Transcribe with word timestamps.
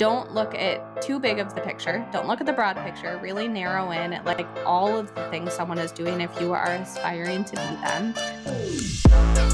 don't 0.00 0.32
look 0.32 0.54
at 0.54 1.02
too 1.02 1.20
big 1.20 1.38
of 1.38 1.54
the 1.54 1.60
picture. 1.60 2.08
Don't 2.10 2.26
look 2.26 2.40
at 2.40 2.46
the 2.46 2.54
broad 2.54 2.74
picture. 2.78 3.20
Really 3.22 3.46
narrow 3.46 3.90
in 3.90 4.18
like 4.24 4.46
all 4.64 4.98
of 4.98 5.14
the 5.14 5.28
things 5.28 5.52
someone 5.52 5.76
is 5.76 5.92
doing 5.92 6.22
if 6.22 6.40
you 6.40 6.54
are 6.54 6.72
aspiring 6.72 7.44
to 7.44 7.50
be 7.50 7.56
them. 7.84 8.14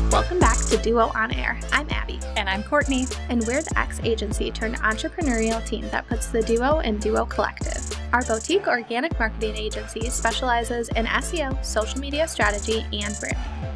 Welcome 0.08 0.38
back 0.38 0.56
to 0.66 0.76
Duo 0.76 1.10
on 1.16 1.32
Air. 1.32 1.58
I'm 1.72 1.90
Abby. 1.90 2.20
And 2.36 2.48
I'm 2.48 2.62
Courtney. 2.62 3.06
And 3.28 3.44
we're 3.44 3.60
the 3.60 3.76
X 3.76 3.98
agency 4.04 4.52
turned 4.52 4.76
entrepreneurial 4.82 5.66
team 5.66 5.82
that 5.88 6.06
puts 6.06 6.28
the 6.28 6.42
Duo 6.42 6.78
in 6.78 6.98
Duo 6.98 7.24
Collective. 7.24 7.82
Our 8.12 8.22
boutique 8.22 8.68
organic 8.68 9.18
marketing 9.18 9.56
agency 9.56 10.08
specializes 10.10 10.90
in 10.90 11.06
SEO, 11.06 11.64
social 11.64 11.98
media 11.98 12.28
strategy, 12.28 12.86
and 12.92 13.18
branding. 13.18 13.75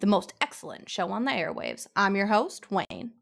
the 0.00 0.06
most 0.06 0.32
excellent 0.40 0.88
show 0.88 1.10
on 1.10 1.24
the 1.24 1.32
airwaves. 1.32 1.86
I'm 1.96 2.14
your 2.14 2.26
host, 2.26 2.70
Wayne. 2.70 3.12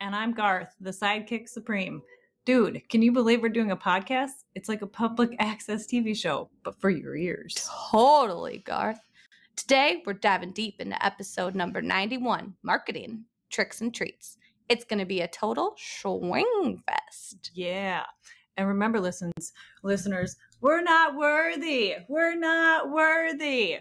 And 0.00 0.16
I'm 0.16 0.32
Garth, 0.32 0.74
the 0.80 0.90
sidekick 0.90 1.48
supreme. 1.48 2.02
Dude, 2.44 2.82
can 2.88 3.02
you 3.02 3.12
believe 3.12 3.40
we're 3.40 3.48
doing 3.48 3.70
a 3.70 3.76
podcast? 3.76 4.42
It's 4.54 4.68
like 4.68 4.82
a 4.82 4.86
public 4.86 5.36
access 5.38 5.86
TV 5.86 6.16
show, 6.16 6.50
but 6.64 6.78
for 6.80 6.90
your 6.90 7.16
ears. 7.16 7.70
Totally, 7.90 8.62
Garth. 8.66 8.98
Today, 9.56 10.02
we're 10.04 10.14
diving 10.14 10.52
deep 10.52 10.80
into 10.80 11.04
episode 11.04 11.54
number 11.54 11.80
91 11.80 12.54
Marketing, 12.62 13.24
Tricks, 13.50 13.80
and 13.80 13.94
Treats. 13.94 14.36
It's 14.68 14.84
going 14.84 14.98
to 14.98 15.06
be 15.06 15.20
a 15.20 15.28
total 15.28 15.74
swing 15.78 16.82
fest. 16.84 17.52
Yeah. 17.54 18.02
And 18.56 18.66
remember, 18.66 18.98
listens, 18.98 19.52
listeners, 19.84 20.36
we're 20.60 20.82
not 20.82 21.16
worthy. 21.16 21.94
We're 22.08 22.36
not 22.36 22.90
worthy 22.90 23.78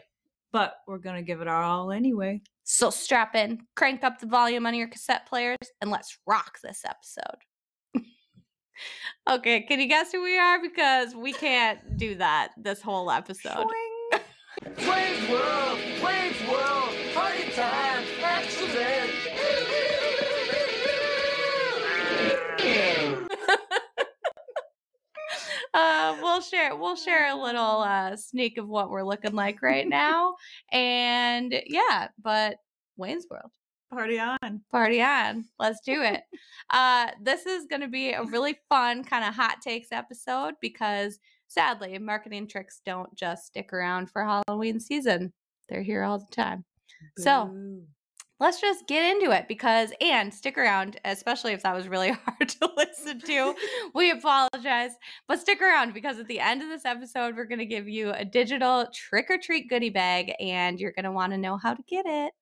but 0.53 0.75
we're 0.87 0.99
going 0.99 1.15
to 1.17 1.23
give 1.23 1.41
it 1.41 1.47
our 1.47 1.61
all 1.61 1.91
anyway. 1.91 2.41
So 2.63 2.89
strap 2.91 3.35
in, 3.35 3.59
crank 3.75 4.03
up 4.05 4.19
the 4.19 4.27
volume 4.27 4.65
on 4.65 4.73
your 4.75 4.87
cassette 4.87 5.27
players, 5.27 5.57
and 5.81 5.91
let's 5.91 6.17
rock 6.25 6.59
this 6.63 6.85
episode. 6.85 7.41
okay, 9.29 9.61
can 9.63 9.81
you 9.81 9.87
guess 9.87 10.13
who 10.13 10.23
we 10.23 10.37
are? 10.37 10.61
Because 10.61 11.13
we 11.13 11.33
can't 11.33 11.97
do 11.97 12.15
that 12.15 12.51
this 12.55 12.81
whole 12.81 13.11
episode. 13.11 13.65
Wayne's 14.63 15.29
World, 15.29 15.79
Wayne's 16.01 16.47
World, 16.47 16.95
party 17.13 17.49
time, 17.51 17.92
uh, 25.73 26.17
we'll 26.21 26.41
share 26.41 26.75
we'll 26.75 26.95
share 26.95 27.29
a 27.29 27.35
little 27.35 27.81
uh, 27.81 28.15
sneak 28.15 28.57
of 28.57 28.67
what 28.67 28.89
we're 28.89 29.03
looking 29.03 29.33
like 29.33 29.61
right 29.61 29.87
now, 29.87 30.35
and 30.71 31.53
yeah, 31.67 32.09
but 32.21 32.57
Wayne's 32.97 33.27
World. 33.29 33.51
Party 33.91 34.19
on. 34.19 34.61
Party 34.71 35.01
on. 35.03 35.45
Let's 35.59 35.79
do 35.81 36.01
it. 36.01 36.23
uh, 36.71 37.11
this 37.21 37.45
is 37.45 37.67
going 37.67 37.81
to 37.81 37.87
be 37.87 38.11
a 38.11 38.23
really 38.23 38.57
fun 38.69 39.03
kind 39.03 39.23
of 39.23 39.35
hot 39.35 39.61
takes 39.61 39.91
episode 39.91 40.55
because 40.61 41.19
sadly, 41.47 41.97
marketing 41.99 42.47
tricks 42.47 42.81
don't 42.85 43.13
just 43.15 43.45
stick 43.45 43.71
around 43.71 44.09
for 44.09 44.23
Halloween 44.23 44.79
season. 44.79 45.31
They're 45.69 45.83
here 45.83 46.03
all 46.03 46.19
the 46.19 46.35
time. 46.35 46.65
Boo. 47.17 47.23
So, 47.23 47.55
let's 48.43 48.59
just 48.59 48.85
get 48.87 49.15
into 49.15 49.31
it 49.31 49.47
because 49.47 49.93
and 50.01 50.33
stick 50.33 50.57
around 50.57 50.99
especially 51.05 51.53
if 51.53 51.63
that 51.63 51.73
was 51.73 51.87
really 51.87 52.11
hard 52.25 52.49
to 52.49 52.69
listen 52.75 53.21
to. 53.21 53.55
We 53.95 54.11
apologize. 54.11 54.91
But 55.27 55.39
stick 55.39 55.61
around 55.61 55.93
because 55.93 56.19
at 56.19 56.27
the 56.27 56.39
end 56.39 56.61
of 56.61 56.67
this 56.67 56.83
episode 56.83 57.37
we're 57.37 57.45
going 57.45 57.59
to 57.59 57.65
give 57.65 57.87
you 57.87 58.11
a 58.11 58.25
digital 58.25 58.87
trick 58.93 59.27
or 59.29 59.37
treat 59.37 59.69
goodie 59.69 59.89
bag 59.89 60.33
and 60.39 60.79
you're 60.79 60.91
going 60.91 61.05
to 61.05 61.11
want 61.11 61.31
to 61.31 61.37
know 61.37 61.57
how 61.57 61.73
to 61.73 61.83
get 61.87 62.05
it. 62.05 62.33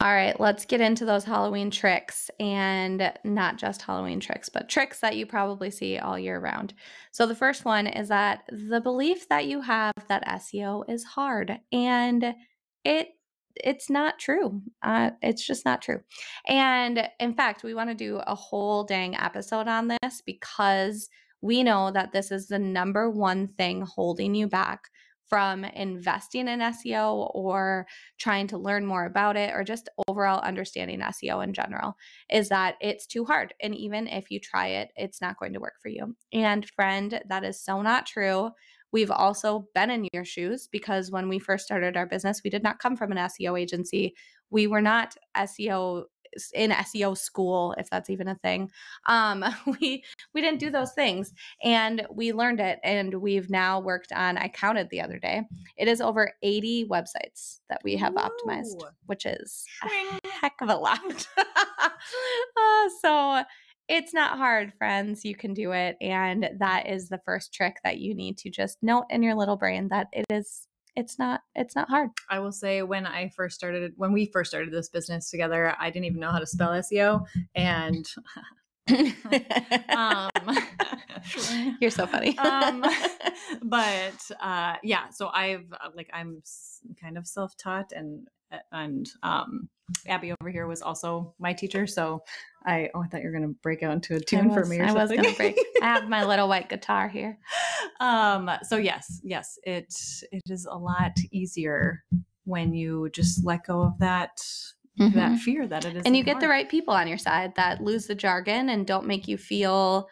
All 0.00 0.12
right, 0.12 0.38
let's 0.38 0.64
get 0.64 0.80
into 0.80 1.04
those 1.04 1.24
Halloween 1.24 1.70
tricks 1.70 2.30
and 2.38 3.12
not 3.24 3.58
just 3.58 3.82
Halloween 3.82 4.20
tricks, 4.20 4.48
but 4.48 4.68
tricks 4.68 5.00
that 5.00 5.16
you 5.16 5.26
probably 5.26 5.70
see 5.70 5.98
all 5.98 6.18
year 6.18 6.38
round. 6.38 6.74
So, 7.12 7.26
the 7.26 7.34
first 7.34 7.64
one 7.64 7.86
is 7.86 8.08
that 8.08 8.42
the 8.50 8.80
belief 8.80 9.28
that 9.28 9.46
you 9.46 9.62
have 9.62 9.94
that 10.08 10.26
SEO 10.26 10.84
is 10.88 11.02
hard 11.02 11.58
and 11.72 12.34
it 12.84 13.15
it's 13.64 13.90
not 13.90 14.18
true. 14.18 14.62
Uh, 14.82 15.10
it's 15.22 15.46
just 15.46 15.64
not 15.64 15.82
true. 15.82 16.00
And 16.46 17.08
in 17.20 17.34
fact, 17.34 17.62
we 17.62 17.74
want 17.74 17.90
to 17.90 17.94
do 17.94 18.20
a 18.26 18.34
whole 18.34 18.84
dang 18.84 19.16
episode 19.16 19.68
on 19.68 19.88
this 19.88 20.22
because 20.24 21.08
we 21.42 21.62
know 21.62 21.90
that 21.90 22.12
this 22.12 22.30
is 22.30 22.48
the 22.48 22.58
number 22.58 23.10
one 23.10 23.46
thing 23.46 23.82
holding 23.82 24.34
you 24.34 24.48
back 24.48 24.88
from 25.28 25.64
investing 25.64 26.48
in 26.48 26.60
SEO 26.60 27.30
or 27.34 27.86
trying 28.18 28.46
to 28.46 28.58
learn 28.58 28.86
more 28.86 29.04
about 29.04 29.36
it 29.36 29.52
or 29.52 29.64
just 29.64 29.88
overall 30.08 30.40
understanding 30.40 31.00
SEO 31.00 31.42
in 31.42 31.52
general 31.52 31.96
is 32.30 32.48
that 32.48 32.76
it's 32.80 33.06
too 33.06 33.24
hard. 33.24 33.52
And 33.60 33.74
even 33.74 34.06
if 34.06 34.30
you 34.30 34.38
try 34.38 34.68
it, 34.68 34.90
it's 34.96 35.20
not 35.20 35.38
going 35.38 35.52
to 35.54 35.60
work 35.60 35.74
for 35.82 35.88
you. 35.88 36.14
And 36.32 36.68
friend, 36.70 37.20
that 37.28 37.44
is 37.44 37.60
so 37.60 37.82
not 37.82 38.06
true. 38.06 38.50
We've 38.92 39.10
also 39.10 39.68
been 39.74 39.90
in 39.90 40.08
your 40.12 40.24
shoes 40.24 40.68
because 40.70 41.10
when 41.10 41.28
we 41.28 41.38
first 41.38 41.64
started 41.64 41.96
our 41.96 42.06
business, 42.06 42.42
we 42.44 42.50
did 42.50 42.62
not 42.62 42.78
come 42.78 42.96
from 42.96 43.12
an 43.12 43.18
SEO 43.18 43.60
agency. 43.60 44.14
We 44.50 44.66
were 44.66 44.82
not 44.82 45.16
SEO 45.36 46.04
in 46.54 46.70
SEO 46.70 47.16
school, 47.16 47.74
if 47.78 47.88
that's 47.90 48.10
even 48.10 48.28
a 48.28 48.34
thing. 48.36 48.70
Um, 49.06 49.44
we 49.80 50.04
we 50.34 50.40
didn't 50.40 50.60
do 50.60 50.70
those 50.70 50.92
things, 50.92 51.32
and 51.62 52.06
we 52.10 52.32
learned 52.32 52.60
it, 52.60 52.78
and 52.84 53.14
we've 53.14 53.50
now 53.50 53.80
worked 53.80 54.12
on. 54.12 54.38
I 54.38 54.48
counted 54.48 54.90
the 54.90 55.00
other 55.00 55.18
day. 55.18 55.42
It 55.76 55.88
is 55.88 56.00
over 56.00 56.32
eighty 56.42 56.86
websites 56.86 57.60
that 57.68 57.80
we 57.84 57.96
have 57.96 58.14
Ooh. 58.14 58.28
optimized, 58.28 58.82
which 59.06 59.26
is 59.26 59.64
a 59.82 60.28
heck 60.28 60.54
of 60.60 60.68
a 60.68 60.76
lot. 60.76 61.28
uh, 61.38 62.88
so 63.00 63.42
it's 63.88 64.12
not 64.12 64.38
hard, 64.38 64.72
friends. 64.78 65.24
You 65.24 65.34
can 65.34 65.54
do 65.54 65.72
it. 65.72 65.96
And 66.00 66.50
that 66.58 66.88
is 66.88 67.08
the 67.08 67.20
first 67.24 67.52
trick 67.52 67.76
that 67.84 67.98
you 67.98 68.14
need 68.14 68.38
to 68.38 68.50
just 68.50 68.78
note 68.82 69.06
in 69.10 69.22
your 69.22 69.34
little 69.34 69.56
brain 69.56 69.88
that 69.88 70.08
it 70.12 70.24
is 70.30 70.66
it's 70.96 71.18
not 71.18 71.42
it's 71.54 71.76
not 71.76 71.88
hard. 71.90 72.10
I 72.30 72.38
will 72.38 72.52
say 72.52 72.82
when 72.82 73.06
I 73.06 73.28
first 73.28 73.54
started 73.54 73.92
when 73.96 74.12
we 74.12 74.26
first 74.32 74.50
started 74.50 74.72
this 74.72 74.88
business 74.88 75.30
together, 75.30 75.74
I 75.78 75.90
didn't 75.90 76.06
even 76.06 76.20
know 76.20 76.30
how 76.30 76.38
to 76.38 76.46
spell 76.46 76.70
SEO 76.70 77.26
and 77.54 78.06
um, 79.88 80.30
You're 81.80 81.90
so 81.90 82.06
funny. 82.06 82.36
um, 82.38 82.84
but 83.62 84.30
uh, 84.40 84.74
yeah, 84.82 85.08
so 85.10 85.28
I've 85.28 85.66
like 85.94 86.10
I'm 86.12 86.42
kind 87.00 87.18
of 87.18 87.26
self-taught 87.26 87.92
and 87.92 88.26
and 88.72 89.08
um, 89.22 89.68
Abby 90.06 90.32
over 90.40 90.50
here 90.50 90.66
was 90.66 90.82
also 90.82 91.34
my 91.38 91.52
teacher. 91.52 91.86
So 91.86 92.22
I 92.64 92.90
oh 92.94 93.02
I 93.02 93.06
thought 93.06 93.22
you 93.22 93.28
were 93.28 93.32
gonna 93.32 93.54
break 93.62 93.82
out 93.82 93.92
into 93.92 94.16
a 94.16 94.20
tune 94.20 94.48
was, 94.48 94.56
for 94.56 94.66
me. 94.66 94.80
I 94.80 94.88
something. 94.88 95.02
was 95.02 95.26
gonna 95.26 95.36
break. 95.36 95.58
I 95.82 95.86
have 95.86 96.08
my 96.08 96.24
little 96.26 96.48
white 96.48 96.68
guitar 96.68 97.08
here. 97.08 97.38
Um. 98.00 98.50
So 98.62 98.76
yes, 98.76 99.20
yes, 99.22 99.58
it 99.64 99.94
it 100.32 100.42
is 100.46 100.66
a 100.70 100.76
lot 100.76 101.16
easier 101.30 102.02
when 102.44 102.72
you 102.72 103.08
just 103.10 103.44
let 103.44 103.66
go 103.66 103.82
of 103.82 103.98
that 103.98 104.38
mm-hmm. 104.98 105.16
that 105.16 105.38
fear 105.38 105.66
that 105.66 105.84
it 105.84 105.96
is. 105.96 106.02
And 106.04 106.16
you 106.16 106.24
get 106.24 106.40
the 106.40 106.48
right 106.48 106.68
people 106.68 106.94
on 106.94 107.08
your 107.08 107.18
side 107.18 107.54
that 107.56 107.82
lose 107.82 108.06
the 108.06 108.14
jargon 108.14 108.68
and 108.70 108.86
don't 108.86 109.06
make 109.06 109.28
you 109.28 109.36
feel 109.36 110.08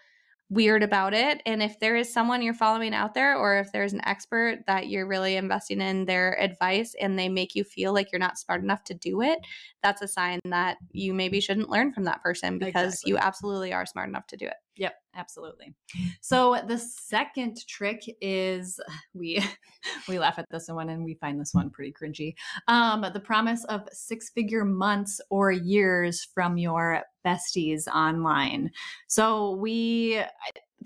weird 0.50 0.82
about 0.82 1.14
it. 1.14 1.42
And 1.46 1.62
if 1.62 1.80
there 1.80 1.96
is 1.96 2.12
someone 2.12 2.42
you're 2.42 2.54
following 2.54 2.94
out 2.94 3.14
there, 3.14 3.36
or 3.36 3.58
if 3.58 3.72
there's 3.72 3.92
an 3.92 4.06
expert 4.06 4.60
that 4.66 4.88
you're 4.88 5.06
really 5.06 5.36
investing 5.36 5.80
in 5.80 6.04
their 6.04 6.38
advice 6.40 6.94
and 7.00 7.18
they 7.18 7.28
make 7.28 7.54
you 7.54 7.64
feel 7.64 7.92
like 7.92 8.12
you're 8.12 8.18
not 8.18 8.38
smart 8.38 8.62
enough 8.62 8.84
to 8.84 8.94
do 8.94 9.22
it, 9.22 9.38
that's 9.82 10.02
a 10.02 10.08
sign 10.08 10.40
that 10.44 10.76
you 10.92 11.14
maybe 11.14 11.40
shouldn't 11.40 11.70
learn 11.70 11.92
from 11.92 12.04
that 12.04 12.22
person 12.22 12.58
because 12.58 12.94
exactly. 12.94 13.10
you 13.10 13.18
absolutely 13.18 13.72
are 13.72 13.86
smart 13.86 14.08
enough 14.08 14.26
to 14.28 14.36
do 14.36 14.46
it. 14.46 14.54
Yep, 14.76 14.94
absolutely. 15.14 15.74
So 16.20 16.60
the 16.66 16.78
second 16.78 17.58
trick 17.68 18.02
is 18.20 18.80
we 19.14 19.42
we 20.08 20.18
laugh 20.18 20.38
at 20.38 20.50
this 20.50 20.68
one 20.68 20.88
and 20.88 21.04
we 21.04 21.14
find 21.14 21.40
this 21.40 21.54
one 21.54 21.70
pretty 21.70 21.92
cringy. 21.92 22.34
Um, 22.68 23.04
the 23.12 23.20
promise 23.20 23.64
of 23.64 23.88
six 23.92 24.30
figure 24.30 24.64
months 24.64 25.20
or 25.30 25.50
years 25.50 26.26
from 26.34 26.58
your 26.58 27.02
besties 27.24 27.86
online. 27.88 28.70
So 29.06 29.52
we 29.52 30.22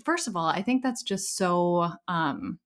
first 0.05 0.27
of 0.27 0.35
all, 0.35 0.47
I 0.47 0.61
think 0.61 0.83
that's 0.83 1.03
just 1.03 1.35
so 1.35 1.91
um 2.07 2.59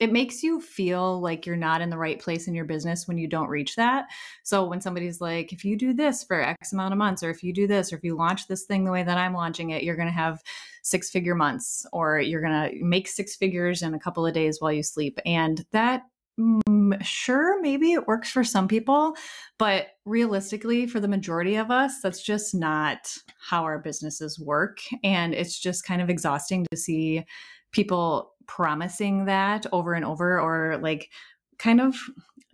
it 0.00 0.12
makes 0.12 0.42
you 0.42 0.60
feel 0.60 1.20
like 1.20 1.46
you're 1.46 1.56
not 1.56 1.80
in 1.80 1.88
the 1.88 1.96
right 1.96 2.18
place 2.20 2.48
in 2.48 2.54
your 2.54 2.64
business 2.64 3.06
when 3.06 3.16
you 3.16 3.28
don't 3.28 3.48
reach 3.48 3.76
that. 3.76 4.06
So 4.42 4.64
when 4.64 4.80
somebody's 4.80 5.20
like, 5.20 5.52
if 5.52 5.64
you 5.64 5.76
do 5.76 5.92
this 5.92 6.24
for 6.24 6.40
X 6.40 6.72
amount 6.72 6.92
of 6.92 6.98
months, 6.98 7.22
or 7.22 7.30
if 7.30 7.42
you 7.44 7.52
do 7.52 7.66
this, 7.66 7.92
or 7.92 7.96
if 7.96 8.04
you 8.04 8.16
launch 8.16 8.48
this 8.48 8.64
thing 8.64 8.84
the 8.84 8.90
way 8.90 9.04
that 9.04 9.18
I'm 9.18 9.34
launching 9.34 9.70
it, 9.70 9.84
you're 9.84 9.96
going 9.96 10.08
to 10.08 10.12
have 10.12 10.42
six 10.82 11.10
figure 11.10 11.36
months, 11.36 11.86
or 11.92 12.18
you're 12.18 12.42
going 12.42 12.70
to 12.70 12.84
make 12.84 13.06
six 13.06 13.36
figures 13.36 13.82
in 13.82 13.94
a 13.94 14.00
couple 14.00 14.26
of 14.26 14.34
days 14.34 14.60
while 14.60 14.72
you 14.72 14.82
sleep. 14.82 15.18
And 15.24 15.64
that 15.70 16.02
sure 17.00 17.60
maybe 17.60 17.92
it 17.92 18.08
works 18.08 18.28
for 18.28 18.42
some 18.42 18.66
people 18.66 19.14
but 19.56 19.88
realistically 20.04 20.86
for 20.86 20.98
the 20.98 21.06
majority 21.06 21.54
of 21.54 21.70
us 21.70 22.00
that's 22.02 22.22
just 22.22 22.54
not 22.54 23.16
how 23.38 23.62
our 23.62 23.78
businesses 23.78 24.38
work 24.40 24.78
and 25.04 25.32
it's 25.32 25.58
just 25.58 25.86
kind 25.86 26.02
of 26.02 26.10
exhausting 26.10 26.66
to 26.70 26.76
see 26.76 27.22
people 27.70 28.32
promising 28.46 29.26
that 29.26 29.64
over 29.72 29.94
and 29.94 30.04
over 30.04 30.40
or 30.40 30.78
like 30.78 31.08
kind 31.58 31.80
of 31.80 31.96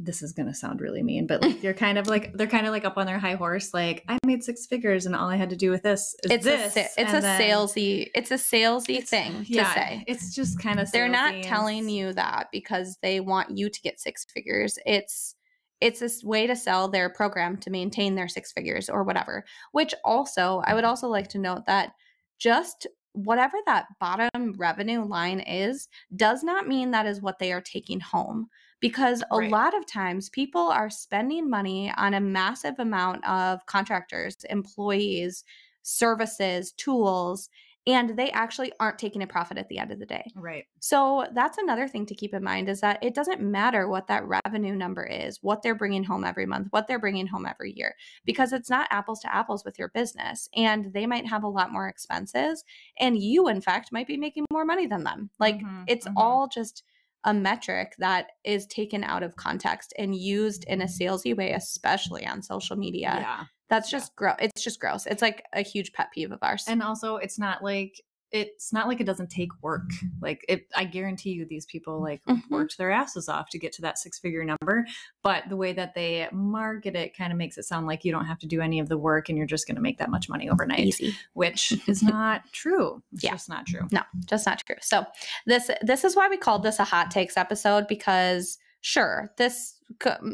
this 0.02 0.22
is 0.22 0.32
going 0.32 0.48
to 0.48 0.54
sound 0.54 0.80
really 0.80 1.02
mean 1.02 1.26
but 1.26 1.42
like 1.42 1.62
you're 1.62 1.74
kind 1.74 1.98
of 1.98 2.06
like 2.06 2.32
they're 2.32 2.46
kind 2.46 2.66
of 2.66 2.72
like 2.72 2.86
up 2.86 2.96
on 2.96 3.06
their 3.06 3.18
high 3.18 3.34
horse 3.34 3.74
like 3.74 4.02
i 4.08 4.16
made 4.24 4.42
six 4.42 4.64
figures 4.66 5.04
and 5.04 5.14
all 5.14 5.28
i 5.28 5.36
had 5.36 5.50
to 5.50 5.56
do 5.56 5.70
with 5.70 5.82
this 5.82 6.14
is 6.24 6.30
It's 6.30 6.44
this. 6.44 6.74
A, 6.76 6.80
it's 6.80 6.96
and 6.96 7.08
a 7.24 7.28
salesy 7.38 8.08
it's 8.14 8.30
a 8.30 8.34
salesy 8.36 8.96
It's- 8.96 9.10
thing 9.10 9.44
to 9.44 9.64
say. 9.66 10.02
it's 10.06 10.34
just 10.34 10.58
kind 10.58 10.80
of 10.80 10.90
They're 10.90 11.08
not 11.08 11.42
telling 11.42 11.88
you 11.90 12.14
that 12.14 12.48
because 12.50 12.96
they 13.02 13.20
want 13.20 13.58
you 13.58 13.68
to 13.68 13.80
get 13.82 14.00
six 14.00 14.24
figures. 14.24 14.78
It's 14.86 15.34
it's 15.82 16.00
this 16.00 16.22
way 16.24 16.46
to 16.46 16.56
sell 16.56 16.88
their 16.88 17.08
program 17.10 17.56
to 17.58 17.70
maintain 17.70 18.14
their 18.14 18.28
six 18.28 18.52
figures 18.52 18.88
or 18.90 19.02
whatever. 19.02 19.44
Which 19.72 19.94
also, 20.04 20.62
I 20.66 20.74
would 20.74 20.84
also 20.84 21.08
like 21.08 21.28
to 21.28 21.38
note 21.38 21.64
that 21.66 21.92
just 22.38 22.86
whatever 23.12 23.56
that 23.66 23.86
bottom 23.98 24.54
revenue 24.58 25.02
line 25.04 25.40
is 25.40 25.88
does 26.14 26.42
not 26.42 26.68
mean 26.68 26.90
that 26.90 27.06
is 27.06 27.20
what 27.22 27.38
they 27.38 27.50
are 27.52 27.62
taking 27.62 27.98
home 28.00 28.48
because 28.80 29.22
a 29.30 29.38
Right. 29.38 29.56
lot 29.56 29.76
of 29.76 29.86
times 29.86 30.28
people 30.30 30.68
are 30.68 30.90
spending 30.90 31.48
money 31.48 31.92
on 31.96 32.14
a 32.14 32.20
massive 32.20 32.78
amount 32.78 33.26
of 33.28 33.64
contractors, 33.66 34.44
employees, 34.44 35.44
services, 35.82 36.72
tools, 36.72 37.48
and 37.86 38.18
they 38.18 38.30
actually 38.32 38.72
aren't 38.80 38.98
taking 38.98 39.22
a 39.22 39.26
profit 39.26 39.58
at 39.58 39.68
the 39.68 39.78
end 39.78 39.90
of 39.92 39.98
the 39.98 40.06
day. 40.06 40.34
right 40.34 40.66
So 40.82 41.26
that's 41.34 41.58
another 41.58 41.86
thing 41.88 42.06
to 42.06 42.14
keep 42.14 42.32
in 42.32 42.42
mind 42.42 42.70
is 42.70 42.80
that 42.80 42.98
it 43.02 43.14
doesn't 43.14 43.42
matter 43.42 43.86
what 43.86 44.06
that 44.06 44.24
revenue 44.26 44.74
number 44.74 45.04
is, 45.04 45.42
what 45.42 45.60
they're 45.60 45.74
bringing 45.74 46.04
home 46.04 46.24
every 46.24 46.46
month, 46.46 46.68
what 46.70 46.86
they're 46.86 46.98
bringing 46.98 47.26
home 47.26 47.44
every 47.44 47.72
year, 47.76 47.96
because 48.24 48.54
it's 48.54 48.70
not 48.70 48.88
apples 48.90 49.20
to 49.20 49.34
apples 49.34 49.62
with 49.62 49.78
your 49.78 49.88
business. 49.90 50.48
And 50.56 50.94
they 50.94 51.06
might 51.06 51.26
have 51.26 51.42
a 51.42 51.48
lot 51.48 51.70
more 51.70 51.86
expenses. 51.86 52.64
And 52.98 53.18
you, 53.18 53.46
in 53.46 53.60
fact, 53.60 53.92
might 53.92 54.06
be 54.06 54.16
making 54.16 54.46
more 54.50 54.64
money 54.64 54.86
than 54.86 55.04
them. 55.04 55.30
Like 55.38 55.60
Mhm, 55.60 55.86
it's 55.86 56.06
mhm. 56.06 56.16
all 56.16 56.48
just 56.48 56.82
a 57.24 57.34
metric 57.34 57.94
that 57.98 58.28
is 58.44 58.66
taken 58.66 59.04
out 59.04 59.22
of 59.22 59.36
context 59.36 59.92
and 59.98 60.14
used 60.14 60.64
in 60.64 60.80
a 60.80 60.86
salesy 60.86 61.36
way, 61.36 61.52
especially 61.52 62.26
on 62.26 62.42
social 62.42 62.76
media. 62.76 63.16
yeah 63.20 63.44
That's 63.68 63.92
Yeah. 63.92 63.98
just 63.98 64.16
gross. 64.16 64.36
It's 64.40 64.62
just 64.64 64.80
gross. 64.80 65.06
It's 65.06 65.22
like 65.22 65.44
a 65.52 65.62
huge 65.62 65.92
pet 65.92 66.08
peeve 66.14 66.32
of 66.32 66.38
ours. 66.42 66.64
and 66.66 66.82
also 66.82 67.16
it's 67.16 67.38
not 67.38 67.62
like 67.62 68.00
it's 68.32 68.72
not 68.72 68.86
like 68.86 69.00
it 69.00 69.06
doesn't 69.06 69.28
take 69.30 69.50
work 69.62 69.90
like 70.20 70.44
it 70.48 70.66
i 70.76 70.84
guarantee 70.84 71.30
you 71.30 71.44
these 71.44 71.66
people 71.66 72.00
like 72.00 72.22
Mhm. 72.26 72.42
worked 72.50 72.78
their 72.78 72.90
asses 72.90 73.28
off 73.28 73.48
to 73.50 73.58
get 73.58 73.72
to 73.72 73.82
that 73.82 73.98
six 73.98 74.18
figure 74.18 74.44
number 74.44 74.86
but 75.22 75.44
the 75.48 75.56
way 75.56 75.72
that 75.72 75.94
they 75.94 76.28
market 76.32 76.94
it 76.94 77.16
kind 77.16 77.32
of 77.32 77.38
makes 77.38 77.58
it 77.58 77.64
sound 77.64 77.86
like 77.86 78.04
you 78.04 78.12
don't 78.12 78.26
have 78.26 78.38
to 78.40 78.46
do 78.46 78.60
any 78.60 78.78
of 78.78 78.88
the 78.88 78.98
work 78.98 79.28
and 79.28 79.36
you're 79.36 79.46
just 79.46 79.66
going 79.66 79.74
to 79.76 79.82
make 79.82 79.98
that 79.98 80.10
much 80.10 80.28
money 80.28 80.48
overnight 80.48 80.80
Easy. 80.80 81.14
which 81.32 81.72
is 81.88 82.02
not 82.02 82.42
true 82.52 83.02
it's 83.12 83.24
Yeah. 83.24 83.32
just 83.32 83.48
not 83.48 83.66
true 83.66 83.88
No, 83.90 84.02
just 84.26 84.46
not 84.46 84.62
true. 84.64 84.76
So 84.80 85.04
this 85.46 85.70
this 85.82 86.04
is 86.04 86.14
why 86.14 86.28
we 86.28 86.36
called 86.36 86.62
this 86.62 86.78
a 86.78 86.84
hot 86.84 87.10
takes 87.10 87.36
episode 87.36 87.86
because 87.88 88.58
sure, 88.82 89.32
this 89.36 89.74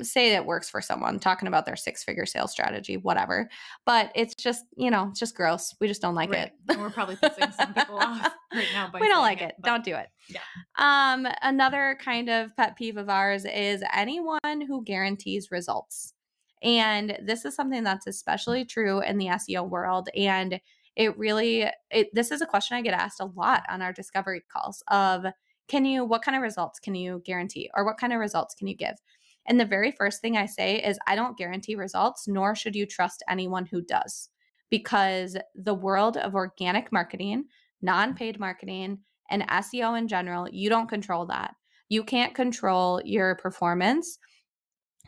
say 0.02 0.34
it 0.34 0.44
works 0.44 0.68
for 0.68 0.80
someone 0.80 1.18
talking 1.18 1.48
about 1.48 1.66
their 1.66 1.76
six 1.76 2.04
figure 2.04 2.26
sales 2.26 2.52
strategy, 2.52 2.96
whatever. 2.96 3.48
But 3.84 4.12
it's 4.14 4.34
just 4.34 4.64
you 4.76 4.90
know 4.90 5.08
it's 5.10 5.20
just 5.20 5.34
gross. 5.36 5.74
We 5.80 5.88
just 5.88 6.02
don't 6.02 6.14
like 6.14 6.30
Right. 6.30 6.46
it. 6.48 6.52
And 6.68 6.80
we're 6.80 6.90
probably 6.90 7.16
pissing 7.16 7.52
some 7.54 7.74
people 7.74 7.98
off 8.00 8.32
right 8.54 8.66
now 8.72 8.90
by 8.90 9.00
we 9.00 9.08
don't 9.08 9.22
like 9.22 9.40
it. 9.42 9.54
but- 9.58 9.68
Don't 9.68 9.84
do 9.84 9.94
it. 9.94 10.08
Yeah. 10.28 10.40
Um, 10.78 11.26
another 11.42 11.98
kind 12.02 12.28
of 12.28 12.54
pet 12.56 12.76
peeve 12.76 12.96
of 12.96 13.08
ours 13.08 13.44
is 13.44 13.82
anyone 13.94 14.40
who 14.66 14.82
guarantees 14.84 15.50
results. 15.50 16.12
And 16.62 17.18
this 17.22 17.44
is 17.44 17.54
something 17.54 17.84
that's 17.84 18.06
especially 18.06 18.64
true 18.64 19.00
in 19.02 19.18
the 19.18 19.26
SEO 19.26 19.68
world. 19.68 20.08
And 20.16 20.60
it 20.96 21.16
really 21.18 21.66
it 21.90 22.08
this 22.14 22.30
is 22.30 22.40
a 22.40 22.46
question 22.46 22.76
I 22.76 22.82
get 22.82 22.94
asked 22.94 23.20
a 23.20 23.26
lot 23.26 23.64
on 23.68 23.82
our 23.82 23.92
discovery 23.92 24.42
calls 24.50 24.82
of 24.88 25.26
can 25.68 25.84
you 25.84 26.04
what 26.04 26.22
kind 26.22 26.36
of 26.36 26.42
results 26.42 26.78
can 26.78 26.94
you 26.94 27.20
guarantee 27.26 27.68
or 27.74 27.84
what 27.84 27.98
kind 27.98 28.12
of 28.12 28.18
results 28.20 28.54
can 28.54 28.66
you 28.68 28.74
give? 28.76 28.94
And 29.46 29.58
the 29.58 29.64
very 29.64 29.92
first 29.92 30.20
thing 30.20 30.36
I 30.36 30.46
say 30.46 30.82
is 30.82 30.98
I 31.06 31.14
don't 31.14 31.36
guarantee 31.36 31.76
results, 31.76 32.26
nor 32.26 32.54
should 32.54 32.74
you 32.74 32.86
trust 32.86 33.22
anyone 33.28 33.66
who 33.66 33.80
does. 33.80 34.28
Because 34.70 35.36
the 35.54 35.74
world 35.74 36.16
of 36.16 36.34
organic 36.34 36.90
marketing, 36.92 37.44
non-paid 37.82 38.40
marketing, 38.40 38.98
and 39.30 39.48
SEO 39.48 39.98
in 39.98 40.08
general, 40.08 40.48
you 40.50 40.68
don't 40.68 40.88
control 40.88 41.26
that. 41.26 41.54
You 41.88 42.02
can't 42.02 42.34
control 42.34 43.00
your 43.04 43.36
performance. 43.36 44.18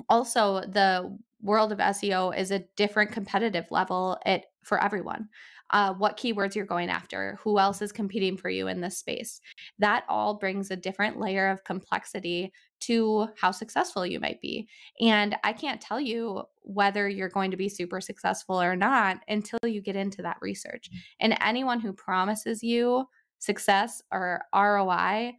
Also, 0.08 0.60
the 0.60 1.16
world 1.42 1.72
of 1.72 1.78
SEO 1.78 2.36
is 2.36 2.50
a 2.50 2.64
different 2.76 3.12
competitive 3.12 3.66
level 3.70 4.18
it 4.26 4.46
for 4.62 4.82
everyone. 4.82 5.28
Uh, 5.70 5.92
what 5.94 6.16
keywords 6.16 6.54
you're 6.54 6.64
going 6.64 6.88
after, 6.88 7.38
who 7.42 7.58
else 7.58 7.82
is 7.82 7.92
competing 7.92 8.38
for 8.38 8.48
you 8.48 8.68
in 8.68 8.80
this 8.80 8.96
space. 8.96 9.40
That 9.78 10.04
all 10.08 10.34
brings 10.38 10.70
a 10.70 10.76
different 10.76 11.20
layer 11.20 11.48
of 11.48 11.64
complexity 11.64 12.52
to 12.80 13.28
how 13.36 13.50
successful 13.50 14.06
you 14.06 14.20
might 14.20 14.40
be. 14.40 14.68
And 15.00 15.36
I 15.44 15.52
can't 15.52 15.80
tell 15.80 16.00
you 16.00 16.42
whether 16.62 17.08
you're 17.08 17.28
going 17.28 17.50
to 17.50 17.56
be 17.56 17.68
super 17.68 18.00
successful 18.00 18.60
or 18.60 18.76
not 18.76 19.18
until 19.28 19.58
you 19.64 19.80
get 19.80 19.96
into 19.96 20.22
that 20.22 20.36
research. 20.40 20.90
Mm. 20.92 20.98
And 21.20 21.38
anyone 21.40 21.80
who 21.80 21.92
promises 21.92 22.62
you 22.62 23.06
success 23.38 24.02
or 24.12 24.42
ROI 24.54 25.34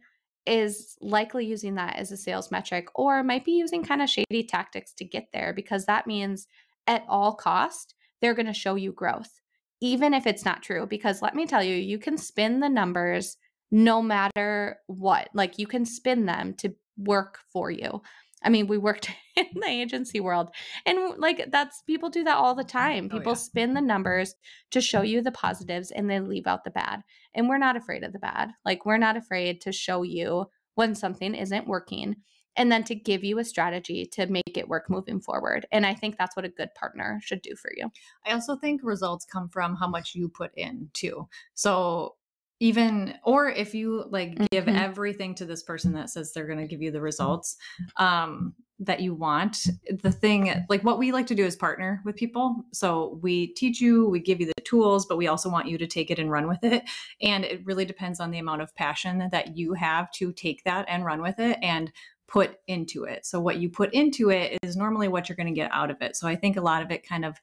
is 0.46 0.96
likely 1.00 1.46
using 1.46 1.74
that 1.74 1.96
as 1.96 2.10
a 2.12 2.16
sales 2.16 2.50
metric 2.50 2.88
or 2.94 3.22
might 3.22 3.44
be 3.44 3.52
using 3.52 3.84
kind 3.84 4.02
of 4.02 4.08
shady 4.08 4.42
tactics 4.42 4.92
to 4.94 5.04
get 5.04 5.28
there 5.32 5.52
because 5.52 5.86
that 5.86 6.06
means 6.06 6.46
at 6.86 7.04
all 7.08 7.34
cost 7.34 7.94
they're 8.20 8.34
going 8.34 8.46
to 8.46 8.52
show 8.52 8.74
you 8.74 8.90
growth 8.90 9.40
even 9.82 10.14
if 10.14 10.26
it's 10.26 10.44
not 10.44 10.62
true 10.62 10.86
because 10.86 11.20
let 11.20 11.34
me 11.34 11.46
tell 11.46 11.62
you 11.62 11.74
you 11.74 11.98
can 11.98 12.16
spin 12.16 12.60
the 12.60 12.68
numbers 12.68 13.36
no 13.70 14.00
matter 14.02 14.78
what 14.86 15.28
like 15.34 15.58
you 15.58 15.66
can 15.66 15.84
spin 15.84 16.24
them 16.24 16.54
to 16.54 16.74
work 17.04 17.38
for 17.52 17.70
you 17.70 18.02
i 18.42 18.48
mean 18.48 18.66
we 18.66 18.78
worked 18.78 19.10
in 19.36 19.46
the 19.54 19.68
agency 19.68 20.20
world 20.20 20.50
and 20.86 20.98
like 21.18 21.50
that's 21.50 21.82
people 21.82 22.10
do 22.10 22.24
that 22.24 22.36
all 22.36 22.54
the 22.54 22.64
mm, 22.64 22.68
time 22.68 23.08
Oh, 23.12 23.18
people 23.18 23.32
yeah. 23.32 23.36
spin 23.36 23.74
the 23.74 23.80
numbers 23.80 24.34
to 24.70 24.80
show 24.80 25.02
you 25.02 25.22
the 25.22 25.32
positives 25.32 25.90
and 25.90 26.08
then 26.10 26.28
leave 26.28 26.46
out 26.46 26.64
the 26.64 26.70
bad 26.70 27.02
and 27.34 27.48
we're 27.48 27.58
not 27.58 27.76
afraid 27.76 28.02
of 28.02 28.12
the 28.12 28.18
bad. 28.18 28.50
Like, 28.64 28.84
we're 28.84 28.98
not 28.98 29.16
afraid 29.16 29.60
to 29.62 29.72
show 29.72 30.02
you 30.02 30.46
when 30.74 30.94
something 30.94 31.34
isn't 31.34 31.66
working 31.66 32.16
and 32.56 32.70
then 32.70 32.82
to 32.84 32.94
give 32.94 33.22
you 33.22 33.38
a 33.38 33.44
strategy 33.44 34.04
to 34.04 34.26
make 34.26 34.56
it 34.56 34.68
work 34.68 34.90
moving 34.90 35.20
forward. 35.20 35.66
And 35.70 35.86
I 35.86 35.94
think 35.94 36.16
that's 36.18 36.34
what 36.34 36.44
a 36.44 36.48
good 36.48 36.70
partner 36.74 37.20
should 37.22 37.42
do 37.42 37.54
for 37.54 37.70
you. 37.76 37.90
I 38.26 38.32
also 38.32 38.56
think 38.56 38.80
results 38.82 39.24
come 39.24 39.48
from 39.48 39.76
how 39.76 39.88
much 39.88 40.14
you 40.14 40.28
put 40.28 40.50
in 40.56 40.90
too. 40.92 41.28
So 41.54 42.16
even 42.60 43.14
or 43.24 43.48
if 43.50 43.74
you 43.74 44.04
like 44.10 44.38
give 44.50 44.66
Mhm. 44.66 44.78
everything 44.78 45.34
to 45.36 45.46
this 45.46 45.62
person 45.62 45.92
that 45.94 46.10
says 46.10 46.32
they're 46.32 46.46
going 46.46 46.58
to 46.58 46.66
give 46.66 46.82
you 46.82 46.90
the 46.90 47.00
results 47.00 47.56
um 47.96 48.54
that 48.78 49.00
you 49.00 49.14
want 49.14 49.66
the 50.02 50.10
thing 50.12 50.64
like 50.70 50.82
what 50.82 50.98
we 50.98 51.12
like 51.12 51.26
to 51.26 51.34
do 51.34 51.44
is 51.44 51.54
partner 51.54 52.00
with 52.04 52.16
people. 52.16 52.64
So 52.72 53.18
we 53.22 53.48
teach 53.48 53.78
you 53.80 54.08
we 54.08 54.20
give 54.20 54.40
you 54.40 54.46
the 54.46 54.62
tools 54.64 55.04
but 55.04 55.18
we 55.18 55.26
also 55.26 55.50
want 55.50 55.68
you 55.68 55.76
to 55.76 55.86
take 55.86 56.10
it 56.10 56.18
and 56.18 56.30
run 56.30 56.48
with 56.48 56.62
it. 56.64 56.84
And 57.20 57.44
it 57.44 57.64
really 57.66 57.84
depends 57.84 58.20
on 58.20 58.30
the 58.30 58.38
amount 58.38 58.62
of 58.62 58.74
passion 58.74 59.28
that 59.32 59.56
you 59.56 59.74
have 59.74 60.10
to 60.12 60.32
take 60.32 60.64
that 60.64 60.86
and 60.88 61.04
run 61.04 61.20
with 61.20 61.38
it 61.38 61.58
and 61.62 61.92
put 62.26 62.58
into 62.68 63.04
it. 63.04 63.26
So 63.26 63.38
what 63.40 63.58
you 63.58 63.68
put 63.68 63.92
into 63.92 64.30
it 64.30 64.56
is 64.62 64.76
normally 64.76 65.08
what 65.08 65.28
you're 65.28 65.36
going 65.36 65.52
to 65.52 65.60
get 65.60 65.70
out 65.72 65.90
of 65.90 66.00
it. 66.00 66.16
So 66.16 66.26
i 66.26 66.36
think 66.36 66.56
a 66.56 66.62
lot 66.62 66.82
of 66.82 66.90
it 66.90 67.06
kind 67.06 67.24
of 67.26 67.38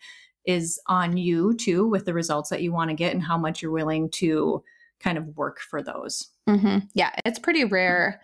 is 0.45 0.79
on 0.87 1.17
you 1.17 1.53
too 1.55 1.87
with 1.87 2.05
the 2.05 2.13
results 2.13 2.49
that 2.49 2.63
you 2.63 2.71
want 2.71 2.89
to 2.89 2.95
get 2.95 3.13
and 3.13 3.21
how 3.21 3.37
much 3.37 3.61
you're 3.61 3.69
willing 3.71 4.09
to 4.11 4.63
kind 4.99 5.17
of 5.17 5.25
work 5.35 5.59
for 5.59 5.81
those. 5.81 6.29
Mm-hmm. 6.49 6.79
Yeah, 6.93 7.11
it's 7.25 7.39
pretty 7.39 7.65
rare 7.65 8.21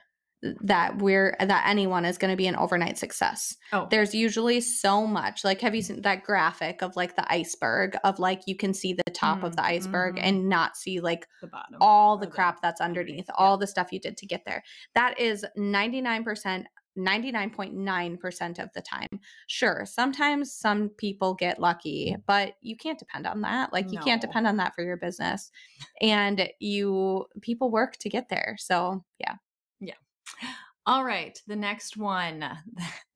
that 0.61 0.97
we're 0.97 1.35
that 1.39 1.63
anyone 1.67 2.05
is 2.05 2.17
going 2.17 2.31
to 2.31 2.37
be 2.37 2.47
an 2.47 2.55
overnight 2.55 2.97
success. 2.97 3.55
Oh, 3.71 3.87
There's 3.89 4.13
usually 4.13 4.59
so 4.59 5.07
much. 5.07 5.43
Like, 5.43 5.61
have 5.61 5.73
you 5.73 5.81
seen 5.81 6.01
that 6.01 6.23
graphic 6.23 6.81
of 6.81 6.95
like 6.95 7.15
the 7.15 7.31
iceberg 7.31 7.95
of 8.03 8.19
like 8.19 8.41
you 8.45 8.55
can 8.55 8.73
see 8.73 8.93
the 8.93 9.11
top 9.11 9.43
of 9.43 9.55
the 9.55 9.63
iceberg 9.63 10.17
mhm. 10.17 10.23
and 10.23 10.49
not 10.49 10.75
see 10.75 10.99
like 10.99 11.27
the 11.41 11.47
bottom. 11.47 11.77
all 11.79 12.17
the 12.17 12.27
crap 12.27 12.61
that's 12.61 12.81
underneath, 12.81 12.93
underneath, 12.93 13.25
yeah. 13.29 13.35
all 13.37 13.57
the 13.57 13.67
stuff 13.67 13.91
you 13.91 13.99
did 13.99 14.17
to 14.17 14.25
get 14.25 14.43
there. 14.45 14.63
That 14.95 15.19
is 15.19 15.45
99%, 15.57 16.65
99.9% 16.97 18.59
of 18.59 18.69
the 18.73 18.81
time. 18.81 19.07
Sure, 19.47 19.85
sometimes 19.85 20.53
some 20.53 20.89
people 20.89 21.33
get 21.33 21.59
lucky, 21.59 22.15
but 22.27 22.53
you 22.61 22.77
can't 22.77 22.99
depend 22.99 23.27
on 23.27 23.41
that. 23.41 23.73
Like 23.73 23.91
you 23.91 23.99
can't 23.99 24.21
depend 24.21 24.47
on 24.47 24.57
that 24.57 24.75
for 24.75 24.83
your 24.83 24.97
business. 24.97 25.51
And 26.01 26.49
you 26.59 27.25
people 27.41 27.71
work 27.71 27.97
to 27.97 28.09
get 28.09 28.29
there. 28.29 28.55
So, 28.59 29.03
yeah. 29.19 29.35
yeah. 29.79 29.93
All 30.85 31.05
right, 31.05 31.41
the 31.47 31.55
next 31.55 31.97
one. 31.97 32.45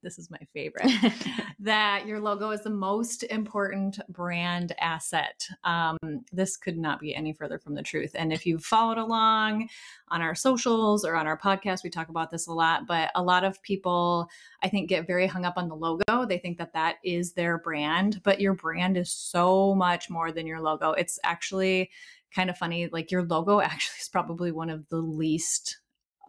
This 0.04 0.20
is 0.20 0.32
my 0.32 0.38
favorite. 0.54 0.90
that 1.60 2.06
your 2.06 2.22
logo 2.22 2.52
is 2.52 2.62
the 2.62 2.70
most 2.70 3.24
important 3.24 4.00
brand 4.08 4.74
asset. 4.80 5.46
Um, 5.66 5.98
this 6.32 6.56
could 6.56 6.78
not 6.78 7.02
be 7.02 7.14
any 7.14 7.34
further 7.34 7.60
from 7.60 7.74
the 7.74 7.82
truth. 7.82 8.12
And 8.16 8.32
if 8.32 8.46
you've 8.46 8.64
followed 8.64 9.00
along 9.00 9.68
on 10.08 10.22
our 10.22 10.36
socials 10.36 11.04
or 11.04 11.16
on 11.16 11.28
our 11.28 11.38
podcast, 11.38 11.84
we 11.84 11.90
talk 11.90 12.08
about 12.08 12.32
this 12.32 12.48
a 12.48 12.54
lot. 12.54 12.88
But 12.88 13.10
a 13.16 13.24
lot 13.24 13.44
of 13.44 13.62
people, 13.64 14.30
I 14.64 14.70
think, 14.70 14.88
get 14.88 15.08
very 15.08 15.28
hung 15.28 15.44
up 15.44 15.56
on 15.58 15.68
the 15.68 15.76
logo. 15.76 16.26
They 16.26 16.38
think 16.38 16.58
that 16.60 16.74
that 16.74 16.98
is 17.04 17.34
their 17.34 17.58
brand, 17.58 18.22
but 18.24 18.40
your 18.40 18.54
brand 18.54 18.96
is 18.96 19.12
so 19.12 19.76
much 19.76 20.10
more 20.10 20.32
than 20.32 20.48
your 20.48 20.62
logo. 20.62 20.92
It's 20.92 21.20
actually 21.26 21.90
kind 22.34 22.50
of 22.50 22.58
funny. 22.58 22.88
Like 22.90 23.12
your 23.12 23.24
logo 23.24 23.60
actually 23.62 23.98
is 24.00 24.10
probably 24.10 24.54
one 24.54 24.70
of 24.70 24.88
the 24.88 25.02
least 25.02 25.80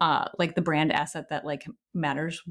uh 0.01 0.27
like 0.39 0.55
the 0.55 0.63
brand 0.63 0.93
asset 0.93 1.29
that 1.31 1.45
like 1.45 1.65
matters 1.95 2.43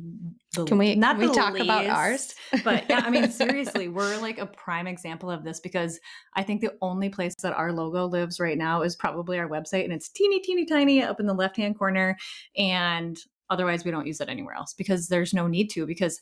the, 0.53 0.65
Can 0.65 0.77
we 0.77 0.95
not 0.95 1.17
can 1.17 1.21
we 1.21 1.27
the 1.27 1.33
talk 1.33 1.57
about 1.57 1.83
least, 1.83 1.95
ours? 1.95 2.35
but 2.63 2.85
yeah 2.89 3.01
i 3.05 3.09
mean 3.09 3.31
seriously 3.43 3.87
we're 3.87 4.17
like 4.17 4.37
a 4.37 4.45
prime 4.45 4.87
example 4.87 5.31
of 5.31 5.43
this 5.43 5.59
because 5.59 5.99
i 6.35 6.43
think 6.43 6.61
the 6.61 6.73
only 6.81 7.09
place 7.09 7.33
that 7.41 7.53
our 7.53 7.71
logo 7.71 8.05
lives 8.05 8.39
right 8.39 8.57
now 8.57 8.81
is 8.81 8.95
probably 8.95 9.39
our 9.39 9.47
website 9.47 9.83
and 9.83 9.93
it's 9.93 10.09
teeny 10.09 10.39
teeny 10.39 10.65
tiny 10.65 11.01
up 11.01 11.19
in 11.19 11.25
the 11.25 11.33
left 11.33 11.57
hand 11.57 11.77
corner 11.77 12.17
and 12.57 13.17
otherwise 13.49 13.85
we 13.85 13.91
don't 13.91 14.07
use 14.07 14.19
it 14.19 14.29
anywhere 14.29 14.55
else 14.55 14.73
because 14.73 15.07
there's 15.07 15.33
no 15.33 15.47
need 15.47 15.69
to 15.69 15.85
because 15.85 16.19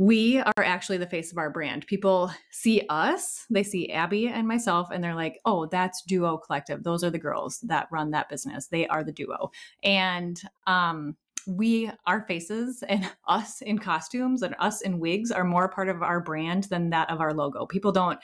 we 0.00 0.38
are 0.40 0.64
actually 0.64 0.96
the 0.96 1.06
face 1.06 1.30
of 1.30 1.36
our 1.36 1.50
brand. 1.50 1.86
People 1.86 2.32
see 2.50 2.82
us, 2.88 3.44
they 3.50 3.62
see 3.62 3.90
Abby 3.90 4.28
and 4.28 4.48
myself, 4.48 4.88
and 4.90 5.04
they're 5.04 5.14
like, 5.14 5.38
oh, 5.44 5.66
that's 5.66 6.02
Duo 6.04 6.38
Collective. 6.38 6.82
Those 6.82 7.04
are 7.04 7.10
the 7.10 7.18
girls 7.18 7.58
that 7.64 7.86
run 7.92 8.10
that 8.12 8.30
business. 8.30 8.68
They 8.68 8.88
are 8.88 9.04
the 9.04 9.12
duo. 9.12 9.50
And 9.82 10.40
um, 10.66 11.18
we, 11.46 11.90
our 12.06 12.22
faces 12.22 12.82
and 12.88 13.10
us 13.28 13.60
in 13.60 13.78
costumes 13.78 14.40
and 14.40 14.54
us 14.58 14.80
in 14.80 15.00
wigs 15.00 15.30
are 15.30 15.44
more 15.44 15.68
part 15.68 15.90
of 15.90 16.02
our 16.02 16.20
brand 16.20 16.64
than 16.70 16.88
that 16.88 17.10
of 17.10 17.20
our 17.20 17.34
logo. 17.34 17.66
People 17.66 17.92
don't 17.92 18.18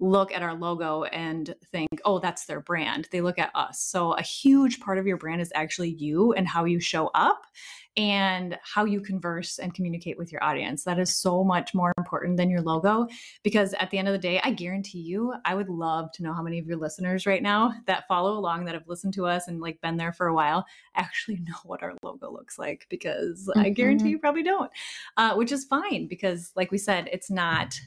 look 0.00 0.32
at 0.32 0.42
our 0.42 0.54
logo 0.54 1.04
and 1.04 1.54
think, 1.70 1.88
oh, 2.04 2.18
that's 2.18 2.46
their 2.46 2.60
brand. 2.60 3.08
They 3.12 3.20
look 3.20 3.38
at 3.38 3.50
us. 3.54 3.80
So 3.80 4.12
a 4.14 4.22
huge 4.22 4.80
part 4.80 4.98
of 4.98 5.06
your 5.06 5.16
brand 5.16 5.40
is 5.40 5.52
actually 5.54 5.90
you 5.90 6.32
and 6.32 6.48
how 6.48 6.64
you 6.64 6.80
show 6.80 7.10
up 7.14 7.46
and 7.96 8.58
how 8.64 8.84
you 8.84 9.00
converse 9.00 9.60
and 9.60 9.72
communicate 9.72 10.18
with 10.18 10.32
your 10.32 10.42
audience. 10.42 10.82
That 10.82 10.98
is 10.98 11.16
so 11.16 11.44
much 11.44 11.74
more 11.74 11.92
important 11.96 12.36
than 12.36 12.50
your 12.50 12.60
logo 12.60 13.06
because 13.44 13.72
at 13.74 13.90
the 13.90 13.98
end 13.98 14.08
of 14.08 14.12
the 14.12 14.18
day, 14.18 14.40
I 14.42 14.50
guarantee 14.50 14.98
you, 14.98 15.32
I 15.44 15.54
would 15.54 15.68
love 15.68 16.10
to 16.14 16.24
know 16.24 16.32
how 16.32 16.42
many 16.42 16.58
of 16.58 16.66
your 16.66 16.76
listeners 16.76 17.24
right 17.24 17.42
now 17.42 17.72
that 17.86 18.08
follow 18.08 18.36
along 18.36 18.64
that 18.64 18.74
have 18.74 18.88
listened 18.88 19.14
to 19.14 19.26
us 19.26 19.46
and 19.46 19.60
like 19.60 19.80
been 19.80 19.96
there 19.96 20.12
for 20.12 20.26
a 20.26 20.34
while 20.34 20.66
actually 20.96 21.36
know 21.46 21.54
what 21.62 21.84
our 21.84 21.94
logo 22.02 22.32
looks 22.32 22.58
like 22.58 22.84
because 22.90 23.48
I 23.56 23.68
guarantee 23.70 24.06
Mhm. 24.06 24.10
you 24.10 24.18
probably 24.18 24.42
don't, 24.42 24.70
uh, 25.16 25.34
which 25.36 25.52
is 25.52 25.64
fine 25.64 26.08
because, 26.08 26.50
like 26.56 26.72
we 26.72 26.78
said, 26.78 27.08
it's 27.12 27.30
not 27.30 27.78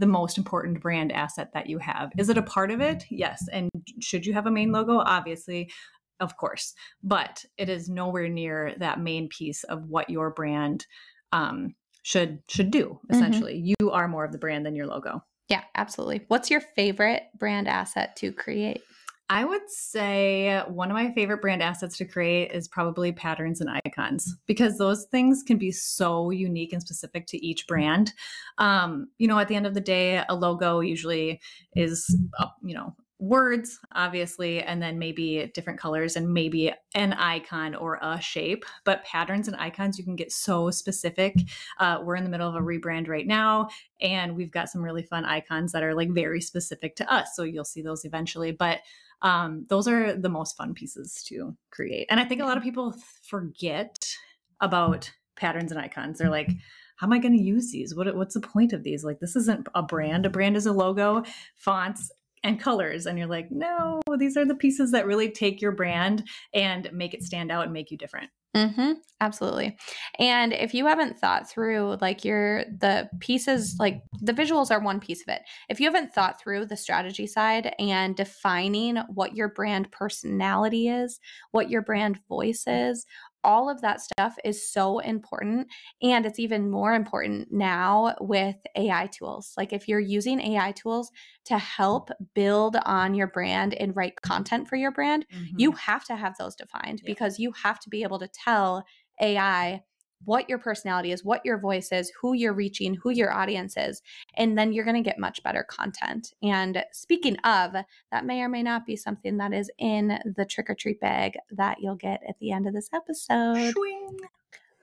the 0.00 0.06
most 0.06 0.38
important 0.38 0.80
brand 0.80 1.12
asset 1.12 1.50
that 1.52 1.68
you 1.68 1.78
have. 1.78 2.10
Is 2.18 2.30
it 2.30 2.38
a 2.38 2.42
part 2.42 2.70
of 2.70 2.80
it? 2.80 3.04
Yes. 3.10 3.46
And 3.52 3.68
should 4.00 4.26
you 4.26 4.32
have 4.32 4.46
a 4.46 4.50
main 4.50 4.72
logo? 4.72 4.98
Obviously, 4.98 5.70
of 6.18 6.36
course. 6.36 6.74
But 7.02 7.44
it 7.58 7.68
is 7.68 7.88
nowhere 7.88 8.28
near 8.28 8.74
that 8.78 8.98
main 8.98 9.28
piece 9.28 9.62
of 9.64 9.86
what 9.86 10.10
your 10.10 10.30
brand 10.30 10.86
um, 11.32 11.74
should 12.02 12.40
should 12.48 12.70
do. 12.70 12.98
Mhm. 13.10 13.14
Essentially, 13.14 13.56
you 13.58 13.90
are 13.90 14.08
more 14.08 14.24
of 14.24 14.32
the 14.32 14.38
brand 14.38 14.64
than 14.64 14.74
your 14.74 14.86
logo. 14.86 15.22
Yeah, 15.48 15.62
absolutely. 15.74 16.24
What's 16.28 16.50
your 16.50 16.60
favorite 16.60 17.24
brand 17.38 17.68
asset 17.68 18.16
to 18.16 18.32
create? 18.32 18.82
I 19.30 19.44
would 19.44 19.70
say 19.70 20.60
one 20.66 20.90
of 20.90 20.94
my 20.94 21.12
favorite 21.12 21.40
brand 21.40 21.62
assets 21.62 21.96
to 21.98 22.04
create 22.04 22.50
is 22.50 22.66
probably 22.66 23.12
patterns 23.12 23.60
and 23.60 23.70
icons 23.86 24.36
because 24.46 24.76
those 24.76 25.04
things 25.04 25.44
can 25.44 25.56
be 25.56 25.70
so 25.70 26.30
unique 26.30 26.72
and 26.72 26.82
specific 26.82 27.28
to 27.28 27.46
each 27.46 27.68
brand. 27.68 28.12
Um, 28.58 29.06
you 29.18 29.28
know, 29.28 29.38
at 29.38 29.46
the 29.46 29.54
end 29.54 29.68
of 29.68 29.74
the 29.74 29.80
day, 29.80 30.24
a 30.28 30.34
logo 30.34 30.80
usually 30.80 31.40
is, 31.76 32.12
uh, 32.40 32.48
you 32.64 32.74
know, 32.74 32.96
words, 33.20 33.78
obviously, 33.92 34.62
and 34.62 34.82
then 34.82 34.98
maybe 34.98 35.48
different 35.54 35.78
colors 35.78 36.16
and 36.16 36.32
maybe 36.32 36.72
an 36.96 37.12
icon 37.12 37.76
or 37.76 38.00
a 38.02 38.20
shape. 38.20 38.64
But 38.84 39.04
patterns 39.04 39.46
and 39.46 39.56
icons, 39.58 39.96
you 39.96 40.04
can 40.04 40.16
get 40.16 40.32
so 40.32 40.70
specific. 40.70 41.36
Uh, 41.78 41.98
we're 42.02 42.16
in 42.16 42.24
the 42.24 42.30
middle 42.30 42.48
of 42.48 42.56
a 42.56 42.60
rebrand 42.60 43.08
right 43.08 43.26
now, 43.26 43.68
and 44.00 44.34
we've 44.34 44.50
got 44.50 44.70
some 44.70 44.82
really 44.82 45.02
fun 45.02 45.24
icons 45.24 45.70
that 45.70 45.84
are 45.84 45.94
like 45.94 46.10
very 46.10 46.40
specific 46.40 46.96
to 46.96 47.12
us. 47.12 47.36
So 47.36 47.44
you'll 47.44 47.64
see 47.64 47.82
those 47.82 48.04
eventually. 48.04 48.50
But 48.50 48.80
um, 49.22 49.66
those 49.68 49.86
are 49.86 50.14
the 50.14 50.28
most 50.28 50.56
fun 50.56 50.74
pieces 50.74 51.22
to 51.28 51.56
create. 51.70 52.06
And 52.10 52.20
I 52.20 52.24
think 52.24 52.40
a 52.40 52.46
lot 52.46 52.56
of 52.56 52.62
people 52.62 52.94
forget 53.22 54.14
about 54.60 55.10
patterns 55.36 55.72
and 55.72 55.80
icons. 55.80 56.18
They're 56.18 56.30
like, 56.30 56.50
how 56.96 57.06
am 57.06 57.12
I 57.12 57.18
going 57.18 57.36
to 57.36 57.42
use 57.42 57.72
these? 57.72 57.94
What, 57.94 58.14
what's 58.14 58.34
the 58.34 58.40
point 58.40 58.72
of 58.72 58.82
these? 58.82 59.04
Like, 59.04 59.20
this 59.20 59.34
isn't 59.36 59.68
a 59.74 59.82
brand. 59.82 60.26
A 60.26 60.30
brand 60.30 60.56
is 60.56 60.66
a 60.66 60.72
logo, 60.72 61.22
fonts, 61.56 62.10
and 62.42 62.60
colors. 62.60 63.06
And 63.06 63.18
you're 63.18 63.26
like, 63.26 63.50
no, 63.50 64.00
these 64.18 64.36
are 64.36 64.44
the 64.44 64.54
pieces 64.54 64.92
that 64.92 65.06
really 65.06 65.30
take 65.30 65.60
your 65.60 65.72
brand 65.72 66.26
and 66.54 66.90
make 66.92 67.14
it 67.14 67.22
stand 67.22 67.50
out 67.50 67.64
and 67.64 67.72
make 67.72 67.90
you 67.90 67.98
different. 67.98 68.30
Mm-hmm. 68.56 68.92
Absolutely. 69.20 69.78
And 70.18 70.52
if 70.52 70.74
you 70.74 70.86
haven't 70.86 71.18
thought 71.18 71.48
through 71.48 71.98
like 72.00 72.24
your 72.24 72.64
the 72.64 73.08
pieces, 73.20 73.76
like 73.78 74.02
the 74.22 74.32
visuals 74.32 74.72
are 74.72 74.80
one 74.80 74.98
piece 74.98 75.22
of 75.22 75.28
it. 75.28 75.42
If 75.68 75.78
you 75.78 75.86
haven't 75.86 76.12
thought 76.12 76.40
through 76.40 76.66
the 76.66 76.76
strategy 76.76 77.28
side 77.28 77.72
and 77.78 78.16
defining 78.16 78.96
what 79.14 79.36
your 79.36 79.50
brand 79.50 79.92
personality 79.92 80.88
is, 80.88 81.20
what 81.52 81.70
your 81.70 81.82
brand 81.82 82.18
voice 82.28 82.64
is, 82.66 83.06
all 83.44 83.70
of 83.70 83.80
that 83.80 84.00
stuff 84.00 84.36
is 84.44 84.70
so 84.70 84.98
important. 84.98 85.68
And 86.02 86.26
it's 86.26 86.38
even 86.38 86.70
more 86.70 86.94
important 86.94 87.48
now 87.50 88.14
with 88.20 88.56
AI 88.76 89.06
tools. 89.06 89.52
Like 89.56 89.72
if 89.72 89.88
you're 89.88 90.00
using 90.00 90.40
AI 90.40 90.72
tools 90.72 91.10
to 91.46 91.58
help 91.58 92.10
build 92.34 92.76
on 92.84 93.14
your 93.14 93.28
brand 93.28 93.74
and 93.74 93.94
write 93.96 94.20
content 94.22 94.68
for 94.68 94.76
your 94.76 94.92
brand, 94.92 95.26
you 95.56 95.70
mm-hmm. 95.70 95.78
have 95.78 96.04
to 96.06 96.16
have 96.16 96.36
those 96.38 96.54
defined 96.54 97.00
Yeah. 97.02 97.12
because 97.12 97.38
you 97.38 97.52
have 97.62 97.80
to 97.80 97.90
be 97.90 98.02
able 98.02 98.18
to 98.18 98.28
tell 98.28 98.84
AI 99.20 99.82
what 100.24 100.48
your 100.48 100.58
personality 100.58 101.12
is, 101.12 101.24
what 101.24 101.44
your 101.44 101.58
voice 101.58 101.92
is, 101.92 102.12
who 102.20 102.34
you're 102.34 102.52
reaching, 102.52 102.94
who 102.94 103.10
your 103.10 103.32
audience 103.32 103.76
is, 103.76 104.02
and 104.34 104.56
then 104.58 104.72
you're 104.72 104.84
going 104.84 105.02
to 105.02 105.08
get 105.08 105.18
much 105.18 105.42
better 105.42 105.62
content. 105.62 106.34
And 106.42 106.84
speaking 106.92 107.36
of, 107.38 107.74
that 108.10 108.26
may 108.26 108.42
or 108.42 108.48
may 108.48 108.62
not 108.62 108.86
be 108.86 108.96
something 108.96 109.38
that 109.38 109.52
is 109.52 109.70
in 109.78 110.18
the 110.36 110.44
trick 110.44 110.68
or 110.68 110.74
treat 110.74 111.00
bag 111.00 111.38
that 111.52 111.78
you'll 111.80 111.94
get 111.94 112.20
at 112.28 112.38
the 112.38 112.52
end 112.52 112.66
of 112.66 112.74
this 112.74 112.90
episode. 112.92 113.74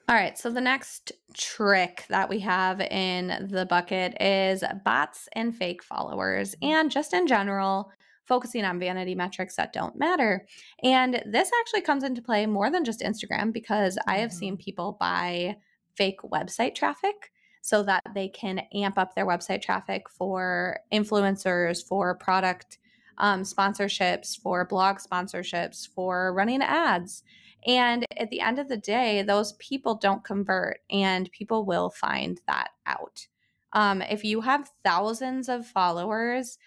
All 0.09 0.15
right, 0.15 0.37
so 0.37 0.49
the 0.49 0.61
next 0.61 1.11
trick 1.33 2.05
that 2.07 2.29
we 2.29 2.39
have 2.39 2.79
in 2.79 3.49
the 3.51 3.65
bucket 3.65 4.19
is 4.21 4.63
bots 4.85 5.27
and 5.33 5.53
fake 5.53 5.83
followers, 5.83 6.55
and 6.61 6.89
just 6.89 7.13
in 7.13 7.27
general, 7.27 7.91
focusing 8.27 8.65
on 8.65 8.79
vanity 8.79 9.15
metrics 9.15 9.55
that 9.55 9.73
don't 9.73 9.97
matter. 9.97 10.45
And 10.83 11.23
this 11.25 11.51
actually 11.59 11.81
comes 11.81 12.03
into 12.03 12.21
play 12.21 12.45
more 12.45 12.69
than 12.69 12.85
just 12.85 13.01
Instagram 13.01 13.53
because 13.53 13.97
I 14.07 14.17
have 14.17 14.33
seen 14.33 14.57
people 14.57 14.97
buy 14.99 15.55
fake 15.95 16.19
website 16.21 16.75
traffic 16.75 17.31
so 17.61 17.83
that 17.83 18.03
they 18.13 18.29
can 18.29 18.59
amp 18.73 18.97
up 18.97 19.15
their 19.15 19.25
website 19.25 19.61
traffic 19.61 20.09
for 20.09 20.79
influencers, 20.93 21.85
for 21.85 22.15
product 22.15 22.77
um, 23.17 23.41
sponsorships, 23.43 24.39
for 24.39 24.65
blog 24.65 24.99
sponsorships, 24.99 25.87
for 25.87 26.33
running 26.33 26.61
ads. 26.61 27.23
And 27.65 28.05
at 28.15 28.29
the 28.29 28.39
end 28.39 28.59
of 28.59 28.69
the 28.69 28.77
day, 28.77 29.21
those 29.23 29.53
people 29.53 29.95
don't 29.95 30.23
convert, 30.23 30.79
and 30.89 31.29
people 31.31 31.65
will 31.65 31.89
find 31.89 32.39
that 32.47 32.69
out. 32.85 33.27
Um, 33.73 34.01
if 34.01 34.23
you 34.23 34.41
have 34.41 34.71
thousands 34.83 35.49
of 35.49 35.65
followers 35.67 36.57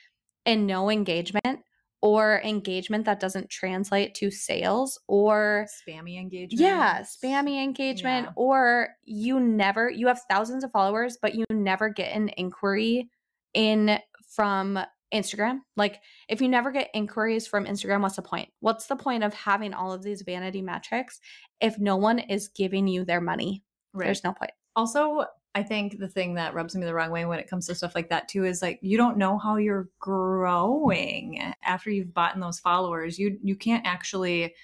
and 0.47 0.67
no 0.67 0.91
engagement, 0.91 1.61
or 2.03 2.41
engagement 2.45 3.05
that 3.05 3.21
doesn't 3.21 3.51
translate 3.51 4.15
to 4.15 4.31
sales, 4.31 4.99
or 5.07 5.67
Spammy 5.87 6.19
engagement. 6.19 6.61
yeah, 6.61 7.01
spammy 7.03 7.63
engagement, 7.63 8.27
Yeah. 8.29 8.33
or 8.37 8.89
you 9.05 9.39
never, 9.39 9.91
you 9.91 10.07
have 10.07 10.23
thousands 10.31 10.65
of 10.65 10.71
followers, 10.73 11.19
but 11.21 11.35
you 11.35 11.45
never 11.51 11.89
get 11.91 12.15
an 12.17 12.31
inquiry 12.39 13.11
in 13.55 13.99
from 14.35 14.79
Instagram. 15.13 15.59
Like, 15.77 16.01
if 16.29 16.41
you 16.41 16.49
never 16.49 16.71
get 16.71 16.89
inquiries 16.95 17.47
from 17.47 17.67
Instagram, 17.67 18.01
what's 18.01 18.17
the 18.17 18.23
point? 18.23 18.49
What's 18.61 18.87
the 18.87 18.97
point 18.97 19.25
of 19.25 19.35
having 19.35 19.75
all 19.75 19.93
of 19.93 20.03
these 20.03 20.23
vanity 20.23 20.63
metrics 20.63 21.21
if 21.61 21.79
no 21.79 21.97
one 21.97 22.19
is 22.21 22.49
giving 22.49 22.87
you 22.89 23.05
their 23.05 23.21
money? 23.21 23.63
Right. 23.93 24.07
There's 24.07 24.25
no 24.25 24.33
point. 24.33 24.53
also 24.77 25.25
i 25.55 25.63
think 25.63 25.99
the 25.99 26.09
thing 26.09 26.35
that 26.35 26.55
rubs 26.55 26.75
me 26.75 26.85
the 26.85 26.95
wrong 26.95 27.11
way 27.11 27.25
when 27.25 27.39
it 27.39 27.49
comes 27.49 27.67
to 27.67 27.75
stuff 27.75 27.95
like 27.95 28.09
that 28.09 28.29
too 28.29 28.45
is 28.45 28.63
like 28.63 28.79
you 28.83 28.97
don't 28.97 29.17
know 29.17 29.39
how 29.39 29.57
you're 29.57 29.89
growing. 29.99 31.55
After 31.63 31.91
you've 31.91 32.15
bought 32.15 32.35
in 32.35 32.41
those 32.41 32.61
followers 32.61 33.19
you 33.19 33.39
you 33.43 33.57
can't 33.57 33.87
actually 33.87 34.55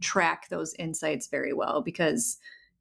track 0.00 0.48
those 0.48 0.74
insights 0.74 1.28
very 1.28 1.52
well 1.52 1.80
because 1.82 2.38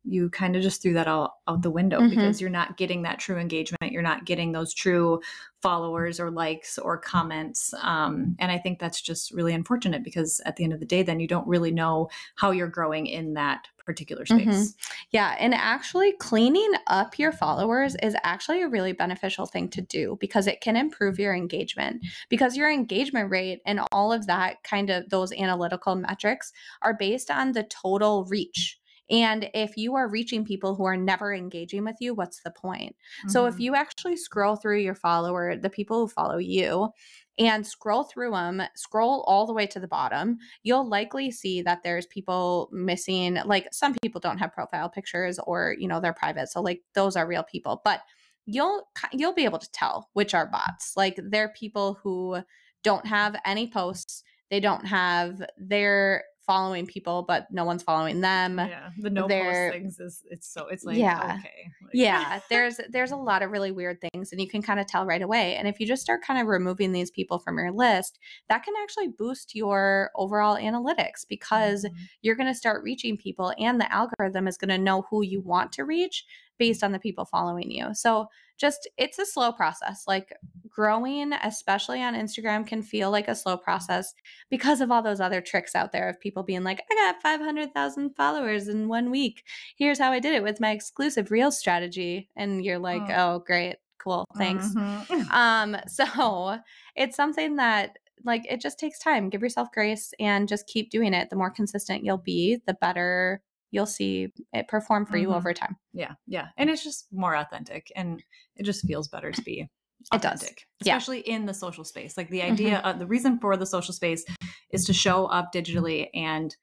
you 0.08 0.30
kind 0.30 0.56
of 0.56 0.62
just 0.62 0.82
threw 0.82 0.94
that 0.94 1.08
all 1.08 1.42
out 1.48 1.62
the 1.62 1.72
window 1.72 2.00
Mhm. 2.00 2.10
because 2.12 2.40
you're 2.40 2.50
not 2.50 2.78
getting 2.78 3.02
that 3.04 3.20
true 3.20 3.38
engagement. 3.38 3.92
You're 3.92 4.02
not 4.02 4.26
getting 4.26 4.52
those 4.52 4.74
true 4.74 5.20
followers 5.62 6.20
or 6.20 6.30
likes 6.30 6.78
or 6.78 6.98
comments. 6.98 7.74
Um, 7.82 8.36
and 8.40 8.52
I 8.52 8.58
think 8.60 8.78
that's 8.80 9.02
just 9.02 9.32
really 9.32 9.54
unfortunate 9.54 10.04
because 10.04 10.40
at 10.46 10.58
the 10.58 10.64
end 10.64 10.74
of 10.74 10.80
the 10.80 10.86
day, 10.86 11.02
then 11.02 11.20
you 11.20 11.28
don't 11.28 11.48
really 11.48 11.72
know 11.72 12.10
how 12.36 12.52
you're 12.52 12.68
growing 12.68 13.08
in 13.08 13.34
that 13.34 13.68
particular 13.84 14.26
space. 14.26 14.46
Mhm. 14.48 14.76
Yeah, 15.12 15.36
and 15.40 15.54
actually 15.54 16.12
cleaning 16.14 16.72
up 16.88 17.18
your 17.20 17.32
followers 17.32 17.96
is 18.02 18.16
actually 18.24 18.62
a 18.62 18.68
really 18.68 18.94
beneficial 18.94 19.46
thing 19.46 19.70
to 19.70 19.82
do 19.82 20.18
because 20.20 20.48
it 20.48 20.62
can 20.62 20.76
improve 20.76 21.20
your 21.20 21.36
engagement. 21.36 22.04
Because 22.30 22.58
your 22.58 22.70
engagement 22.72 23.30
rate 23.32 23.62
and 23.66 23.82
all 23.92 24.12
of 24.12 24.26
that 24.28 24.64
kind 24.64 24.90
of 24.90 25.10
those 25.10 25.32
analytical 25.34 25.96
metrics 25.96 26.52
are 26.82 26.94
based 26.96 27.30
on 27.32 27.52
the 27.54 27.64
total 27.64 28.26
reach. 28.26 28.80
And 29.10 29.50
if 29.54 29.78
you 29.78 29.96
are 29.96 30.08
reaching 30.10 30.46
people 30.46 30.76
who 30.76 30.86
are 30.86 30.98
never 30.98 31.34
engaging 31.34 31.84
with 31.84 31.98
you, 32.00 32.14
what's 32.14 32.42
the 32.42 32.52
point? 32.52 32.96
So 33.28 33.46
if 33.46 33.56
Mhm. 33.56 33.60
you 33.60 33.76
actually 33.76 34.16
scroll 34.18 34.56
through 34.56 34.80
your 34.80 34.96
follower, 34.96 35.56
the 35.56 35.70
people 35.70 36.00
who 36.00 36.08
follow 36.08 36.38
you, 36.38 36.90
and 37.38 37.68
scroll 37.68 38.04
through 38.04 38.32
them, 38.32 38.62
scroll 38.76 39.22
all 39.28 39.46
the 39.46 39.54
way 39.54 39.68
to 39.68 39.80
the 39.80 39.88
bottom, 39.88 40.38
you'll 40.64 40.88
likely 40.88 41.30
see 41.32 41.62
that 41.62 41.84
there's 41.84 42.08
people 42.08 42.70
missing. 42.72 43.36
Like 43.46 43.68
some 43.72 43.94
people 44.02 44.22
don't 44.22 44.38
have 44.38 44.54
profile 44.54 44.90
pictures, 44.90 45.38
or 45.40 45.76
you 45.78 45.88
know 45.88 46.00
they're 46.00 46.14
private, 46.14 46.48
so 46.50 46.62
like 46.62 46.82
those 46.94 47.16
are 47.16 47.28
real 47.28 47.44
people. 47.44 47.82
But 47.84 48.02
you'll 48.46 48.88
you'll 49.12 49.34
be 49.34 49.46
able 49.46 49.60
to 49.60 49.72
tell 49.72 50.10
which 50.14 50.34
are 50.34 50.48
bots. 50.48 50.94
Like 50.96 51.20
they're 51.22 51.50
people 51.50 52.00
who 52.02 52.38
don't 52.84 53.06
have 53.06 53.36
any 53.46 53.68
posts. 53.68 54.24
They 54.50 54.60
don't 54.60 54.86
have 54.86 55.42
they're 55.58 56.24
following 56.46 56.86
people, 56.86 57.24
but 57.28 57.48
no 57.52 57.64
one's 57.66 57.82
following 57.84 58.22
them 58.22 58.60
yeah, 58.60 58.90
the 59.00 59.10
no 59.10 59.28
they're- 59.28 59.70
post 59.72 59.74
things 59.74 60.00
is 60.00 60.24
it's 60.30 60.48
so 60.48 60.68
it's 60.68 60.84
like 60.84 60.98
Yeah. 60.98 61.38
okay, 61.40 61.72
like- 61.82 61.92
yeah 61.94 62.40
there's 62.50 62.80
there's 62.90 63.12
a 63.12 63.16
lot 63.18 63.42
of 63.42 63.52
really 63.52 63.72
weird 63.72 64.00
things 64.02 64.32
and 64.32 64.40
you 64.40 64.48
can 64.48 64.62
kind 64.62 64.80
of 64.80 64.88
tell 64.88 65.06
right 65.06 65.22
away 65.22 65.56
and 65.56 65.68
if 65.68 65.80
you 65.80 65.88
just 65.88 66.02
start 66.02 66.22
kind 66.22 66.40
of 66.40 66.48
removing 66.48 66.92
these 66.92 67.10
people 67.12 67.40
from 67.40 67.58
your 67.58 67.72
list 67.72 68.20
that 68.50 68.64
can 68.64 68.74
actually 68.84 69.08
boost 69.08 69.56
your 69.56 70.12
overall 70.16 70.56
analytics 70.58 71.26
because 71.28 71.86
Mhm. 71.86 71.92
you're 72.22 72.36
going 72.36 72.52
to 72.52 72.58
start 72.58 72.84
reaching 72.84 73.18
people 73.18 73.54
and 73.58 73.80
the 73.82 73.92
algorithm 73.92 74.48
is 74.48 74.58
going 74.58 74.70
to 74.70 74.78
know 74.78 75.04
who 75.10 75.24
you 75.24 75.42
want 75.42 75.72
to 75.74 75.84
reach 75.86 76.26
based 76.58 76.84
on 76.84 76.92
the 76.92 77.00
people 77.00 77.26
following 77.26 77.70
you 77.72 77.94
so 77.94 78.28
just 78.58 78.88
it's 78.98 79.20
a 79.20 79.26
slow 79.26 79.52
process 79.52 80.04
like 80.08 80.32
growing 80.70 81.32
especially 81.34 82.02
on 82.02 82.14
instagram 82.16 82.66
can 82.66 82.82
feel 82.82 83.12
like 83.12 83.28
a 83.28 83.36
slow 83.36 83.56
process 83.58 84.14
because 84.50 84.82
of 84.82 84.92
all 84.92 85.02
those 85.02 85.20
other 85.22 85.42
tricks 85.42 85.76
out 85.76 85.92
there 85.92 86.10
of 86.10 86.20
people 86.20 86.44
being 86.44 86.64
like 86.64 86.82
i 86.92 86.96
got 86.96 87.22
500000 87.22 88.16
followers 88.16 88.68
in 88.68 88.88
one 88.88 89.10
week 89.12 89.44
here's 89.78 90.00
how 90.00 90.12
I 90.12 90.20
did 90.20 90.34
it 90.34 90.44
with 90.44 90.60
my 90.60 90.72
exclusive 90.72 91.32
reel 91.32 91.52
strategy. 91.52 92.30
And 92.36 92.64
you're 92.64 92.80
like, 92.80 93.02
Oh. 93.10 93.36
oh, 93.36 93.40
great, 93.46 93.76
cool, 93.98 94.26
thanks. 94.38 94.68
Mhm. 94.70 95.30
Um, 95.32 95.78
so 95.88 96.58
it's 96.96 97.16
something 97.16 97.58
that 97.58 97.98
like 98.24 98.46
it 98.50 98.62
just 98.62 98.80
takes 98.80 99.00
time. 99.00 99.30
Give 99.30 99.42
yourself 99.42 99.70
grace 99.74 100.14
and 100.20 100.48
just 100.48 100.68
keep 100.68 100.90
doing 100.90 101.14
it. 101.14 101.30
The 101.30 101.36
more 101.36 101.50
consistent 101.52 102.04
you'll 102.06 102.18
be, 102.18 102.60
the 102.66 102.74
better 102.76 103.42
you'll 103.76 103.86
see 103.86 104.32
it 104.54 104.68
perform 104.70 105.06
for 105.06 105.18
you 105.18 105.28
Mhm. 105.28 105.36
over 105.36 105.54
time. 105.54 105.76
Yeah, 105.94 106.14
yeah. 106.28 106.48
And 106.58 106.70
it's 106.70 106.84
just 106.84 107.08
more 107.12 107.36
authentic 107.36 107.92
and 107.96 108.24
it 108.56 108.64
just 108.64 108.88
feels 108.88 109.10
better 109.10 109.32
to 109.34 109.42
be 109.42 109.68
authentic. 110.14 110.62
Yeah. 110.84 110.94
Mm-hmm. 110.94 110.98
Especially 110.98 111.20
in 111.20 111.46
the 111.46 111.54
social 111.54 111.84
space. 111.84 112.16
Like 112.16 112.30
the 112.30 112.42
idea 112.42 112.80
of 112.80 113.00
the 113.00 113.06
reason 113.06 113.38
for 113.40 113.58
the 113.58 113.66
social 113.66 113.94
space 113.94 114.24
is 114.72 114.86
to 114.86 114.94
show 114.94 115.26
up 115.26 115.52
digitally 115.54 116.08
and 116.14 116.56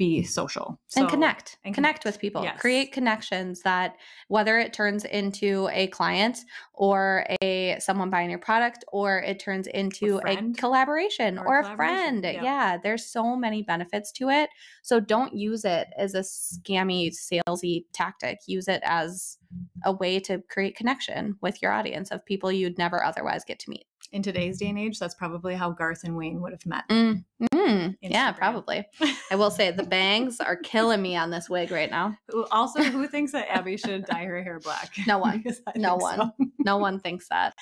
be 0.00 0.22
social. 0.22 0.80
and 0.96 1.10
connect 1.10 1.58
and 1.62 1.74
connect 1.74 2.06
with 2.06 2.18
people 2.18 2.42
Yes. 2.42 2.58
create 2.58 2.90
connections 2.90 3.60
that 3.64 3.96
whether 4.28 4.58
it 4.58 4.72
turns 4.72 5.04
into 5.04 5.68
a 5.72 5.88
client 5.88 6.38
or 6.72 7.26
a 7.42 7.76
someone 7.80 8.08
buying 8.08 8.30
your 8.30 8.38
product 8.38 8.82
or 8.92 9.18
it 9.18 9.38
turns 9.38 9.66
into 9.66 10.16
a, 10.16 10.20
friend. 10.22 10.56
collaboration 10.56 11.36
Or 11.36 11.44
a 11.44 11.48
or, 11.48 11.58
a 11.58 11.62
collaboration, 11.64 12.22
friend 12.22 12.24
yeah. 12.24 12.42
yeah. 12.42 12.76
there's 12.82 13.04
so 13.04 13.36
many 13.36 13.60
benefits 13.62 14.10
to 14.12 14.30
it 14.30 14.48
so 14.82 15.00
don't 15.00 15.34
use 15.34 15.66
it 15.66 15.88
as 15.98 16.14
a 16.14 16.20
scammy 16.20 17.12
salesy 17.12 17.84
tactic 17.92 18.38
use 18.46 18.68
it 18.68 18.80
as 18.86 19.36
a 19.84 19.92
way 19.92 20.18
to 20.20 20.38
create 20.48 20.76
connection 20.76 21.36
with 21.42 21.60
your 21.60 21.72
audience 21.72 22.10
of 22.10 22.24
people 22.24 22.50
you'd 22.50 22.78
never 22.78 23.04
otherwise 23.04 23.44
get 23.44 23.58
to 23.58 23.68
meet 23.68 23.84
in 24.12 24.22
today's 24.22 24.58
day 24.58 24.68
and 24.68 24.78
age, 24.78 24.98
that's 24.98 25.14
probably 25.14 25.54
how 25.54 25.70
Garth 25.70 26.02
and 26.02 26.16
Wayne 26.16 26.40
would 26.40 26.50
have 26.50 26.66
met. 26.66 26.82
Mm, 26.88 27.22
mm, 27.70 27.96
yeah 28.02 28.32
probably 28.32 28.84
i 29.30 29.36
will 29.36 29.50
say 29.50 29.70
the 29.70 29.82
bangs 29.82 30.40
are 30.40 30.56
killing 30.56 31.00
me 31.00 31.16
on 31.16 31.30
this 31.30 31.48
wig 31.48 31.70
right 31.70 31.90
now 31.90 32.16
also, 32.50 32.82
who 32.82 33.06
thinks 33.06 33.32
that 33.32 33.48
Abby 33.48 33.76
should 33.76 34.04
dye 34.06 34.24
her 34.24 34.42
hair 34.42 34.58
black? 34.60 34.92
No 35.06 35.18
one. 35.18 35.44
No 35.76 35.96
one. 35.96 36.16
so. 36.18 36.30
No 36.60 36.76
one 36.78 36.98
thinks 37.00 37.28
that. 37.28 37.54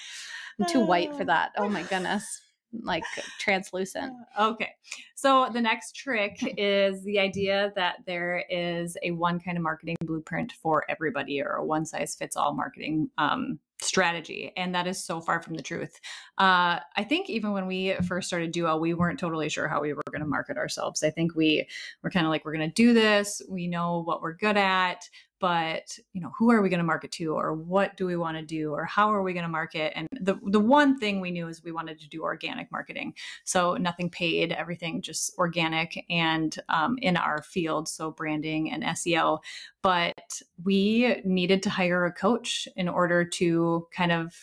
I'm 0.61 0.67
too 0.67 0.81
white 0.85 1.15
for 1.15 1.23
Uh. 1.23 1.27
that. 1.27 1.53
Oh 1.57 1.69
my 1.69 1.83
goodness. 1.83 2.25
Like 2.73 3.03
translucent. 3.39 4.13
Okay. 4.39 4.71
So 5.19 5.49
the 5.53 5.61
next 5.61 5.97
trick 5.97 6.39
is 6.57 7.03
the 7.03 7.19
idea 7.19 7.73
that 7.75 7.97
there 8.07 8.45
is 8.49 8.97
a 9.03 9.11
one 9.11 9.41
kind 9.41 9.57
of 9.57 9.65
marketing 9.65 9.97
blueprint 10.05 10.53
for 10.53 10.85
everybody 10.89 11.43
or 11.43 11.55
a 11.55 11.65
one 11.65 11.85
size 11.87 12.15
fits 12.15 12.37
all 12.37 12.55
marketing 12.55 13.11
um, 13.19 13.59
strategy. 13.81 14.53
And 14.57 14.73
that 14.77 14.87
is 14.87 15.03
so 15.03 15.21
far 15.21 15.43
from 15.43 15.55
the 15.55 15.63
truth. 15.63 15.99
Uh, 16.39 16.79
I 16.97 17.03
think 17.03 17.29
even 17.29 17.51
when 17.51 17.67
we 17.67 17.95
first 18.07 18.29
started 18.29 18.53
Duo, 18.53 18.77
we 18.77 18.95
weren't 18.95 19.19
totally 19.19 19.49
sure 19.49 19.67
how 19.67 19.81
we 19.81 19.93
were 19.93 20.05
going 20.09 20.23
to 20.23 20.29
market 20.29 20.57
ourselves. 20.57 21.03
I 21.03 21.11
think 21.11 21.35
we 21.35 21.67
were 22.05 22.11
kind 22.11 22.25
of 22.25 22.31
like, 22.31 22.45
we're 22.45 22.55
going 22.55 22.71
to 22.71 22.75
do 22.75 22.95
this. 22.95 23.43
We 23.49 23.67
know 23.67 24.05
what 24.05 24.23
we're 24.23 24.35
good 24.35 24.57
at 24.57 25.09
but 25.41 25.97
you 26.13 26.21
know 26.21 26.33
who 26.39 26.51
are 26.51 26.61
we 26.61 26.69
going 26.69 26.79
to 26.79 26.85
market 26.85 27.13
to 27.13 27.35
or 27.35 27.55
what 27.55 27.97
do 27.97 28.07
we 28.07 28.17
want 28.17 28.37
to 28.37 28.45
do 28.45 28.73
or 28.73 28.85
how 28.85 29.13
are 29.13 29.23
we 29.23 29.33
going 29.33 29.45
to 29.45 29.49
market 29.49 29.93
and 29.95 30.09
the 30.21 30.39
the 30.47 30.61
one 30.61 30.99
thing 30.99 31.21
we 31.21 31.31
knew 31.31 31.49
is 31.49 31.63
we 31.63 31.73
wanted 31.73 31.99
to 31.99 32.09
do 32.09 32.23
organic 32.23 32.71
marketing 32.73 33.15
so 33.45 33.75
nothing 33.75 34.11
paid 34.11 34.53
everything 34.53 35.01
just 35.09 35.33
organic 35.39 36.05
and 36.11 36.59
um, 36.69 36.99
in 37.01 37.17
our 37.17 37.41
field 37.43 37.89
so 37.89 38.11
branding 38.11 38.71
and 38.71 38.85
seo 38.85 39.39
but 39.83 40.43
we 40.65 41.17
needed 41.25 41.63
to 41.63 41.71
hire 41.71 42.05
a 42.05 42.13
coach 42.13 42.69
in 42.77 42.89
order 42.89 43.25
to 43.25 43.89
kind 43.91 44.13
of 44.13 44.35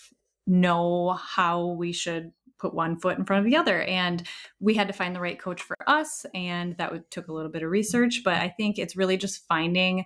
know 0.48 1.12
how 1.12 1.68
we 1.68 1.92
should 1.92 2.32
put 2.58 2.74
one 2.74 2.98
foot 2.98 3.18
in 3.18 3.26
front 3.26 3.46
of 3.46 3.52
the 3.52 3.58
other 3.58 3.82
and 3.84 4.24
we 4.60 4.74
had 4.74 4.88
to 4.88 4.94
find 4.94 5.16
the 5.16 5.20
right 5.20 5.40
coach 5.40 5.62
for 5.62 5.78
us 5.88 6.26
and 6.34 6.76
that 6.78 6.92
would, 6.92 7.10
took 7.12 7.28
a 7.28 7.34
little 7.34 7.52
bit 7.52 7.64
of 7.64 7.70
research 7.70 8.22
but 8.24 8.36
i 8.36 8.50
think 8.50 8.78
it's 8.78 8.96
really 8.96 9.18
just 9.18 9.48
finding 9.48 10.06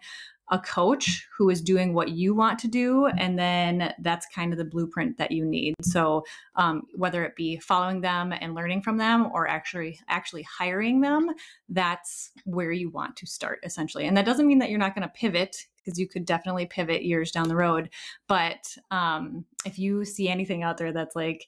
a 0.52 0.60
coach 0.60 1.28
who 1.38 1.50
is 1.50 1.62
doing 1.62 1.94
what 1.94 2.10
you 2.10 2.34
want 2.34 2.58
to 2.60 2.68
do 2.68 3.06
and 3.06 3.38
then 3.38 3.94
that's 4.00 4.26
kind 4.34 4.52
of 4.52 4.58
the 4.58 4.66
blueprint 4.66 5.18
that 5.18 5.32
you 5.32 5.46
need. 5.46 5.76
So 5.82 6.24
um, 6.56 6.84
whether 6.94 7.24
it 7.24 7.36
be 7.36 7.58
following 7.58 8.02
them 8.02 8.34
and 8.40 8.56
learning 8.56 8.82
from 8.82 8.98
them 8.98 9.30
or 9.34 9.48
actually 9.48 10.00
actually 10.08 10.44
hiring 10.44 11.02
them 11.02 11.30
that's 11.70 12.32
where 12.46 12.72
you 12.72 12.90
want 12.90 13.16
to 13.18 13.28
start 13.28 13.60
essentially. 13.64 14.06
And 14.06 14.18
that 14.18 14.26
doesn't 14.26 14.48
mean 14.48 14.60
that 14.60 14.70
you're 14.70 14.80
not 14.80 14.96
going 14.96 15.08
to 15.08 15.14
pivot 15.14 15.68
because 15.78 16.00
you 16.00 16.08
could 16.08 16.26
definitely 16.26 16.66
pivot 16.66 17.04
years 17.04 17.32
down 17.32 17.48
the 17.48 17.56
road 17.56 17.90
but 18.28 18.76
um, 18.92 19.46
if 19.66 19.80
you 19.80 20.04
see 20.04 20.28
anything 20.28 20.64
out 20.64 20.78
there 20.78 20.92
that's 20.92 21.16
like 21.16 21.48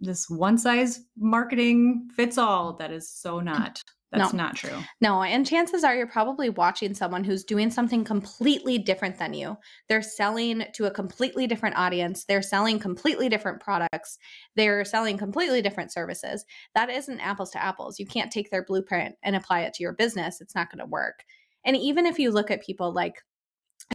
this 0.00 0.28
one 0.28 0.58
size 0.58 1.00
marketing 1.16 2.08
fits 2.14 2.38
all 2.38 2.74
that 2.74 2.92
is 2.92 3.10
so 3.10 3.40
mm, 3.40 3.44
not 3.44 3.82
that's 4.12 4.32
No. 4.32 4.36
not 4.36 4.54
true 4.54 4.78
No, 5.00 5.22
and 5.22 5.44
chances 5.46 5.82
are 5.82 5.94
you're 5.96 6.06
probably 6.06 6.48
watching 6.48 6.94
someone 6.94 7.24
who's 7.24 7.44
doing 7.44 7.70
something 7.70 8.04
completely 8.04 8.78
different 8.78 9.18
than 9.18 9.34
you. 9.34 9.56
They're 9.88 10.00
selling 10.00 10.64
to 10.74 10.84
a 10.86 10.90
completely 10.92 11.46
different 11.48 11.76
audience. 11.76 12.24
They're 12.24 12.40
selling 12.40 12.78
completely 12.78 13.28
different 13.28 13.60
products. 13.60 14.18
They're 14.54 14.84
selling 14.84 15.18
completely 15.18 15.60
different 15.60 15.92
services. 15.92 16.44
That 16.74 16.88
isn't 16.88 17.20
apples 17.20 17.50
to 17.50 17.62
apples. 17.62 17.98
You 17.98 18.06
can't 18.06 18.30
take 18.30 18.50
their 18.50 18.64
blueprint 18.64 19.16
and 19.24 19.34
apply 19.34 19.62
it 19.62 19.74
to 19.74 19.82
your 19.82 19.92
business. 19.94 20.40
It's 20.40 20.54
not 20.54 20.70
going 20.70 20.78
to 20.78 20.86
work. 20.90 21.24
And 21.64 21.76
even 21.76 22.06
if 22.06 22.18
you 22.18 22.30
look 22.30 22.50
at 22.52 22.62
people 22.64 22.92
like, 22.92 23.16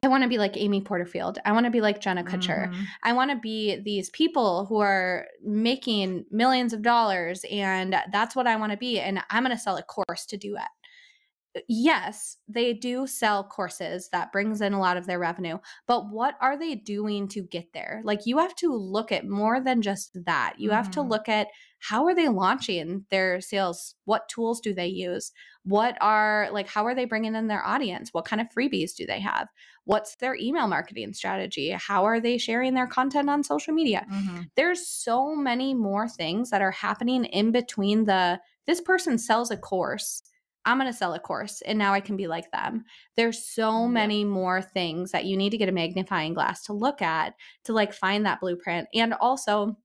I 0.04 0.08
want 0.08 0.24
to 0.24 0.30
be 0.30 0.38
like 0.38 0.58
Amy 0.58 0.82
Porterfield. 0.82 1.38
I 1.46 1.52
want 1.52 1.66
to 1.66 1.70
be 1.72 1.82
like 1.82 2.02
Jenna 2.02 2.24
Kutcher. 2.24 2.70
Mhm. 2.70 2.88
I 3.04 3.14
want 3.14 3.30
to 3.32 3.38
be 3.38 3.76
these 3.82 4.10
people 4.10 4.66
who 4.66 4.80
are 4.80 5.28
making 5.44 6.26
millions 6.32 6.74
of 6.74 6.82
dollars 6.82 7.46
and 7.52 7.96
that's 8.12 8.36
what 8.36 8.48
I 8.48 8.56
want 8.56 8.72
to 8.72 8.78
be 8.78 9.00
and 9.00 9.22
I'm 9.30 9.44
going 9.44 9.56
to 9.56 9.62
sell 9.62 9.78
a 9.78 9.84
course 9.84 10.26
to 10.28 10.38
do 10.38 10.56
it. 10.58 11.64
Yes, 11.68 12.38
they 12.48 12.74
do 12.74 13.06
sell 13.06 13.44
courses 13.44 14.10
that 14.10 14.32
brings 14.32 14.62
in 14.62 14.74
a 14.74 14.80
lot 14.80 14.98
of 14.98 15.06
their 15.06 15.20
revenue, 15.20 15.60
but 15.86 16.10
what 16.10 16.38
are 16.40 16.58
they 16.58 16.76
doing 16.76 17.28
to 17.30 17.44
get 17.44 17.74
there? 17.74 18.02
Like 18.06 18.26
you 18.26 18.38
have 18.38 18.56
to 18.58 18.74
look 18.74 19.12
at 19.12 19.28
more 19.28 19.60
than 19.60 19.82
just 19.82 20.18
that. 20.26 20.56
You 20.60 20.72
have 20.72 20.90
to 20.92 21.02
Mhm. 21.02 21.10
look 21.10 21.28
at 21.30 21.50
how 21.82 22.06
are 22.06 22.16
they 22.16 22.30
launching 22.30 23.06
their 23.10 23.42
sales? 23.42 23.96
What 24.06 24.30
tools 24.30 24.62
do 24.62 24.74
they 24.74 24.88
use? 24.88 25.32
What 25.64 25.98
are 26.02 26.50
like 26.52 26.68
how 26.68 26.86
are 26.86 26.96
they 26.96 27.06
bringing 27.06 27.36
in 27.36 27.48
their 27.48 27.66
audience? 27.66 28.14
What 28.14 28.26
kind 28.26 28.42
of 28.42 28.48
freebies 28.50 28.96
do 28.96 29.06
they 29.06 29.20
have? 29.20 29.50
What's 29.86 30.16
their 30.18 30.36
email 30.36 30.68
marketing 30.68 31.14
strategy? 31.14 31.72
How 31.72 32.06
are 32.06 32.20
they 32.20 32.38
sharing 32.38 32.74
their 32.76 32.88
content 32.88 33.30
on 33.30 33.44
social 33.44 33.74
media? 33.74 34.08
Mhm. 34.08 34.52
There's 34.56 34.88
so 34.88 35.36
many 35.36 35.74
more 35.74 36.08
things 36.08 36.50
that 36.52 36.62
are 36.62 36.72
happening 36.72 37.26
in 37.26 37.52
between 37.52 38.06
the 38.06 38.40
this 38.68 38.82
person 38.82 39.18
sells 39.18 39.52
a 39.52 39.58
course 39.58 40.22
I'm 40.66 40.78
going 40.78 40.92
to 40.92 40.96
sell 40.96 41.16
a 41.16 41.20
course 41.20 41.62
and 41.64 41.80
now 41.80 41.92
I 41.92 42.02
can 42.02 42.16
be 42.16 42.28
like 42.28 42.52
them. 42.52 42.86
There's 43.16 43.44
so 43.44 43.88
many 43.88 44.24
more 44.24 44.62
things 44.62 45.12
that 45.12 45.26
you 45.26 45.36
need 45.36 45.50
to 45.50 45.58
get 45.58 45.70
a 45.70 45.72
magnifying 45.72 46.36
glass 46.36 46.64
to 46.66 46.74
look 46.74 47.02
at 47.02 47.34
to 47.64 47.74
like 47.74 47.94
find 47.94 48.26
that 48.28 48.40
blueprint. 48.40 48.88
And 48.94 49.16
also, 49.16 49.76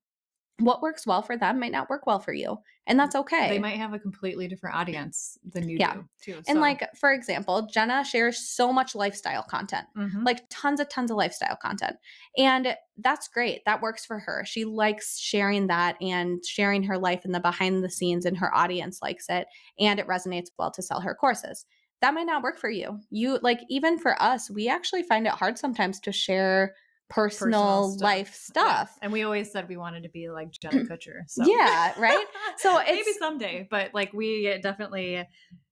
what 0.59 0.81
works 0.81 1.07
well 1.07 1.21
for 1.23 1.37
them 1.37 1.61
might 1.61 1.73
not 1.73 1.91
work 1.91 2.07
well 2.07 2.19
for 2.19 2.33
you. 2.33 2.57
And 2.87 2.99
that's 2.99 3.15
okay. 3.15 3.49
They 3.51 3.59
might 3.59 3.77
have 3.77 3.93
a 3.93 3.99
completely 3.99 4.49
different 4.49 4.77
audience 4.77 5.37
than 5.45 5.69
you 5.69 5.77
Yeah. 5.79 5.95
do, 5.95 6.09
too. 6.23 6.35
and 6.49 6.57
so- 6.57 6.61
like, 6.61 6.89
for 6.97 7.13
example, 7.13 7.69
Jenna 7.71 8.05
shares 8.05 8.39
so 8.39 8.73
much 8.73 8.95
lifestyle 8.95 9.43
content 9.43 9.87
Mhm. 9.97 10.25
like 10.25 10.45
tons 10.49 10.81
of 10.81 10.89
tons 10.89 11.11
of 11.11 11.17
lifestyle 11.19 11.57
content 11.57 11.97
and 12.39 12.75
that's 12.99 13.29
great 13.29 13.63
that 13.67 13.83
works 13.83 14.07
for 14.07 14.19
her 14.19 14.45
she 14.47 14.65
likes 14.65 15.19
sharing 15.19 15.67
that 15.67 15.97
and 16.01 16.45
sharing 16.47 16.83
her 16.85 16.97
life 16.97 17.25
in 17.27 17.33
the 17.33 17.41
behind 17.41 17.83
the 17.85 17.91
scenes 17.91 18.25
and 18.25 18.39
her 18.39 18.55
audience 18.55 19.03
likes 19.03 19.29
it 19.29 19.47
and 19.79 20.01
it 20.01 20.07
resonates 20.07 20.49
well 20.59 20.71
to 20.71 20.81
sell 20.83 21.01
her 21.01 21.15
courses 21.15 21.67
that 22.01 22.15
might 22.15 22.25
not 22.27 22.43
work 22.43 22.59
for 22.59 22.71
you 22.71 22.99
you 23.11 23.39
like 23.43 23.61
even 23.69 23.99
for 23.99 24.21
us 24.23 24.49
we 24.51 24.69
actually 24.69 25.03
find 25.03 25.27
it 25.27 25.33
hard 25.33 25.59
sometimes 25.59 26.01
to 26.01 26.13
share 26.13 26.75
personal, 27.09 27.91
stuff. 27.91 28.03
life 28.03 28.29
Yeah. 28.29 28.33
stuff 28.33 28.99
And 29.03 29.13
we 29.13 29.23
always 29.23 29.51
said 29.51 29.69
we 29.69 29.77
wanted 29.77 30.03
to 30.03 30.09
be 30.09 30.29
like 30.29 30.51
Jenna 30.51 30.85
Kutcher. 30.91 31.21
So 31.29 31.45
Yeah, 31.47 31.93
right? 31.99 32.27
So 32.59 32.81
maybe 32.87 33.13
someday, 33.19 33.67
but 33.71 33.95
like 33.95 34.13
we 34.13 34.59
definitely, 34.63 35.25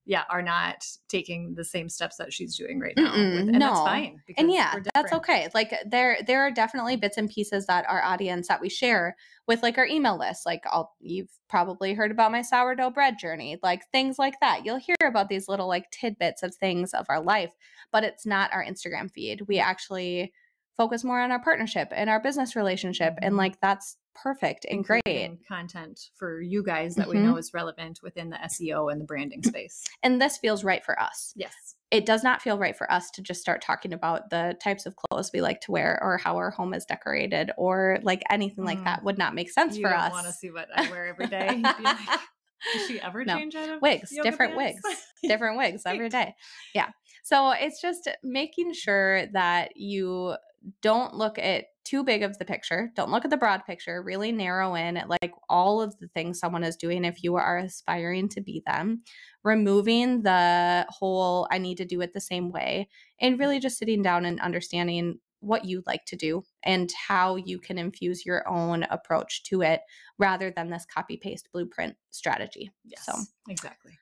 yeah, 0.06 0.24
are 0.30 0.42
not 0.42 0.84
taking 1.08 1.54
the 1.54 1.64
same 1.64 1.88
steps 1.88 2.16
that 2.18 2.32
she's 2.32 2.56
doing 2.56 2.78
right 2.78 2.92
now. 2.96 3.12
With, 3.12 3.48
and 3.48 3.54
that's 3.54 3.78
no. 3.78 3.84
fine. 3.84 4.20
and 4.36 4.52
yeah 4.52 4.74
that's 4.94 5.12
okay 5.12 5.48
like 5.54 5.74
there 5.86 6.18
there 6.26 6.42
are 6.42 6.50
definitely 6.50 6.96
bits 6.96 7.16
and 7.16 7.30
pieces 7.30 7.66
that 7.66 7.84
our 7.88 8.02
audience 8.02 8.48
that 8.48 8.60
we 8.60 8.68
share 8.68 9.16
with 9.48 9.62
like 9.62 9.78
our 9.78 9.86
email 9.86 10.18
list 10.18 10.44
like 10.44 10.62
i'll 10.70 10.92
you've 11.00 11.30
probably 11.48 11.94
heard 11.94 12.10
about 12.10 12.32
my 12.32 12.42
sourdough 12.42 12.90
bread 12.90 13.18
journey 13.18 13.58
like 13.62 13.82
things 13.92 14.18
like 14.18 14.38
that 14.40 14.64
you'll 14.64 14.76
hear 14.78 14.96
about 15.04 15.28
these 15.28 15.48
little 15.48 15.68
like 15.68 15.90
tidbits 15.90 16.42
of 16.42 16.54
things 16.54 16.92
of 16.92 17.06
our 17.08 17.22
life 17.22 17.52
but 17.92 18.04
it's 18.04 18.26
not 18.26 18.52
our 18.52 18.64
instagram 18.64 19.10
feed 19.10 19.40
we 19.48 19.58
actually 19.58 20.32
focus 20.76 21.04
more 21.04 21.20
on 21.20 21.30
our 21.30 21.38
partnership 21.40 21.88
and 21.92 22.10
our 22.10 22.20
business 22.20 22.56
relationship 22.56 23.14
and 23.22 23.34
Mhm. 23.34 23.38
like 23.38 23.60
that's 23.60 23.96
perfect 24.14 24.64
and 24.70 24.84
great 24.84 25.38
content 25.48 26.10
for 26.14 26.40
you 26.40 26.62
guys 26.62 26.94
that 26.94 27.08
we 27.08 27.16
Mhm. 27.16 27.24
know 27.24 27.36
is 27.36 27.52
relevant 27.52 28.00
within 28.02 28.30
the 28.30 28.36
SEO 28.42 28.88
and 28.88 29.00
the 29.00 29.04
branding 29.04 29.42
space. 29.42 29.84
and 30.02 30.20
this 30.20 30.38
feels 30.38 30.62
right 30.64 30.84
for 30.84 31.00
us 31.00 31.32
Yes. 31.36 31.74
it 31.90 32.06
does 32.06 32.22
not 32.22 32.40
feel 32.42 32.56
right 32.58 32.76
for 32.76 32.90
us 32.92 33.10
to 33.12 33.22
just 33.22 33.40
start 33.40 33.60
talking 33.60 33.92
about 33.92 34.30
the 34.30 34.56
types 34.62 34.86
of 34.86 34.94
clothes 34.96 35.30
we 35.32 35.40
like 35.40 35.60
to 35.62 35.72
wear 35.72 35.98
or 36.02 36.18
how 36.18 36.36
our 36.36 36.50
home 36.50 36.74
is 36.74 36.84
decorated 36.84 37.50
or 37.56 37.98
like 38.02 38.22
anything 38.30 38.64
like 38.64 38.78
Mm. 38.78 38.84
that 38.84 39.02
would 39.04 39.18
not 39.18 39.34
make 39.34 39.50
sense 39.50 39.76
you 39.76 39.82
for 39.86 39.94
us. 39.94 40.12
want 40.12 40.26
to 40.26 40.32
see 40.32 40.50
what 40.50 40.68
I 40.76 40.88
wear 40.90 41.06
every 41.06 41.26
day. 41.26 41.48
Like, 41.58 41.74
Does 42.72 42.86
she 42.86 42.98
ever 43.00 43.24
No. 43.26 43.36
change 43.36 43.54
out 43.56 43.68
of 43.68 43.82
wigs, 43.82 44.10
different 44.22 44.56
pants? 44.56 44.80
wigs, 44.84 45.06
different 45.22 45.58
wigs 45.58 45.82
every 45.84 46.08
day. 46.08 46.34
Yeah. 46.74 46.88
So 47.22 47.50
it's 47.50 47.78
just 47.82 48.08
making 48.22 48.72
sure 48.72 49.26
that 49.32 49.76
you 49.76 50.34
don't 50.82 51.14
look 51.14 51.38
at 51.38 51.66
too 51.84 52.02
big 52.02 52.22
of 52.22 52.38
the 52.38 52.44
picture. 52.44 52.90
Don't 52.96 53.10
look 53.10 53.24
at 53.24 53.30
the 53.30 53.36
broad 53.36 53.64
picture. 53.66 54.02
Really 54.02 54.32
narrow 54.32 54.74
in 54.74 54.96
at 54.96 55.10
like 55.10 55.32
all 55.48 55.82
of 55.82 55.98
the 55.98 56.08
things 56.08 56.38
someone 56.38 56.64
is 56.64 56.76
doing 56.76 57.04
if 57.04 57.22
you 57.22 57.36
are 57.36 57.58
aspiring 57.58 58.28
to 58.30 58.40
be 58.40 58.62
them. 58.66 59.02
Removing 59.42 60.22
the 60.22 60.86
whole 60.88 61.46
I 61.50 61.58
need 61.58 61.76
to 61.78 61.84
do 61.84 62.00
it 62.00 62.14
the 62.14 62.20
same 62.20 62.50
way 62.50 62.88
and 63.20 63.38
really 63.38 63.60
just 63.60 63.78
sitting 63.78 64.02
down 64.02 64.24
and 64.24 64.40
understanding 64.40 65.18
what 65.40 65.66
you 65.66 65.82
like 65.86 66.06
to 66.06 66.16
do 66.16 66.42
and 66.62 66.90
how 67.06 67.36
you 67.36 67.58
can 67.58 67.76
infuse 67.76 68.24
your 68.24 68.48
own 68.48 68.84
approach 68.84 69.42
to 69.44 69.60
it 69.60 69.82
rather 70.18 70.50
than 70.50 70.70
this 70.70 70.86
copy 70.86 71.18
paste 71.18 71.50
blueprint 71.52 71.96
strategy. 72.10 72.70
Yes. 72.84 73.04
So 73.04 73.12
exactly. 73.48 73.92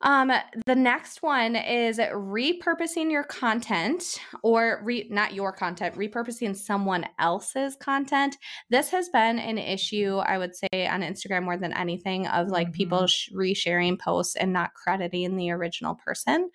Um, 0.00 0.30
the 0.66 0.76
next 0.76 1.22
one 1.22 1.56
is 1.56 1.98
repurposing 1.98 3.10
your 3.10 3.24
content 3.24 4.20
or 4.42 4.80
re- 4.84 5.08
not 5.10 5.34
your 5.34 5.52
content, 5.52 5.96
repurposing 5.96 6.56
someone 6.56 7.04
else's 7.18 7.74
content. 7.76 8.36
This 8.70 8.90
has 8.90 9.08
been 9.08 9.38
an 9.38 9.58
issue, 9.58 10.18
I 10.18 10.38
would 10.38 10.54
say, 10.54 10.86
on 10.86 11.02
Instagram 11.02 11.42
more 11.42 11.56
than 11.56 11.72
anything 11.72 12.28
of 12.28 12.48
like 12.48 12.72
people 12.72 13.08
sh- 13.08 13.30
resharing 13.34 13.98
posts 13.98 14.36
and 14.36 14.52
not 14.52 14.74
crediting 14.74 15.36
the 15.36 15.50
original 15.50 15.96
person. 15.96 16.50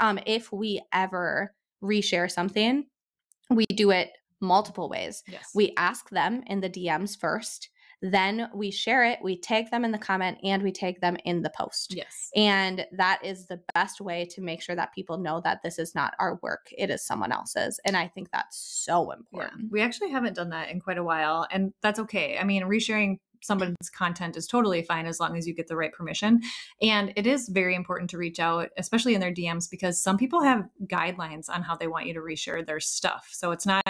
Um, 0.00 0.18
if 0.26 0.52
we 0.52 0.82
ever 0.92 1.54
reshare 1.82 2.30
something, 2.30 2.86
we 3.50 3.66
do 3.66 3.92
it 3.92 4.10
multiple 4.40 4.88
ways. 4.88 5.22
Yes. 5.28 5.50
We 5.54 5.74
ask 5.76 6.10
them 6.10 6.42
in 6.46 6.60
the 6.60 6.70
DMs 6.70 7.18
first, 7.18 7.68
then 8.02 8.48
we 8.54 8.70
share 8.70 9.04
it, 9.04 9.18
we 9.22 9.36
tag 9.38 9.70
them 9.70 9.84
in 9.84 9.92
the 9.92 9.98
comment, 9.98 10.38
and 10.42 10.62
we 10.62 10.72
tag 10.72 11.00
them 11.00 11.16
in 11.24 11.42
the 11.42 11.50
post. 11.50 11.94
yes. 11.94 12.30
And 12.34 12.86
that 12.92 13.24
is 13.24 13.46
the 13.46 13.60
best 13.74 14.00
way 14.00 14.24
to 14.26 14.40
make 14.40 14.62
sure 14.62 14.76
that 14.76 14.94
people 14.94 15.18
know 15.18 15.40
that 15.44 15.62
this 15.62 15.78
is 15.78 15.94
not 15.94 16.14
our 16.18 16.38
work, 16.42 16.68
it 16.76 16.90
is 16.90 17.04
someone 17.04 17.32
else's. 17.32 17.78
And 17.84 17.96
I 17.96 18.08
think 18.08 18.30
that's 18.32 18.58
so 18.58 19.06
Yeah. 19.10 19.16
important. 19.18 19.70
We 19.72 19.82
actually 19.82 20.10
haven't 20.10 20.34
done 20.34 20.50
that 20.50 20.70
in 20.70 20.80
quite 20.80 20.98
a 20.98 21.04
while, 21.04 21.46
and 21.50 21.72
that's 21.82 21.98
okay. 22.00 22.38
I 22.38 22.44
mean, 22.44 22.62
resharing 22.62 23.18
somebody's 23.42 23.88
content 23.94 24.36
is 24.36 24.46
totally 24.46 24.82
fine 24.82 25.06
as 25.06 25.18
long 25.18 25.34
as 25.36 25.46
you 25.46 25.54
get 25.54 25.66
the 25.66 25.76
right 25.76 25.92
permission. 25.94 26.40
And 26.82 27.10
it 27.16 27.26
is 27.26 27.48
very 27.48 27.74
important 27.74 28.10
to 28.10 28.18
reach 28.18 28.38
out, 28.38 28.68
especially 28.76 29.14
in 29.14 29.20
their 29.22 29.32
DMs, 29.32 29.70
because 29.70 29.98
some 30.02 30.18
people 30.18 30.42
have 30.42 30.68
guidelines 30.84 31.48
on 31.48 31.62
how 31.62 31.74
they 31.74 31.86
want 31.86 32.04
you 32.06 32.12
to 32.14 32.20
reshare 32.20 32.64
their 32.66 32.80
stuff. 32.80 33.28
So 33.32 33.50
it's 33.50 33.64
not 33.64 33.82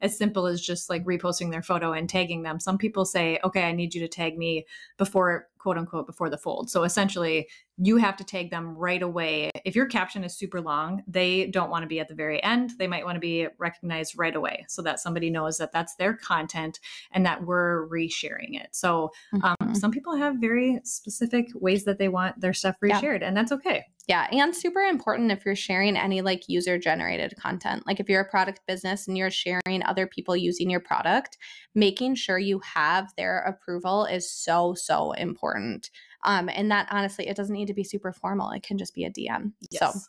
as 0.00 0.16
simple 0.16 0.46
as 0.46 0.60
just 0.60 0.88
like 0.88 1.04
reposting 1.04 1.50
their 1.50 1.62
photo 1.62 1.92
and 1.92 2.08
tagging 2.08 2.42
them. 2.42 2.60
Some 2.60 2.78
people 2.78 3.04
say, 3.04 3.38
okay, 3.44 3.64
I 3.64 3.72
need 3.72 3.94
you 3.94 4.00
to 4.00 4.08
tag 4.08 4.38
me 4.38 4.66
before, 4.96 5.48
quote 5.58 5.76
unquote, 5.76 6.06
before 6.06 6.30
the 6.30 6.38
fold. 6.38 6.70
So 6.70 6.84
essentially, 6.84 7.48
you 7.78 7.96
have 7.96 8.16
to 8.16 8.24
tag 8.24 8.50
them 8.50 8.76
right 8.76 9.02
away. 9.02 9.50
If 9.64 9.74
your 9.76 9.86
caption 9.86 10.24
is 10.24 10.34
super 10.36 10.60
long, 10.60 11.02
they 11.06 11.46
don't 11.46 11.70
want 11.70 11.82
to 11.82 11.86
be 11.88 12.00
at 12.00 12.08
the 12.08 12.14
very 12.14 12.42
end. 12.42 12.72
They 12.78 12.86
might 12.86 13.04
want 13.04 13.16
to 13.16 13.20
be 13.20 13.46
recognized 13.58 14.18
right 14.18 14.34
away 14.34 14.64
so 14.68 14.82
that 14.82 15.00
somebody 15.00 15.30
knows 15.30 15.58
that 15.58 15.72
that's 15.72 15.94
their 15.96 16.14
content 16.14 16.80
and 17.12 17.24
that 17.26 17.44
we're 17.44 17.88
resharing 17.88 18.60
it. 18.60 18.68
So 18.72 19.10
um, 19.42 19.56
Mhm. 19.62 19.76
some 19.76 19.90
people 19.90 20.16
have 20.16 20.36
very 20.36 20.80
specific 20.84 21.48
ways 21.54 21.84
that 21.84 21.98
they 21.98 22.08
want 22.08 22.40
their 22.40 22.52
stuff 22.52 22.76
Yeah. 22.82 23.00
reshared, 23.00 23.22
and 23.22 23.36
that's 23.36 23.52
okay. 23.52 23.84
Yeah, 24.08 24.26
and 24.32 24.56
super 24.56 24.80
important 24.80 25.30
if 25.30 25.44
you're 25.44 25.54
sharing 25.54 25.94
any 25.96 26.22
like 26.22 26.48
user 26.48 26.78
generated 26.78 27.34
content. 27.36 27.86
Like 27.86 28.00
if 28.00 28.08
you're 28.08 28.22
a 28.22 28.28
product 28.28 28.62
business 28.66 29.06
and 29.06 29.18
you're 29.18 29.30
sharing 29.30 29.82
other 29.84 30.06
people 30.06 30.34
using 30.34 30.70
your 30.70 30.80
product, 30.80 31.36
making 31.74 32.14
sure 32.14 32.38
you 32.38 32.60
have 32.60 33.12
their 33.18 33.40
approval 33.40 34.06
is 34.06 34.30
so 34.32 34.74
so 34.74 35.12
important. 35.12 35.90
Um 36.24 36.48
and 36.48 36.70
that 36.70 36.88
honestly 36.90 37.28
it 37.28 37.36
doesn't 37.36 37.54
need 37.54 37.68
to 37.68 37.74
be 37.74 37.84
super 37.84 38.12
formal. 38.12 38.50
It 38.50 38.62
can 38.62 38.78
just 38.78 38.94
be 38.94 39.04
a 39.04 39.10
DM. 39.10 39.52
So 39.92 40.00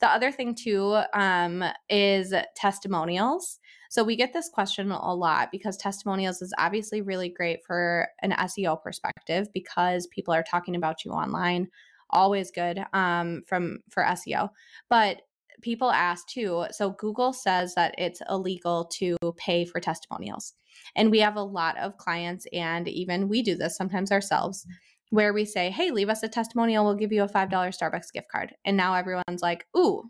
the 0.00 0.08
other 0.08 0.30
thing 0.30 0.54
too 0.54 1.00
um, 1.12 1.64
is 1.88 2.32
testimonials. 2.54 3.58
So 3.90 4.04
we 4.04 4.16
get 4.16 4.32
this 4.32 4.50
question 4.50 4.90
a 4.90 5.14
lot 5.14 5.48
because 5.50 5.76
testimonials 5.76 6.42
is 6.42 6.52
obviously 6.58 7.00
really 7.00 7.30
great 7.30 7.60
for 7.66 8.08
an 8.22 8.32
SEO 8.32 8.80
perspective 8.82 9.48
because 9.52 10.06
people 10.08 10.34
are 10.34 10.44
talking 10.44 10.76
about 10.76 11.04
you 11.04 11.12
online. 11.12 11.68
Always 12.10 12.50
good 12.50 12.84
um, 12.92 13.42
from 13.46 13.80
for 13.90 14.02
SEO, 14.02 14.50
but 14.88 15.22
people 15.60 15.90
ask 15.90 16.26
too. 16.28 16.66
So 16.70 16.90
Google 16.90 17.32
says 17.32 17.74
that 17.74 17.94
it's 17.98 18.22
illegal 18.28 18.86
to 18.94 19.16
pay 19.36 19.64
for 19.64 19.80
testimonials, 19.80 20.54
and 20.96 21.10
we 21.10 21.20
have 21.20 21.36
a 21.36 21.42
lot 21.42 21.76
of 21.78 21.96
clients, 21.96 22.46
and 22.52 22.88
even 22.88 23.28
we 23.28 23.42
do 23.42 23.56
this 23.56 23.76
sometimes 23.76 24.12
ourselves 24.12 24.66
where 25.10 25.32
we 25.32 25.44
say, 25.44 25.70
Hey, 25.70 25.90
leave 25.90 26.08
us 26.08 26.22
a 26.22 26.28
testimonial. 26.28 26.84
We'll 26.84 26.94
give 26.94 27.12
you 27.12 27.22
a 27.22 27.28
$5 27.28 27.50
Starbucks 27.50 28.12
gift 28.12 28.28
card. 28.30 28.54
And 28.64 28.76
now 28.76 28.94
everyone's 28.94 29.42
like, 29.42 29.66
Ooh, 29.76 30.04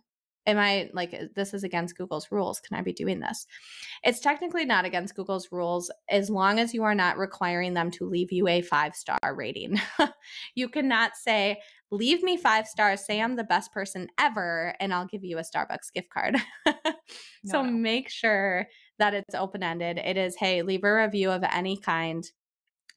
am 0.46 0.58
I 0.58 0.90
like, 0.92 1.14
this 1.36 1.54
is 1.54 1.62
against 1.62 1.96
Google's 1.96 2.28
rules. 2.30 2.60
Can 2.60 2.76
I 2.76 2.82
be 2.82 2.92
doing 2.92 3.20
this? 3.20 3.46
It's 4.02 4.20
technically 4.20 4.64
not 4.64 4.84
against 4.84 5.14
Google's 5.14 5.48
rules 5.52 5.92
as 6.08 6.30
long 6.30 6.58
as 6.58 6.74
you 6.74 6.82
are 6.84 6.94
not 6.94 7.18
requiring 7.18 7.74
them 7.74 7.90
to 7.92 8.08
leave 8.08 8.32
you 8.32 8.48
a 8.48 8.62
five 8.62 8.94
star 8.94 9.18
rating. 9.34 9.78
you 10.54 10.68
cannot 10.68 11.16
say, 11.16 11.60
Leave 11.90 12.22
me 12.22 12.36
five 12.36 12.66
stars, 12.66 13.04
say 13.04 13.20
I'm 13.20 13.36
the 13.36 13.44
best 13.44 13.72
person 13.72 14.08
ever, 14.18 14.74
and 14.78 14.92
I'll 14.92 15.06
give 15.06 15.24
you 15.24 15.38
a 15.38 15.42
Starbucks 15.42 15.92
gift 15.94 16.10
card. 16.10 16.36
so 17.46 17.62
No, 17.62 17.62
no. 17.62 17.70
make 17.70 18.10
sure 18.10 18.66
that 18.98 19.14
it's 19.14 19.34
open 19.34 19.62
ended. 19.62 19.98
It 19.98 20.16
is, 20.16 20.36
Hey, 20.36 20.62
leave 20.62 20.84
a 20.84 20.94
review 20.94 21.30
of 21.30 21.42
any 21.44 21.76
kind 21.78 22.24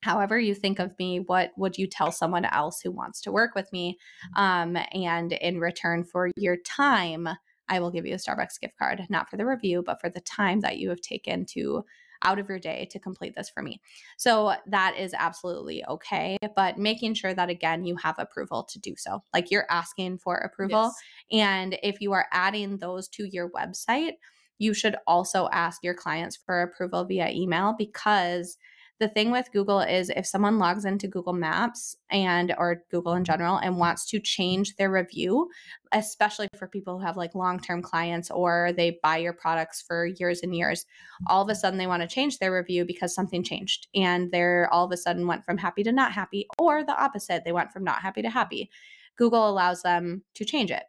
however 0.02 0.40
you 0.40 0.54
think 0.56 0.80
of 0.80 0.98
me 1.00 1.20
what 1.20 1.52
would 1.58 1.78
you 1.78 1.88
tell 1.88 2.12
someone 2.12 2.46
else 2.46 2.82
who 2.82 2.92
wants 2.92 3.22
to 3.22 3.32
work 3.32 3.56
with 3.56 3.72
me 3.72 3.98
um, 4.36 4.78
and 4.94 5.34
in 5.34 5.60
return 5.60 6.04
for 6.04 6.30
your 6.36 6.58
time 6.66 7.28
i 7.70 7.80
will 7.80 7.92
give 7.92 8.06
you 8.06 8.14
a 8.14 8.18
starbucks 8.18 8.60
gift 8.60 8.78
card 8.78 9.06
not 9.10 9.30
for 9.30 9.38
the 9.38 9.46
review 9.46 9.84
but 9.86 10.00
for 10.02 10.10
the 10.10 10.22
time 10.22 10.60
that 10.62 10.78
you 10.78 10.90
have 10.90 11.02
taken 11.02 11.46
to 11.46 11.84
out 12.24 12.40
of 12.40 12.50
your 12.50 12.60
day 12.60 12.88
to 12.92 13.00
complete 13.00 13.36
this 13.36 13.50
for 13.50 13.62
me 13.64 13.80
so 14.18 14.54
that 14.68 14.96
is 14.98 15.14
absolutely 15.18 15.84
okay 15.86 16.38
but 16.56 16.78
making 16.78 17.14
sure 17.14 17.34
that 17.34 17.50
again 17.50 17.86
you 17.86 17.96
have 17.96 18.16
approval 18.18 18.64
to 18.64 18.80
do 18.80 18.94
so 18.98 19.24
like 19.34 19.52
you're 19.52 19.66
asking 19.70 20.18
for 20.18 20.36
approval 20.38 20.92
Yes. 21.32 21.42
and 21.44 21.78
if 21.84 22.02
you 22.02 22.12
are 22.14 22.28
adding 22.32 22.78
those 22.78 23.08
to 23.10 23.26
your 23.26 23.50
website, 23.50 24.14
you 24.58 24.74
should 24.74 24.96
also 25.08 25.50
ask 25.52 25.84
your 25.84 25.94
clients 25.94 26.36
for 26.36 26.62
approval 26.62 27.04
via 27.06 27.30
email 27.30 27.74
because 27.78 28.58
the 29.02 29.08
thing 29.08 29.32
with 29.32 29.52
Google 29.52 29.80
is 29.80 30.12
if 30.16 30.28
someone 30.28 30.60
logs 30.60 30.86
into 30.86 31.08
Google 31.08 31.34
Maps 31.34 31.98
and 32.12 32.54
or 32.56 32.84
Google 32.92 33.14
in 33.14 33.24
general 33.24 33.58
and 33.58 33.80
wants 33.80 34.06
to 34.12 34.20
change 34.20 34.76
their 34.76 34.92
review, 34.92 35.50
especially 35.92 36.48
for 36.56 36.68
people 36.68 37.00
who 37.00 37.04
have 37.04 37.18
like 37.18 37.34
long-term 37.34 37.82
clients 37.82 38.30
or 38.30 38.72
they 38.78 39.00
buy 39.02 39.18
your 39.18 39.34
products 39.34 39.82
for 39.82 40.06
years 40.06 40.42
and 40.44 40.56
years, 40.56 40.86
all 41.26 41.42
of 41.42 41.50
a 41.50 41.56
sudden 41.56 41.80
they 41.80 41.88
want 41.88 42.04
to 42.04 42.08
change 42.08 42.38
their 42.38 42.54
review 42.54 42.86
because 42.86 43.16
something 43.16 43.44
changed 43.44 43.88
and 43.96 44.32
they're 44.32 44.72
all 44.72 44.86
of 44.86 44.92
a 44.92 44.98
sudden 44.98 45.26
went 45.26 45.44
from 45.44 45.58
happy 45.58 45.82
to 45.82 45.92
not 45.92 46.12
happy 46.12 46.46
or 46.60 46.84
the 46.84 46.96
opposite, 46.96 47.44
they 47.44 47.52
went 47.52 47.72
from 47.72 47.84
not 47.84 48.04
happy 48.04 48.22
to 48.22 48.30
happy. 48.30 48.70
Google 49.18 49.50
allows 49.50 49.82
them 49.82 50.22
to 50.36 50.46
change 50.46 50.70
it. 50.70 50.84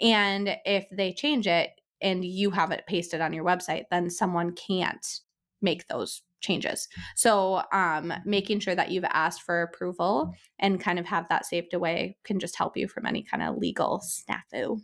And 0.00 0.56
if 0.64 0.86
they 0.92 1.12
change 1.12 1.48
it 1.48 1.70
and 2.00 2.24
you 2.24 2.52
have 2.52 2.70
it 2.70 2.84
pasted 2.86 3.20
on 3.20 3.32
your 3.32 3.44
website, 3.44 3.86
then 3.90 4.08
someone 4.08 4.52
can't 4.52 5.04
make 5.60 5.88
those 5.88 6.22
changes. 6.40 6.88
Mm. 6.96 7.02
So, 7.16 7.62
um, 7.72 8.12
making 8.24 8.60
sure 8.60 8.74
that 8.74 8.90
you've 8.90 9.04
asked 9.04 9.42
for 9.42 9.62
approval 9.62 10.32
mm. 10.32 10.38
and 10.58 10.80
kind 10.80 10.98
of 10.98 11.06
have 11.06 11.26
that 11.28 11.46
saved 11.46 11.74
away 11.74 12.16
can 12.24 12.38
just 12.38 12.56
help 12.56 12.76
you 12.76 12.88
from 12.88 13.06
any 13.06 13.22
kind 13.22 13.42
of 13.42 13.56
legal 13.56 14.02
snafu. 14.04 14.80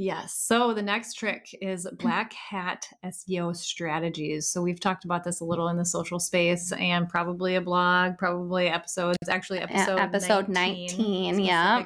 Yes. 0.00 0.36
So 0.46 0.74
the 0.74 0.82
next 0.82 1.14
trick 1.14 1.48
is 1.60 1.84
mm. 1.84 1.98
black 1.98 2.32
hat 2.32 2.86
SEO 3.04 3.54
strategies. 3.56 4.48
So 4.48 4.62
we've 4.62 4.78
talked 4.78 5.04
about 5.04 5.24
this 5.24 5.40
a 5.40 5.44
little 5.44 5.68
in 5.68 5.76
the 5.76 5.84
social 5.84 6.20
space 6.20 6.70
and 6.72 7.08
probably 7.08 7.56
a 7.56 7.60
blog, 7.60 8.16
probably 8.16 8.68
episodes, 8.68 9.18
actually 9.28 9.58
episode 9.58 9.98
episode 9.98 10.48
19, 10.48 11.40
yeah. 11.40 11.84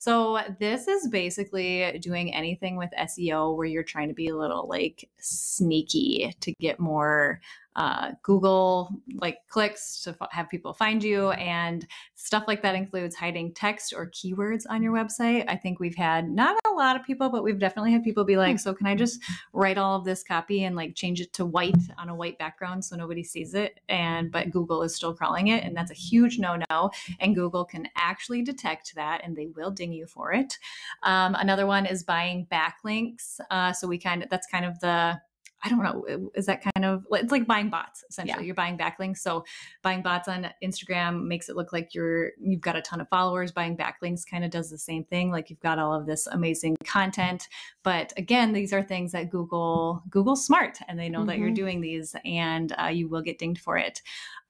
So 0.00 0.36
uh, 0.36 0.44
this 0.58 0.88
is 0.88 1.08
basically 1.08 1.98
doing 2.00 2.32
anything 2.34 2.76
with 2.76 2.88
SEO 2.98 3.54
where 3.54 3.66
you're 3.66 3.82
trying 3.82 4.08
to 4.08 4.14
be 4.14 4.28
a 4.28 4.36
little 4.36 4.66
like 4.66 5.06
sneaky 5.18 6.34
to 6.40 6.54
get 6.54 6.80
more 6.80 7.42
uh, 7.80 8.12
Google 8.22 8.90
like 9.14 9.38
clicks 9.48 10.02
to 10.02 10.10
f- 10.10 10.28
have 10.32 10.50
people 10.50 10.74
find 10.74 11.02
you 11.02 11.30
and 11.30 11.86
stuff 12.14 12.44
like 12.46 12.60
that 12.60 12.74
includes 12.74 13.16
hiding 13.16 13.54
text 13.54 13.94
or 13.96 14.10
keywords 14.10 14.64
on 14.68 14.82
your 14.82 14.92
website. 14.92 15.46
I 15.48 15.56
think 15.56 15.80
we've 15.80 15.96
had 15.96 16.28
not 16.28 16.60
a 16.66 16.74
lot 16.74 16.94
of 16.94 17.06
people, 17.06 17.30
but 17.30 17.42
we've 17.42 17.58
definitely 17.58 17.92
had 17.92 18.04
people 18.04 18.24
be 18.24 18.36
like, 18.36 18.58
"So 18.58 18.74
can 18.74 18.86
I 18.86 18.94
just 18.94 19.22
write 19.54 19.78
all 19.78 19.96
of 19.96 20.04
this 20.04 20.22
copy 20.22 20.64
and 20.64 20.76
like 20.76 20.94
change 20.94 21.22
it 21.22 21.32
to 21.34 21.46
white 21.46 21.74
on 21.96 22.10
a 22.10 22.14
white 22.14 22.36
background 22.38 22.84
so 22.84 22.96
nobody 22.96 23.24
sees 23.24 23.54
it?" 23.54 23.80
And 23.88 24.30
but 24.30 24.50
Google 24.50 24.82
is 24.82 24.94
still 24.94 25.14
crawling 25.14 25.48
it, 25.48 25.64
and 25.64 25.74
that's 25.74 25.90
a 25.90 25.94
huge 25.94 26.38
no-no. 26.38 26.90
And 27.18 27.34
Google 27.34 27.64
can 27.64 27.88
actually 27.96 28.42
detect 28.42 28.94
that, 28.94 29.22
and 29.24 29.34
they 29.34 29.46
will 29.56 29.70
ding 29.70 29.94
you 29.94 30.06
for 30.06 30.34
it. 30.34 30.58
Um, 31.02 31.34
another 31.34 31.66
one 31.66 31.86
is 31.86 32.02
buying 32.02 32.46
backlinks. 32.52 33.40
Uh, 33.50 33.72
so 33.72 33.88
we 33.88 33.96
kind 33.96 34.22
of 34.22 34.28
that's 34.28 34.46
kind 34.48 34.66
of 34.66 34.78
the 34.80 35.18
I 35.62 35.68
don't 35.68 35.82
know. 35.82 36.30
Is 36.34 36.46
that 36.46 36.62
kind 36.62 36.84
of 36.84 37.04
it's 37.12 37.30
like 37.30 37.46
buying 37.46 37.68
bots 37.68 38.02
essentially? 38.08 38.40
Yeah. 38.42 38.46
You're 38.46 38.54
buying 38.54 38.78
backlinks. 38.78 39.18
So 39.18 39.44
buying 39.82 40.00
bots 40.02 40.26
on 40.28 40.48
Instagram 40.62 41.24
makes 41.26 41.48
it 41.48 41.56
look 41.56 41.72
like 41.72 41.94
you're 41.94 42.30
you've 42.40 42.60
got 42.62 42.76
a 42.76 42.82
ton 42.82 43.00
of 43.00 43.08
followers. 43.08 43.52
Buying 43.52 43.76
backlinks 43.76 44.22
kind 44.28 44.44
of 44.44 44.50
does 44.50 44.70
the 44.70 44.78
same 44.78 45.04
thing. 45.04 45.30
Like 45.30 45.50
you've 45.50 45.60
got 45.60 45.78
all 45.78 45.94
of 45.94 46.06
this 46.06 46.26
amazing 46.28 46.76
content. 46.84 47.48
But 47.82 48.12
again, 48.16 48.52
these 48.52 48.72
are 48.72 48.82
things 48.82 49.12
that 49.12 49.30
Google 49.30 50.02
Google's 50.08 50.44
smart 50.46 50.78
and 50.88 50.98
they 50.98 51.08
know 51.08 51.24
that 51.26 51.38
you're 51.38 51.50
Mhm. 51.50 51.54
doing 51.54 51.80
these, 51.80 52.14
and 52.24 52.74
uh, 52.82 52.86
you 52.86 53.08
will 53.08 53.22
get 53.22 53.38
dinged 53.38 53.60
for 53.62 53.76
it. 53.76 54.00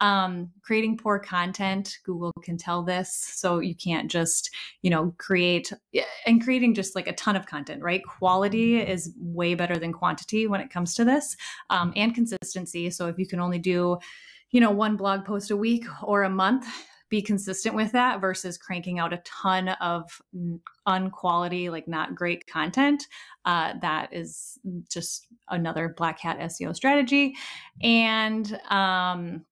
Um, 0.00 0.50
creating 0.62 0.96
poor 0.96 1.18
content, 1.18 1.98
Google 2.04 2.32
can 2.42 2.56
tell 2.56 2.82
this, 2.82 3.12
so 3.12 3.58
you 3.58 3.74
can't 3.74 4.10
just 4.10 4.50
you 4.82 4.90
know 4.90 5.14
create 5.18 5.72
and 6.26 6.42
creating 6.42 6.74
just 6.74 6.94
like 6.94 7.06
a 7.06 7.12
ton 7.14 7.36
of 7.36 7.46
content. 7.46 7.82
Right? 7.82 8.02
Quality 8.04 8.80
is 8.80 9.12
way 9.18 9.54
better 9.54 9.76
than 9.76 9.92
quantity 9.92 10.46
when 10.46 10.60
it 10.60 10.70
comes 10.70 10.94
to 10.94 10.99
this, 11.04 11.36
um, 11.70 11.92
and 11.96 12.14
consistency. 12.14 12.90
So 12.90 13.06
if 13.08 13.18
you 13.18 13.26
can 13.26 13.40
only 13.40 13.58
do 13.58 13.98
you 14.50 14.60
know 14.60 14.70
one 14.70 14.96
blog 14.96 15.24
post 15.24 15.50
a 15.50 15.56
week 15.56 15.84
or 16.02 16.22
a 16.24 16.30
month 16.30 16.66
be 17.08 17.20
consistent 17.20 17.74
with 17.74 17.90
that 17.92 18.20
versus 18.20 18.56
cranking 18.56 19.00
out 19.00 19.12
a 19.12 19.22
ton 19.24 19.70
of 19.80 20.22
unquality 20.86 21.68
like 21.68 21.88
not 21.88 22.14
great 22.14 22.46
content 22.46 23.06
uh, 23.44 23.74
that 23.80 24.12
is 24.12 24.58
just 24.88 25.26
another 25.48 25.94
black 25.96 26.20
hat 26.20 26.38
seo 26.38 26.74
strategy 26.74 27.34
and 27.82 28.60
um 28.70 29.44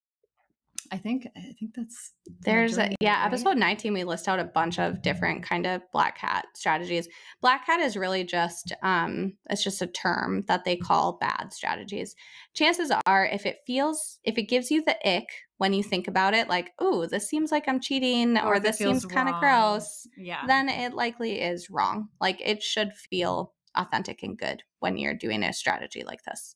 i 0.93 0.97
think 0.97 1.27
i 1.37 1.41
think 1.59 1.75
that's 1.75 2.12
the 2.27 2.33
There's 2.43 2.75
a, 2.75 2.77
majority 2.77 2.95
of 2.95 2.99
it, 3.01 3.05
yeah, 3.05 3.21
right? 3.21 3.27
episode 3.27 3.57
19 3.57 3.93
we 3.93 4.05
list 4.05 4.29
out 4.29 4.38
a 4.38 4.45
bunch 4.45 4.79
of 4.79 5.03
different 5.03 5.43
kind 5.43 5.67
of 5.67 5.83
black 5.93 6.19
hat 6.19 6.47
strategies. 6.55 7.09
Black 7.41 7.67
hat 7.67 7.81
is 7.81 7.97
really 7.97 8.25
just 8.25 8.73
um 8.83 9.35
it's 9.51 9.62
just 9.64 9.83
a 9.83 9.87
term 9.87 10.45
that 10.49 10.64
they 10.64 10.77
call 10.77 11.19
bad 11.21 11.53
strategies. 11.53 12.14
Chances 12.55 12.93
are 13.07 13.27
if 13.27 13.47
it 13.47 13.59
feels 13.67 14.19
if 14.25 14.38
it 14.38 14.49
gives 14.49 14.71
you 14.71 14.83
the 14.85 14.97
ick 15.09 15.29
when 15.59 15.73
you 15.73 15.83
think 15.83 16.07
about 16.07 16.35
it 16.35 16.49
like, 16.49 16.73
"Ooh, 16.83 17.07
this 17.07 17.29
seems 17.29 17.51
like 17.51 17.69
I'm 17.69 17.81
cheating 17.81 18.38
or, 18.38 18.57
it 18.57 18.62
this 18.62 18.79
seems 18.79 19.05
kind 19.05 19.29
of 19.29 19.41
gross." 19.41 20.07
yeah 20.17 20.47
Then 20.47 20.69
it 20.69 20.95
likely 20.95 21.41
is 21.41 21.71
wrong. 21.71 22.09
Like 22.21 22.41
it 22.45 22.62
should 22.62 22.93
feel 22.95 23.55
authentic 23.75 24.23
and 24.23 24.37
good 24.38 24.62
when 24.81 24.97
you're 24.97 25.14
doing 25.14 25.43
a 25.43 25.53
strategy 25.53 26.05
like 26.05 26.23
this. 26.25 26.55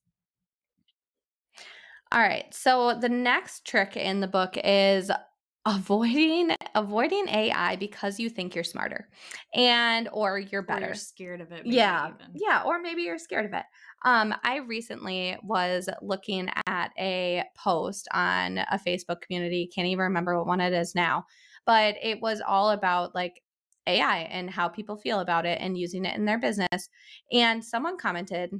All 2.12 2.20
right. 2.20 2.52
So 2.54 2.98
the 2.98 3.08
next 3.08 3.66
trick 3.66 3.96
in 3.96 4.20
the 4.20 4.28
book 4.28 4.56
is 4.62 5.10
avoiding 5.64 6.56
avoiding 6.74 7.28
AI 7.28 7.76
because 7.76 8.18
you 8.18 8.28
think 8.28 8.54
you're 8.54 8.64
smarter 8.64 9.08
and 9.54 10.08
or 10.12 10.38
you're 10.38 10.62
Or 10.66 10.80
better. 10.80 10.80
you're 10.80 10.96
scared 10.96 11.40
of 11.40 11.52
it 11.52 11.66
Yeah. 11.66 12.10
even. 12.10 12.16
Yeah, 12.34 12.64
or 12.64 12.80
maybe 12.80 13.02
you're 13.02 13.18
scared 13.18 13.46
of 13.46 13.54
it. 13.54 13.64
Um 14.04 14.34
I 14.44 14.58
recently 14.58 15.38
was 15.44 15.88
looking 16.02 16.50
at 16.66 16.92
a 16.98 17.44
post 17.56 18.08
on 18.14 18.58
a 18.58 18.80
Facebook 18.86 19.22
community, 19.22 19.68
can't 19.74 19.88
even 19.88 20.04
remember 20.04 20.36
what 20.38 20.46
one 20.48 20.60
it 20.62 20.72
is 20.74 20.94
now, 20.94 21.26
but 21.66 21.96
it 22.02 22.20
was 22.22 22.40
all 22.42 22.70
about 22.70 23.14
like 23.14 23.42
AI 23.88 24.18
and 24.20 24.50
how 24.50 24.68
people 24.68 24.96
feel 24.96 25.20
about 25.20 25.46
it 25.46 25.60
and 25.60 25.78
using 25.78 26.04
it 26.06 26.16
in 26.16 26.26
their 26.26 26.38
business. 26.38 26.88
And 27.32 27.64
someone 27.64 27.98
commented 27.98 28.52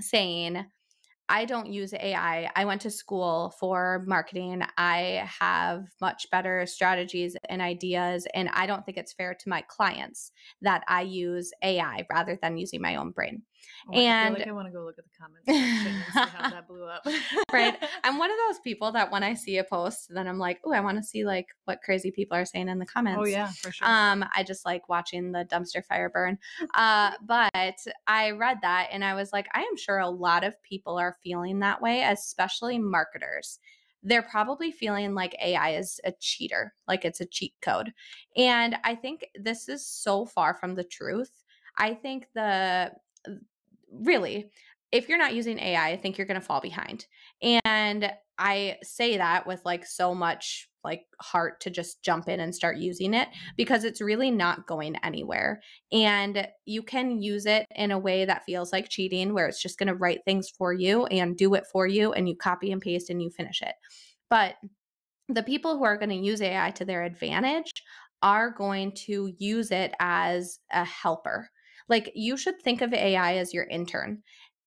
saying, 0.00 0.66
I 1.28 1.44
don't 1.44 1.70
use 1.70 1.92
AI. 1.92 2.50
I 2.56 2.64
went 2.64 2.80
to 2.82 2.90
school 2.90 3.54
for 3.60 4.02
marketing. 4.06 4.62
I 4.78 5.28
have 5.40 5.84
much 6.00 6.26
better 6.30 6.64
strategies 6.66 7.36
and 7.48 7.60
ideas. 7.60 8.26
And 8.34 8.48
I 8.52 8.66
don't 8.66 8.84
think 8.84 8.96
it's 8.96 9.12
fair 9.12 9.34
to 9.34 9.48
my 9.48 9.62
clients 9.62 10.32
that 10.62 10.84
I 10.88 11.02
use 11.02 11.52
AI 11.62 12.06
rather 12.10 12.38
than 12.40 12.56
using 12.56 12.80
my 12.80 12.96
own 12.96 13.10
brain. 13.10 13.42
Oh, 13.88 13.96
I 13.98 14.00
And- 14.02 14.34
like 14.34 14.46
I 14.46 14.52
want 14.52 14.66
to 14.68 14.72
go 14.72 14.84
look 14.84 14.98
at 14.98 15.04
the 15.04 15.10
comments 15.18 15.48
and 15.48 16.04
see 16.12 16.36
how 16.38 16.50
that 16.50 16.68
blew 16.68 16.84
up 16.84 17.06
right? 17.52 17.76
I'm 18.04 18.18
one 18.18 18.30
of 18.30 18.36
those 18.48 18.58
people 18.60 18.92
that 18.92 19.10
when 19.10 19.22
I 19.22 19.34
see 19.34 19.58
a 19.58 19.64
post, 19.64 20.08
then 20.10 20.26
I'm 20.28 20.38
like, 20.38 20.60
oh, 20.64 20.72
I 20.72 20.80
want 20.80 20.98
to 20.98 21.04
see 21.04 21.24
like 21.24 21.46
what 21.64 21.80
crazy 21.82 22.10
people 22.10 22.36
are 22.36 22.44
saying 22.44 22.68
in 22.68 22.78
the 22.78 22.86
comments. 22.86 23.20
oh 23.22 23.26
yeah 23.26 23.48
for 23.48 23.70
sure 23.72 23.86
Um, 23.88 24.24
I 24.36 24.42
just 24.42 24.64
like 24.66 24.88
watching 24.88 25.32
the 25.32 25.44
dumpster 25.44 25.84
fire 25.84 26.08
burn. 26.10 26.38
Uh, 26.74 27.12
but 27.26 27.76
I 28.06 28.30
read 28.32 28.58
that 28.62 28.88
and 28.92 29.04
I 29.04 29.14
was 29.14 29.32
like, 29.32 29.48
I 29.54 29.60
am 29.62 29.76
sure 29.76 29.98
a 29.98 30.08
lot 30.08 30.44
of 30.44 30.60
people 30.62 30.98
are 30.98 31.16
feeling 31.22 31.60
that 31.60 31.80
way, 31.80 32.02
especially 32.02 32.78
marketers. 32.78 33.58
They're 34.02 34.22
probably 34.22 34.70
feeling 34.70 35.14
like 35.14 35.34
AI 35.42 35.70
is 35.70 36.00
a 36.04 36.12
cheater, 36.20 36.72
like 36.86 37.04
it's 37.04 37.20
a 37.20 37.26
cheat 37.26 37.54
code. 37.60 37.92
And 38.36 38.76
I 38.84 38.94
think 38.94 39.26
this 39.34 39.68
is 39.68 39.84
so 39.86 40.24
far 40.24 40.54
from 40.54 40.76
the 40.76 40.84
truth. 40.84 41.32
I 41.76 41.94
think 41.94 42.26
the 42.34 42.92
really, 43.92 44.50
if 44.92 45.08
you're 45.08 45.18
not 45.18 45.34
using 45.34 45.58
AI, 45.58 45.90
I 45.90 45.96
think 45.96 46.16
you're 46.16 46.26
going 46.26 46.40
to 46.40 46.46
fall 46.46 46.60
behind. 46.60 47.06
And 47.42 48.10
I 48.38 48.76
say 48.82 49.16
that 49.16 49.46
with 49.46 49.64
like 49.64 49.84
so 49.84 50.14
much 50.14 50.68
like 50.84 51.02
heart 51.20 51.60
to 51.60 51.70
just 51.70 52.02
jump 52.02 52.28
in 52.28 52.40
and 52.40 52.54
start 52.54 52.78
using 52.78 53.12
it 53.12 53.28
mm-hmm. 53.28 53.50
because 53.56 53.84
it's 53.84 54.00
really 54.00 54.30
not 54.30 54.66
going 54.66 54.96
anywhere. 55.02 55.60
And 55.92 56.46
you 56.64 56.82
can 56.82 57.20
use 57.20 57.46
it 57.46 57.66
in 57.74 57.90
a 57.90 57.98
way 57.98 58.24
that 58.24 58.44
feels 58.44 58.72
like 58.72 58.88
cheating, 58.88 59.34
where 59.34 59.46
it's 59.46 59.60
just 59.60 59.78
going 59.78 59.88
to 59.88 59.94
write 59.94 60.20
things 60.24 60.48
for 60.48 60.72
you 60.72 61.06
and 61.06 61.36
do 61.36 61.54
it 61.54 61.66
for 61.70 61.86
you, 61.86 62.12
and 62.12 62.28
you 62.28 62.36
copy 62.36 62.72
and 62.72 62.80
paste 62.80 63.10
and 63.10 63.22
you 63.22 63.30
finish 63.30 63.60
it. 63.60 63.74
But 64.30 64.54
the 65.28 65.42
people 65.42 65.76
who 65.76 65.84
are 65.84 65.98
going 65.98 66.10
to 66.10 66.14
use 66.16 66.40
AI 66.40 66.70
to 66.72 66.84
their 66.84 67.02
advantage 67.02 67.82
are 68.22 68.50
going 68.50 68.92
to 68.92 69.32
use 69.36 69.70
it 69.70 69.92
as 70.00 70.58
a 70.72 70.84
helper. 70.84 71.50
Like 71.88 72.12
you 72.14 72.36
should 72.36 72.60
think 72.60 72.82
of 72.82 72.92
AI 72.92 73.36
as 73.36 73.54
your 73.54 73.64
intern. 73.64 74.22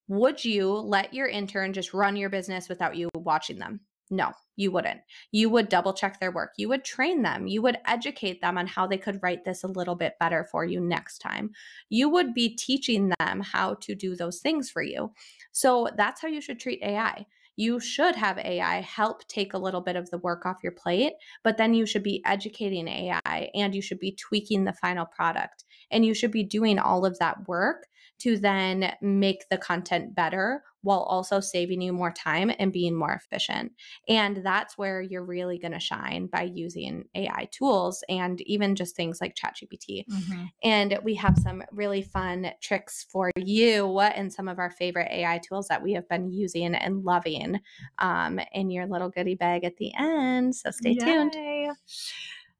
Would 0.07 0.43
you 0.43 0.69
let 0.71 1.13
your 1.13 1.27
intern 1.27 1.73
just 1.73 1.93
run 1.93 2.15
your 2.15 2.29
business 2.29 2.67
without 2.67 2.95
you 2.95 3.09
watching 3.15 3.59
them? 3.59 3.81
No, 4.09 4.33
you 4.57 4.71
wouldn't. 4.71 4.99
You 5.31 5.49
would 5.49 5.69
double 5.69 5.93
check 5.93 6.19
their 6.19 6.31
work. 6.31 6.51
You 6.57 6.67
would 6.67 6.83
train 6.83 7.21
them. 7.21 7.47
You 7.47 7.61
would 7.61 7.77
educate 7.85 8.41
them 8.41 8.57
on 8.57 8.67
how 8.67 8.85
they 8.85 8.97
could 8.97 9.23
write 9.23 9.45
this 9.45 9.63
a 9.63 9.67
little 9.67 9.95
bit 9.95 10.15
better 10.19 10.43
for 10.51 10.65
you 10.65 10.81
next 10.81 11.19
time. 11.19 11.51
You 11.87 12.09
would 12.09 12.33
be 12.33 12.49
teaching 12.49 13.13
them 13.19 13.39
how 13.39 13.75
to 13.75 13.95
do 13.95 14.17
those 14.17 14.39
things 14.39 14.69
for 14.69 14.81
you. 14.81 15.13
So 15.53 15.87
that's 15.95 16.21
how 16.21 16.27
you 16.27 16.41
should 16.41 16.59
treat 16.59 16.83
AI. 16.83 17.25
You 17.55 17.79
should 17.79 18.15
have 18.15 18.37
AI 18.39 18.81
help 18.81 19.27
take 19.27 19.53
a 19.53 19.57
little 19.57 19.81
bit 19.81 19.95
of 19.95 20.09
the 20.09 20.17
work 20.17 20.45
off 20.45 20.63
your 20.63 20.71
plate, 20.71 21.13
but 21.43 21.57
then 21.57 21.73
you 21.73 21.85
should 21.85 22.03
be 22.03 22.21
educating 22.25 22.87
AI 22.87 23.49
and 23.53 23.75
you 23.75 23.81
should 23.81 23.99
be 23.99 24.15
tweaking 24.15 24.63
the 24.63 24.73
final 24.73 25.05
product. 25.05 25.65
And 25.91 26.05
you 26.05 26.13
should 26.13 26.31
be 26.31 26.43
doing 26.43 26.79
all 26.79 27.05
of 27.05 27.19
that 27.19 27.47
work 27.47 27.87
to 28.19 28.37
then 28.37 28.93
make 29.01 29.49
the 29.49 29.57
content 29.57 30.15
better 30.15 30.63
while 30.81 31.01
also 31.01 31.39
saving 31.39 31.81
you 31.81 31.93
more 31.93 32.11
time 32.11 32.51
and 32.59 32.73
being 32.73 32.95
more 32.95 33.13
efficient. 33.13 33.73
And 34.07 34.37
that's 34.37 34.77
where 34.77 35.01
you're 35.01 35.25
really 35.25 35.59
going 35.59 35.73
to 35.73 35.79
shine 35.79 36.27
by 36.27 36.43
using 36.43 37.05
AI 37.15 37.47
tools 37.51 38.03
and 38.09 38.41
even 38.41 38.75
just 38.75 38.95
things 38.95 39.19
like 39.21 39.35
ChatGPT. 39.35 40.05
Mhm. 40.07 40.51
And 40.63 40.99
we 41.03 41.15
have 41.15 41.37
some 41.37 41.63
really 41.71 42.01
fun 42.01 42.51
tricks 42.61 43.05
for 43.09 43.31
you 43.35 43.99
and 43.99 44.31
some 44.31 44.47
of 44.47 44.59
our 44.59 44.71
favorite 44.71 45.09
AI 45.11 45.39
tools 45.39 45.67
that 45.67 45.81
we 45.83 45.93
have 45.93 46.07
been 46.07 46.31
using 46.31 46.75
and 46.75 47.03
loving 47.03 47.61
um, 47.99 48.39
in 48.53 48.69
your 48.69 48.87
little 48.87 49.09
goodie 49.09 49.35
bag 49.35 49.63
at 49.63 49.77
the 49.77 49.91
end. 49.97 50.55
So 50.55 50.71
stay 50.71 50.95
tuned. 50.95 51.37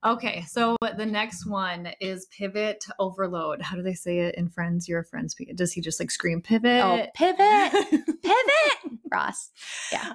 Okay, 0.03 0.43
so 0.47 0.77
the 0.97 1.05
next 1.05 1.45
one 1.45 1.89
is 1.99 2.25
pivot 2.25 2.85
overload. 2.97 3.61
How 3.61 3.75
do 3.75 3.83
they 3.83 3.93
say 3.93 4.19
it 4.19 4.33
in 4.33 4.49
Friends? 4.49 4.89
You're 4.89 5.01
a 5.01 5.05
Friends. 5.05 5.35
Does 5.53 5.73
he 5.73 5.81
just 5.81 5.99
like 5.99 6.09
scream 6.09 6.41
pivot? 6.41 6.83
Oh, 6.83 7.05
pivot, 7.13 7.71
pivot, 8.23 8.99
Ross. 9.11 9.51
Yeah. 9.91 10.13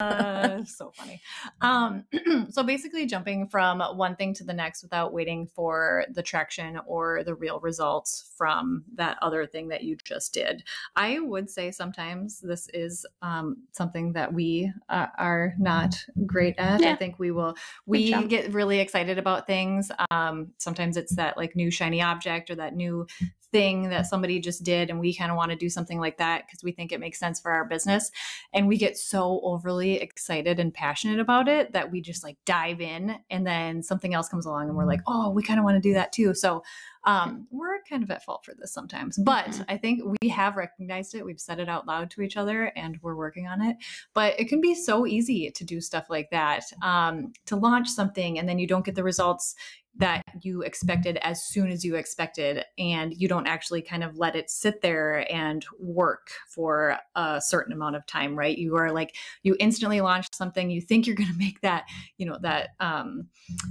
uh, 0.00 0.64
so 0.64 0.90
funny. 0.96 1.20
Um, 1.60 2.04
so 2.50 2.64
basically, 2.64 3.06
jumping 3.06 3.46
from 3.46 3.80
one 3.96 4.16
thing 4.16 4.34
to 4.34 4.44
the 4.44 4.52
next 4.52 4.82
without 4.82 5.12
waiting 5.12 5.46
for 5.46 6.06
the 6.10 6.22
traction 6.22 6.80
or 6.84 7.22
the 7.22 7.36
real 7.36 7.60
results 7.60 8.32
from 8.36 8.82
that 8.96 9.16
other 9.22 9.46
thing 9.46 9.68
that 9.68 9.84
you 9.84 9.96
just 10.02 10.34
did. 10.34 10.64
I 10.96 11.20
would 11.20 11.48
say 11.48 11.70
sometimes 11.70 12.40
this 12.40 12.68
is 12.74 13.06
um, 13.22 13.58
something 13.70 14.12
that 14.14 14.32
we 14.32 14.72
uh, 14.88 15.06
are 15.18 15.54
not 15.56 16.04
great 16.26 16.56
at. 16.58 16.82
I 16.82 16.96
think 16.96 17.20
we 17.20 17.30
will 17.30 17.54
we 17.86 18.12
get 18.26 18.52
really 18.52 18.80
excited 18.80 19.03
about 19.08 19.46
things. 19.46 19.90
Um, 20.10 20.52
sometimes 20.58 20.96
it's 20.96 21.16
that 21.16 21.36
like 21.36 21.56
new 21.56 21.70
shiny 21.70 22.02
object 22.02 22.50
or 22.50 22.54
that 22.56 22.74
new 22.74 23.06
thing 23.52 23.88
that 23.90 24.06
somebody 24.06 24.40
just 24.40 24.64
did, 24.64 24.90
and 24.90 24.98
we 24.98 25.14
kind 25.14 25.30
of 25.30 25.36
want 25.36 25.50
to 25.52 25.56
do 25.56 25.70
something 25.70 26.00
like 26.00 26.18
that 26.18 26.44
because 26.44 26.64
we 26.64 26.72
think 26.72 26.90
it 26.90 26.98
makes 26.98 27.20
sense 27.20 27.38
for 27.38 27.52
our 27.52 27.64
business. 27.64 28.10
And 28.52 28.66
we 28.66 28.76
get 28.76 28.98
so 28.98 29.40
overly 29.44 29.94
excited 30.00 30.58
and 30.58 30.74
passionate 30.74 31.20
about 31.20 31.46
it 31.46 31.72
that 31.72 31.92
we 31.92 32.00
just 32.00 32.24
like 32.24 32.36
dive 32.44 32.80
in, 32.80 33.16
and 33.30 33.46
then 33.46 33.82
something 33.82 34.12
else 34.12 34.28
comes 34.28 34.46
along, 34.46 34.68
and 34.68 34.76
we're 34.76 34.86
like, 34.86 35.02
oh, 35.06 35.30
we 35.30 35.42
kind 35.42 35.60
of 35.60 35.64
want 35.64 35.76
to 35.76 35.88
do 35.88 35.94
that 35.94 36.12
too. 36.12 36.34
So 36.34 36.64
um, 37.04 37.46
we're 37.50 37.82
kind 37.88 38.02
of 38.02 38.10
at 38.10 38.24
fault 38.24 38.44
for 38.44 38.54
this 38.54 38.72
sometimes, 38.72 39.18
but 39.18 39.46
Mhm. 39.46 39.64
I 39.68 39.76
think 39.76 40.02
we 40.22 40.28
have 40.28 40.56
recognized 40.56 41.14
it. 41.14 41.24
We've 41.24 41.40
said 41.40 41.60
it 41.60 41.68
out 41.68 41.86
loud 41.86 42.10
to 42.12 42.22
each 42.22 42.36
other, 42.36 42.72
and 42.76 42.98
we're 43.02 43.16
working 43.16 43.46
on 43.46 43.60
it 43.62 43.76
but 44.14 44.38
it 44.38 44.48
can 44.48 44.60
be 44.60 44.74
so 44.74 45.06
easy 45.06 45.50
to 45.50 45.64
do 45.64 45.80
stuff 45.80 46.06
like 46.08 46.30
that 46.30 46.64
um, 46.82 47.32
to 47.46 47.56
launch 47.56 47.88
something 47.88 48.38
and 48.38 48.48
then 48.48 48.58
you 48.58 48.66
don't 48.66 48.84
get 48.84 48.94
the 48.94 49.02
results 49.02 49.54
that 49.96 50.22
you 50.42 50.62
expected 50.62 51.18
as 51.22 51.44
soon 51.44 51.70
as 51.70 51.84
you 51.84 51.94
expected 51.94 52.64
and 52.78 53.14
you 53.16 53.28
don't 53.28 53.46
actually 53.46 53.80
kind 53.80 54.02
of 54.02 54.18
let 54.18 54.34
it 54.34 54.50
sit 54.50 54.80
there 54.80 55.30
and 55.32 55.64
work 55.78 56.30
for 56.48 56.98
a 57.14 57.40
certain 57.40 57.72
amount 57.72 57.94
of 57.94 58.04
time 58.06 58.36
right 58.36 58.58
you 58.58 58.76
are 58.76 58.92
like 58.92 59.14
you 59.42 59.56
instantly 59.60 60.00
launch 60.00 60.26
something 60.32 60.70
you 60.70 60.80
think 60.80 61.06
you're 61.06 61.16
going 61.24 61.30
to 61.30 61.38
make 61.38 61.60
that 61.60 61.84
you 62.18 62.26
know 62.26 62.38
that 62.40 62.70
um, 62.80 63.26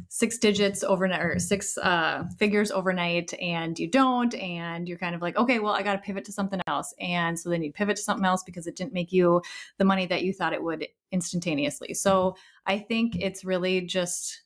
six 0.10 0.38
digits 0.38 0.84
overnight 0.84 1.22
or 1.22 1.40
six 1.40 1.78
uh, 1.78 2.24
figures 2.40 2.72
overnight 2.72 3.34
and 3.42 3.78
you 3.78 3.90
don't 3.90 4.34
and 4.36 4.88
you're 4.88 4.98
kind 4.98 5.16
of 5.16 5.22
like 5.22 5.36
okay 5.36 5.60
well 5.60 5.74
i 5.74 5.84
got 5.84 5.94
to 5.94 6.00
pivot 6.00 6.24
to 6.24 6.32
something 6.32 6.62
else 6.68 6.94
and 7.00 7.40
so 7.40 7.50
then 7.50 7.64
you 7.64 7.72
pivot 7.72 7.98
to 7.98 8.02
something 8.02 8.26
else 8.26 8.44
because 8.44 8.68
it 8.68 8.76
didn't 8.76 8.94
make 8.94 9.12
you 9.12 9.42
the 9.78 9.86
money 9.86 10.06
that 10.06 10.24
you 10.24 10.34
thought 10.34 10.54
it 10.54 10.64
would 10.64 10.88
instantaneously. 11.14 11.94
So 11.94 12.36
I 12.66 12.80
think 12.80 13.16
it's 13.16 13.46
really 13.46 13.82
just 13.82 14.42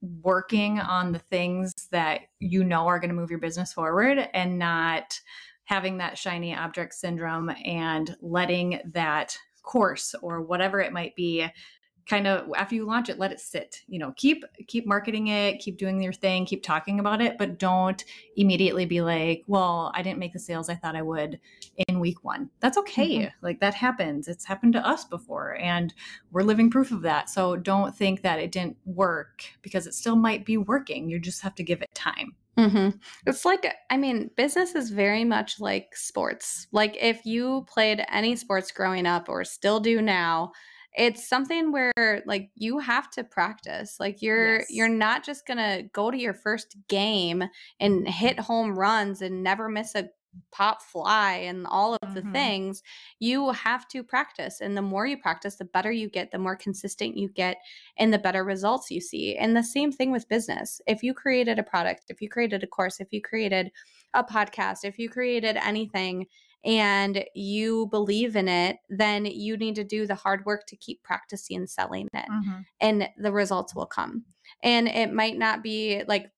working 0.00 0.78
on 0.78 1.12
the 1.12 1.18
things 1.18 1.72
that 1.90 2.22
you 2.38 2.62
know 2.64 2.86
are 2.86 2.98
going 2.98 3.10
to 3.10 3.16
move 3.16 3.30
your 3.30 3.40
business 3.40 3.72
forward 3.72 4.28
and 4.34 4.58
not 4.58 5.18
having 5.64 5.98
that 5.98 6.16
shiny 6.16 6.54
object 6.54 6.94
syndrome 6.94 7.50
and 7.64 8.16
letting 8.22 8.80
that 8.92 9.36
course 9.62 10.14
or 10.22 10.40
whatever 10.40 10.80
it 10.80 10.92
might 10.92 11.14
be 11.14 11.46
kind 12.08 12.26
of 12.26 12.50
after 12.56 12.74
you 12.74 12.86
launch 12.86 13.08
it 13.08 13.18
let 13.18 13.32
it 13.32 13.40
sit 13.40 13.82
you 13.86 13.98
know 13.98 14.12
keep 14.16 14.44
keep 14.66 14.86
marketing 14.86 15.28
it 15.28 15.58
keep 15.58 15.76
doing 15.76 16.02
your 16.02 16.12
thing 16.12 16.46
keep 16.46 16.62
talking 16.62 17.00
about 17.00 17.20
it 17.20 17.36
but 17.38 17.58
don't 17.58 18.04
immediately 18.36 18.86
be 18.86 19.00
like 19.00 19.44
well 19.46 19.92
i 19.94 20.02
didn't 20.02 20.18
make 20.18 20.32
the 20.32 20.38
sales 20.38 20.68
i 20.68 20.74
thought 20.74 20.96
i 20.96 21.02
would 21.02 21.38
in 21.86 22.00
week 22.00 22.24
one. 22.24 22.50
That's 22.60 22.78
okay. 22.78 23.32
Like 23.42 23.60
that 23.60 23.74
happens. 23.74 24.28
It's 24.28 24.44
happened 24.44 24.72
to 24.74 24.86
us 24.86 25.04
before 25.04 25.56
and 25.56 25.94
we're 26.32 26.42
living 26.42 26.70
proof 26.70 26.90
of 26.90 27.02
that. 27.02 27.30
So 27.30 27.56
don't 27.56 27.94
think 27.94 28.22
that 28.22 28.38
it 28.38 28.52
didn't 28.52 28.76
work 28.84 29.44
because 29.62 29.86
it 29.86 29.94
still 29.94 30.16
might 30.16 30.44
be 30.44 30.56
working. 30.56 31.08
You 31.08 31.18
just 31.18 31.42
have 31.42 31.54
to 31.56 31.62
give 31.62 31.82
it 31.82 31.94
time. 31.94 32.34
Hmm 32.56 32.88
It's 33.24 33.44
like, 33.44 33.72
I 33.88 33.96
mean, 33.96 34.30
business 34.36 34.74
is 34.74 34.90
very 34.90 35.24
much 35.24 35.60
like 35.60 35.94
sports. 35.94 36.66
Like, 36.72 36.96
if 37.00 37.24
you 37.24 37.64
played 37.68 38.04
any 38.10 38.34
sports 38.34 38.72
growing 38.72 39.06
up 39.06 39.28
or 39.28 39.44
still 39.44 39.78
do 39.78 40.02
now, 40.02 40.50
it's 40.94 41.28
something 41.28 41.70
where 41.72 42.22
like 42.26 42.50
you 42.54 42.78
have 42.78 43.10
to 43.12 43.24
practice. 43.24 43.98
Like 44.00 44.22
you're 44.22 44.60
Yes. 44.60 44.70
you're 44.70 44.88
not 44.88 45.24
just 45.24 45.46
gonna 45.46 45.82
go 45.92 46.10
to 46.10 46.18
your 46.18 46.34
first 46.34 46.76
game 46.88 47.44
and 47.80 48.08
hit 48.08 48.38
home 48.40 48.78
runs 48.78 49.22
and 49.22 49.42
never 49.42 49.68
miss 49.68 49.94
a 49.94 50.08
pop 50.52 50.82
fly 50.82 51.32
and 51.34 51.66
all 51.66 51.96
of 52.02 52.14
the 52.14 52.20
Mhm. 52.22 52.32
things. 52.32 52.82
You 53.18 53.50
have 53.52 53.88
to 53.88 54.02
practice, 54.04 54.60
and 54.60 54.76
the 54.76 54.82
more 54.82 55.06
you 55.06 55.16
practice, 55.18 55.56
the 55.56 55.64
better 55.64 55.90
you 55.90 56.08
get, 56.08 56.30
the 56.30 56.38
more 56.38 56.54
consistent 56.54 57.16
you 57.16 57.28
get, 57.30 57.56
and 57.96 58.12
the 58.12 58.18
better 58.18 58.44
results 58.44 58.90
you 58.90 59.00
see. 59.00 59.36
And 59.36 59.56
the 59.56 59.64
same 59.64 59.90
thing 59.90 60.10
with 60.12 60.28
business. 60.28 60.80
If 60.86 61.02
you 61.02 61.14
created 61.14 61.58
a 61.58 61.62
product, 61.62 62.04
if 62.10 62.20
you 62.20 62.28
created 62.28 62.62
a 62.62 62.66
course, 62.66 63.00
if 63.00 63.08
you 63.12 63.22
created 63.22 63.72
a 64.14 64.22
podcast, 64.22 64.84
if 64.84 64.98
you 64.98 65.08
created 65.08 65.56
anything 65.56 66.26
and 66.64 67.24
you 67.34 67.86
believe 67.90 68.36
in 68.36 68.48
it, 68.48 68.78
then 68.88 69.24
you 69.26 69.56
need 69.56 69.74
to 69.76 69.84
do 69.84 70.06
the 70.06 70.14
hard 70.14 70.44
work 70.44 70.66
to 70.66 70.76
keep 70.76 71.02
practicing 71.02 71.58
and 71.58 71.70
selling 71.70 72.08
it 72.12 72.26
and 72.80 73.08
the 73.16 73.32
results 73.32 73.74
will 73.74 73.86
come. 73.86 74.24
And 74.62 74.88
it 74.88 75.12
might 75.12 75.38
not 75.38 75.62
be 75.62 76.02
like 76.08 76.32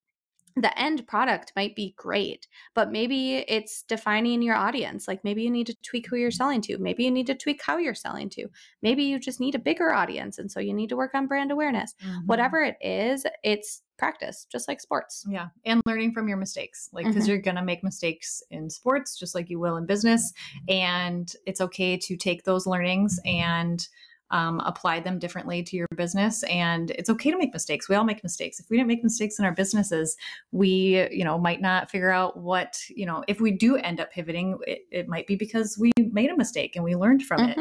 the 0.56 0.76
end 0.78 1.06
product 1.06 1.52
might 1.54 1.76
be 1.76 1.94
great, 1.96 2.48
but 2.74 2.90
maybe 2.90 3.36
it's 3.48 3.82
defining 3.84 4.42
your 4.42 4.56
audience. 4.56 5.06
Like 5.06 5.22
maybe 5.22 5.42
you 5.44 5.50
need 5.50 5.68
to 5.68 5.76
tweak 5.82 6.08
who 6.08 6.16
you're 6.16 6.32
selling 6.32 6.60
to. 6.62 6.76
Maybe 6.76 7.04
you 7.04 7.10
need 7.10 7.28
to 7.28 7.36
tweak 7.36 7.62
how 7.62 7.78
you're 7.78 7.94
selling 7.94 8.28
to. 8.30 8.48
Maybe 8.82 9.04
you 9.04 9.18
just 9.20 9.38
need 9.40 9.54
a 9.54 9.60
bigger 9.60 9.92
audience. 9.92 10.38
And 10.38 10.50
so 10.50 10.58
you 10.60 10.74
need 10.74 10.88
to 10.88 10.96
work 10.96 11.14
on 11.14 11.28
brand 11.28 11.52
awareness. 11.52 11.94
Mhm. 12.04 12.26
Whatever 12.26 12.62
it 12.62 12.76
is, 12.80 13.24
it's 13.44 13.82
practice, 14.00 14.46
just 14.50 14.66
like 14.66 14.80
sports. 14.80 15.24
Yeah. 15.28 15.48
And 15.64 15.80
learning 15.86 16.12
from 16.12 16.26
your 16.26 16.38
mistakes. 16.38 16.88
Like, 16.92 17.06
because 17.06 17.24
Mhm. 17.24 17.28
you're 17.28 17.38
going 17.38 17.56
to 17.56 17.62
make 17.62 17.84
mistakes 17.84 18.42
in 18.50 18.68
sports, 18.70 19.16
just 19.16 19.34
like 19.36 19.48
you 19.50 19.60
will 19.60 19.76
in 19.76 19.86
business. 19.86 20.32
And 20.68 21.32
it's 21.46 21.60
okay 21.60 21.96
to 21.98 22.16
take 22.16 22.42
those 22.44 22.66
learnings 22.66 23.20
and 23.24 23.86
um, 24.32 24.60
apply 24.60 25.00
them 25.00 25.18
differently 25.18 25.60
to 25.64 25.76
your 25.76 25.88
business. 25.96 26.44
And 26.44 26.92
it's 26.92 27.10
okay 27.10 27.32
to 27.32 27.36
make 27.36 27.52
mistakes. 27.52 27.88
We 27.88 27.96
all 27.96 28.04
make 28.04 28.22
mistakes. 28.22 28.60
If 28.60 28.70
we 28.70 28.76
didn't 28.76 28.86
make 28.86 29.02
mistakes 29.02 29.40
in 29.40 29.44
our 29.44 29.52
businesses, 29.52 30.16
we, 30.52 31.08
you 31.10 31.24
know, 31.24 31.36
might 31.36 31.60
not 31.60 31.90
figure 31.90 32.10
out 32.12 32.36
what, 32.38 32.78
you 32.88 33.06
know, 33.06 33.24
if 33.26 33.40
we 33.40 33.50
do 33.50 33.74
end 33.76 33.98
up 33.98 34.12
pivoting, 34.12 34.56
it, 34.68 34.82
it 34.92 35.08
might 35.08 35.26
be 35.26 35.34
because 35.34 35.76
we 35.78 35.90
made 36.12 36.30
a 36.30 36.36
mistake 36.36 36.76
and 36.76 36.84
we 36.84 36.94
learned 36.94 37.22
from 37.24 37.40
it. 37.40 37.58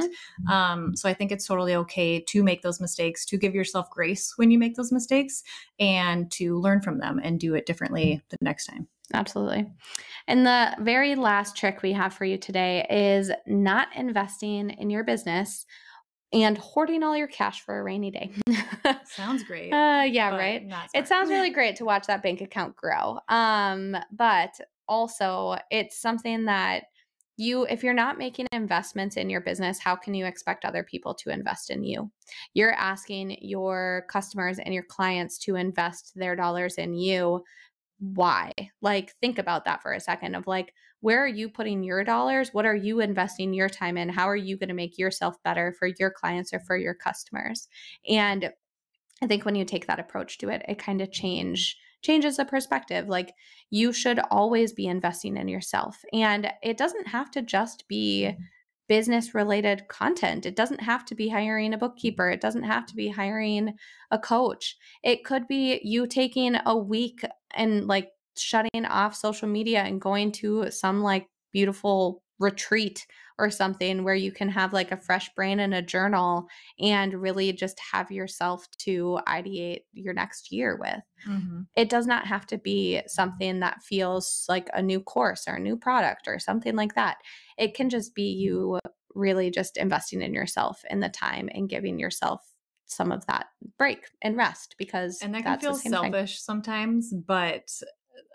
Um, 0.49 0.95
so 0.95 1.09
I 1.09 1.13
think 1.13 1.31
it's 1.31 1.45
totally 1.45 1.75
okay 1.75 2.19
to 2.19 2.43
make 2.43 2.61
those 2.61 2.79
mistakes, 2.79 3.25
to 3.25 3.37
give 3.37 3.55
yourself 3.55 3.89
grace 3.89 4.33
when 4.37 4.51
you 4.51 4.59
make 4.59 4.75
those 4.75 4.91
mistakes, 4.91 5.43
and 5.79 6.29
to 6.31 6.57
learn 6.59 6.81
from 6.81 6.99
them 6.99 7.19
and 7.23 7.39
do 7.39 7.55
it 7.55 7.65
differently 7.65 8.21
the 8.29 8.37
next 8.41 8.65
time. 8.65 8.87
Absolutely. 9.13 9.65
And 10.27 10.45
the 10.45 10.75
very 10.79 11.15
last 11.15 11.57
trick 11.57 11.81
we 11.81 11.93
have 11.93 12.13
for 12.13 12.25
you 12.25 12.37
today 12.37 12.85
is 12.89 13.31
not 13.47 13.87
investing 13.95 14.69
in 14.69 14.89
your 14.89 15.03
business 15.03 15.65
and 16.31 16.57
hoarding 16.57 17.01
all 17.01 17.17
your 17.17 17.27
cash 17.27 17.61
for 17.61 17.79
a 17.79 17.83
rainy 17.83 18.11
day. 18.11 18.31
Sounds 19.05 19.43
great. 19.43 19.71
uh, 19.71 20.03
yeah, 20.03 20.35
right. 20.35 20.63
It 20.93 21.07
sounds 21.07 21.29
really 21.29 21.49
great 21.59 21.75
to 21.77 21.85
watch 21.85 22.05
that 22.07 22.21
bank 22.21 22.41
account 22.41 22.75
grow. 22.75 23.19
Um, 23.29 23.97
but 24.11 24.59
also 24.87 25.57
it's 25.71 25.99
something 25.99 26.45
that 26.45 26.83
you 27.39 27.65
if 27.65 27.83
you're 27.83 27.93
not 27.93 28.17
making 28.17 28.47
investments 28.51 29.17
in 29.17 29.29
your 29.29 29.41
business, 29.41 29.79
how 29.79 29.95
can 29.95 30.13
you 30.13 30.25
expect 30.25 30.65
other 30.65 30.83
people 30.83 31.13
to 31.15 31.29
invest 31.29 31.69
in 31.69 31.83
you? 31.83 32.11
You're 32.53 32.73
asking 32.73 33.37
your 33.41 34.05
customers 34.09 34.59
and 34.59 34.73
your 34.73 34.83
clients 34.83 35.37
to 35.39 35.55
invest 35.55 36.11
their 36.15 36.35
dollars 36.35 36.75
in 36.75 36.93
you. 36.93 37.43
Why? 37.99 38.51
Like 38.81 39.13
think 39.21 39.39
about 39.39 39.65
that 39.65 39.81
for 39.81 39.93
a 39.93 39.99
second 39.99 40.35
of 40.35 40.47
like 40.47 40.73
where 41.01 41.23
are 41.23 41.27
you 41.27 41.49
putting 41.49 41.81
your 41.81 42.03
dollars? 42.03 42.49
What 42.53 42.65
are 42.65 42.75
you 42.75 42.99
investing 42.99 43.53
your 43.53 43.69
time 43.69 43.97
in? 43.97 44.09
How 44.09 44.27
are 44.27 44.35
you 44.35 44.57
going 44.57 44.69
to 44.69 44.75
make 44.75 44.97
yourself 44.97 45.41
better 45.43 45.73
for 45.79 45.87
your 45.97 46.11
clients 46.11 46.53
or 46.53 46.59
for 46.59 46.75
your 46.75 46.93
customers? 46.93 47.69
And 48.07 48.51
I 49.21 49.27
think 49.27 49.45
when 49.45 49.55
you 49.55 49.65
take 49.65 49.87
that 49.87 49.99
approach 49.99 50.37
to 50.39 50.49
it, 50.49 50.63
it 50.67 50.77
kind 50.77 51.01
of 51.01 51.11
change 51.11 51.77
changes 52.01 52.37
the 52.37 52.45
perspective. 52.45 53.07
Like 53.07 53.33
you 53.69 53.91
should 53.93 54.19
always 54.31 54.73
be 54.73 54.87
investing 54.87 55.37
in 55.37 55.47
yourself. 55.47 56.03
And 56.13 56.51
it 56.63 56.77
doesn't 56.77 57.07
have 57.07 57.31
to 57.31 57.41
just 57.41 57.87
be 57.87 58.27
mm-hmm. 58.29 58.41
business 58.87 59.35
related 59.35 59.87
content. 59.87 60.45
It 60.45 60.55
doesn't 60.55 60.81
have 60.81 61.05
to 61.05 61.15
be 61.15 61.29
hiring 61.29 61.73
a 61.73 61.77
bookkeeper. 61.77 62.29
It 62.29 62.41
doesn't 62.41 62.63
have 62.63 62.85
to 62.87 62.95
be 62.95 63.09
hiring 63.09 63.73
a 64.11 64.19
coach. 64.19 64.77
It 65.03 65.25
could 65.25 65.47
be 65.47 65.79
you 65.83 66.07
taking 66.07 66.55
a 66.65 66.77
week 66.77 67.21
and 67.55 67.87
like 67.87 68.11
shutting 68.37 68.85
off 68.85 69.15
social 69.15 69.47
media 69.47 69.81
and 69.81 70.01
going 70.01 70.31
to 70.31 70.71
some 70.71 71.01
like 71.01 71.27
beautiful 71.51 72.23
retreat 72.39 73.05
or 73.39 73.49
something 73.49 74.03
where 74.03 74.15
you 74.15 74.31
can 74.31 74.49
have 74.49 74.73
like 74.73 74.91
a 74.91 74.97
fresh 74.97 75.33
brain 75.33 75.59
and 75.59 75.73
a 75.73 75.81
journal 75.81 76.47
and 76.79 77.13
really 77.13 77.51
just 77.53 77.79
have 77.91 78.11
yourself 78.11 78.69
to 78.79 79.19
ideate 79.27 79.85
your 79.93 80.13
next 80.13 80.51
year 80.51 80.77
with. 80.79 81.01
Mhm. 81.27 81.67
It 81.75 81.89
does 81.89 82.05
not 82.07 82.27
have 82.27 82.45
to 82.47 82.57
be 82.57 83.01
something 83.07 83.61
that 83.61 83.81
feels 83.81 84.45
like 84.49 84.69
a 84.73 84.81
new 84.81 84.99
course 85.01 85.47
or 85.47 85.55
a 85.55 85.59
new 85.59 85.77
product 85.77 86.27
or 86.27 86.37
something 86.39 86.75
like 86.75 86.95
that. 86.95 87.17
It 87.57 87.73
can 87.73 87.89
just 87.89 88.13
be 88.13 88.23
you 88.23 88.79
really 89.15 89.49
just 89.49 89.77
investing 89.77 90.21
in 90.21 90.33
yourself 90.33 90.83
in 90.89 90.99
the 90.99 91.09
time 91.09 91.49
and 91.53 91.69
giving 91.69 91.97
yourself 91.99 92.41
some 92.85 93.11
of 93.11 93.25
that 93.27 93.47
break 93.77 94.05
and 94.21 94.35
rest 94.37 94.75
because 94.77 95.19
and 95.21 95.33
that 95.35 95.43
can 95.43 95.59
feel 95.59 95.73
same 95.73 95.91
thing. 95.91 96.11
selfish 96.11 96.41
sometimes 96.41 97.13
but 97.13 97.69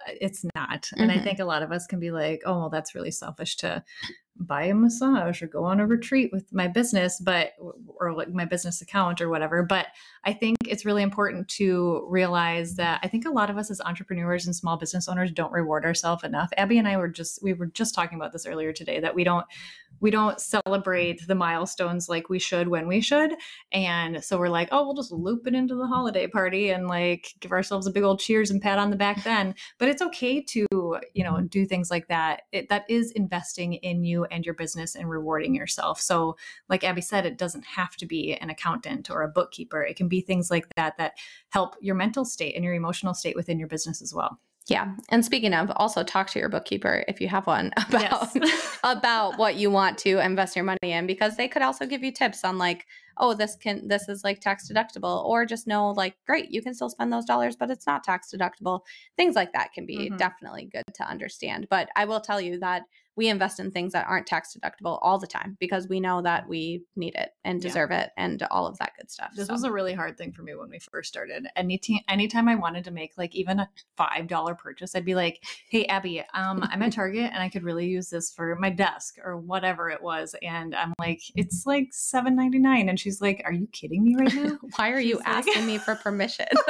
uh, 0.07 0.12
it's 0.20 0.44
not 0.55 0.88
and 0.96 1.11
i 1.11 1.16
Mhm. 1.18 1.24
think 1.24 1.38
a 1.40 1.44
lot 1.44 1.62
of 1.62 1.72
us 1.72 1.86
can 1.88 1.98
be 1.98 2.11
like 2.12 2.42
oh 2.46 2.59
well 2.59 2.70
that's 2.70 2.94
really 2.94 3.11
selfish 3.11 3.57
to 3.57 3.82
buy 4.37 4.64
a 4.64 4.74
massage 4.74 5.43
or 5.43 5.47
go 5.47 5.64
on 5.64 5.80
a 5.80 5.87
retreat 5.87 6.30
with 6.32 6.53
my 6.53 6.66
business 6.66 7.20
but 7.20 7.53
or 8.01 8.12
like 8.12 8.28
my 8.32 8.45
business 8.45 8.82
account 8.82 9.20
or 9.20 9.28
whatever. 9.28 9.62
But 9.62 9.87
i 10.24 10.32
think 10.32 10.57
it's 10.66 10.85
really 10.85 11.03
important 11.03 11.47
to 11.49 12.07
realize 12.09 12.76
that 12.76 12.99
i 13.03 13.09
think 13.09 13.26
a 13.26 13.30
lot 13.30 13.51
of 13.51 13.59
us 13.59 13.70
as 13.70 13.80
entrepreneurs 13.80 14.47
and 14.47 14.57
small 14.57 14.76
business 14.76 15.09
owners 15.09 15.30
don't 15.30 15.53
reward 15.53 15.85
ourselves 15.85 16.24
enough. 16.24 16.51
Abby 16.57 16.78
and 16.78 16.89
i 16.89 16.97
were 16.97 17.09
just 17.09 17.43
we 17.43 17.53
were 17.53 17.66
just 17.66 17.95
talking 17.95 18.16
about 18.16 18.32
this 18.32 18.47
earlier 18.47 18.72
today 18.72 19.01
that 19.01 19.14
we 19.14 19.24
don't 19.24 19.47
we 20.05 20.11
don't 20.11 20.38
celebrate 20.38 21.26
the 21.26 21.34
milestones 21.34 22.11
like 22.11 22.28
we 22.28 22.38
should 22.38 22.68
when 22.68 22.86
we 22.86 23.00
should 23.00 23.32
and 23.72 24.22
so 24.22 24.38
we're 24.38 24.50
like, 24.50 24.68
oh, 24.70 24.84
we'll 24.84 24.94
just 24.94 25.11
loop 25.11 25.46
it 25.46 25.55
into 25.55 25.74
the 25.74 25.86
holiday 25.86 26.26
party 26.26 26.70
and 26.70 26.88
like 26.88 27.32
give 27.40 27.52
ourselves 27.52 27.86
a 27.86 27.90
big 27.90 28.02
old 28.02 28.20
cheers 28.20 28.50
and 28.50 28.61
pat 28.61 28.78
on 28.78 28.90
the 28.90 28.96
back 28.96 29.24
then. 29.24 29.55
But 29.78 29.88
it's 29.88 30.02
okay 30.02 30.42
to, 30.42 30.66
you 31.14 31.24
know, 31.24 31.40
do 31.40 31.64
things 31.64 31.90
like 31.90 32.09
that. 32.09 32.42
It, 32.52 32.68
that 32.68 32.84
is 32.88 33.12
investing 33.12 33.74
in 33.74 34.05
you 34.05 34.26
and 34.26 34.44
your 34.44 34.55
business 34.55 34.94
and 34.94 35.09
rewarding 35.09 35.55
yourself. 35.55 36.00
So, 36.00 36.36
like 36.68 36.84
Abby 36.84 37.00
said, 37.00 37.24
it 37.24 37.38
doesn't 37.38 37.64
have 37.64 37.96
to 37.96 38.07
be 38.07 38.34
an 38.34 38.50
accountant 38.50 39.11
or 39.11 39.22
a 39.22 39.28
bookkeeper. 39.28 39.82
It 39.82 39.96
can 39.96 40.09
be 40.09 40.20
things 40.20 40.50
like 40.50 40.66
that 40.76 40.98
that 40.98 41.14
help 41.48 41.76
your 41.80 41.94
mental 41.94 42.26
state 42.26 42.55
and 42.55 42.64
your 42.64 42.74
emotional 42.74 43.14
state 43.14 43.36
within 43.36 43.59
your 43.59 43.68
business 43.68 44.02
as 44.02 44.12
well. 44.12 44.38
Yeah. 44.66 44.94
And 45.10 45.24
speaking 45.24 45.52
of, 45.52 45.70
also 45.76 46.02
talk 46.02 46.30
to 46.30 46.38
your 46.38 46.48
bookkeeper 46.48 47.04
if 47.06 47.20
you 47.20 47.28
have 47.28 47.46
one 47.46 47.70
about 47.88 48.28
Yes. 48.34 48.78
about 48.84 49.38
what 49.38 49.56
you 49.56 49.70
want 49.70 49.98
to 49.98 50.18
invest 50.24 50.56
your 50.56 50.64
money 50.64 50.78
in 50.82 51.06
because 51.06 51.36
they 51.36 51.48
could 51.48 51.62
also 51.62 51.86
give 51.86 52.02
you 52.02 52.12
tips 52.12 52.44
on 52.44 52.58
like, 52.58 52.86
oh, 53.18 53.34
this 53.34 53.56
can 53.56 53.88
this 53.88 54.08
is 54.08 54.24
like 54.24 54.40
tax 54.40 54.70
deductible 54.70 55.24
or 55.24 55.44
just 55.46 55.66
know 55.66 55.90
like 55.90 56.16
great, 56.26 56.50
you 56.50 56.62
can 56.62 56.74
still 56.74 56.88
spend 56.90 57.12
those 57.12 57.24
dollars 57.24 57.56
but 57.56 57.70
it's 57.70 57.86
not 57.86 58.04
tax 58.04 58.30
deductible. 58.34 58.80
Things 59.16 59.34
like 59.34 59.52
that 59.52 59.72
can 59.72 59.86
be 59.86 60.10
Mhm. 60.10 60.18
definitely 60.18 60.66
good 60.66 60.84
to 60.94 61.08
understand. 61.08 61.66
But 61.70 61.88
I 61.96 62.04
will 62.04 62.20
tell 62.20 62.40
you 62.40 62.58
that 62.60 62.82
we 63.16 63.28
invest 63.28 63.60
in 63.60 63.70
things 63.70 63.92
that 63.92 64.08
aren't 64.08 64.26
tax 64.26 64.56
deductible 64.58 64.98
all 65.00 65.20
the 65.20 65.26
time 65.28 65.56
because 65.60 65.86
we 65.86 66.00
know 66.00 66.20
that 66.22 66.48
we 66.48 66.82
need 66.96 67.14
it 67.14 67.30
and 67.44 67.62
Yeah. 67.62 67.68
deserve 67.68 67.92
it 67.92 68.10
and 68.16 68.42
all 68.50 68.66
of 68.66 68.76
that 68.78 68.90
good 68.98 69.08
stuff. 69.08 69.30
This 69.36 69.46
So- 69.46 69.52
was 69.52 69.62
a 69.62 69.70
really 69.70 69.94
hard 69.94 70.18
thing 70.18 70.32
for 70.32 70.42
me 70.42 70.56
when 70.56 70.68
we 70.68 70.80
first 70.80 71.10
started. 71.10 71.46
Anytime, 71.54 72.00
anytime 72.08 72.48
I 72.48 72.56
wanted 72.56 72.82
to 72.86 72.90
make 72.90 73.12
like 73.16 73.32
even 73.36 73.60
a 73.60 73.70
five 73.96 74.26
dollar 74.26 74.56
purchase, 74.56 74.96
I'd 74.96 75.04
be 75.04 75.14
like, 75.14 75.44
"Hey, 75.70 75.84
Abby, 75.86 76.24
um, 76.34 76.64
I'm 76.68 76.82
at 76.82 76.92
Target 76.92 77.30
and 77.32 77.40
I 77.40 77.48
could 77.48 77.62
really 77.62 77.86
use 77.86 78.10
this 78.10 78.32
for 78.32 78.56
my 78.56 78.70
desk 78.70 79.16
or 79.22 79.36
whatever 79.36 79.90
it 79.90 80.02
was." 80.02 80.34
And 80.42 80.74
I'm 80.74 80.92
like, 80.98 81.20
"It's 81.36 81.66
like 81.66 81.90
seven 81.92 82.34
ninety 82.34 82.58
nine. 82.58 82.88
and 82.88 82.98
she's 83.05 83.20
like, 83.20 83.42
"Are 83.44 83.52
you 83.52 83.68
kidding 83.72 84.02
me 84.02 84.16
right 84.16 84.34
now?" 84.34 84.59
Why 84.76 84.90
are 84.90 84.98
you 85.00 85.16
like- 85.18 85.28
asking 85.28 85.66
me 85.66 85.76
for 85.78 85.94
permission? 85.94 86.46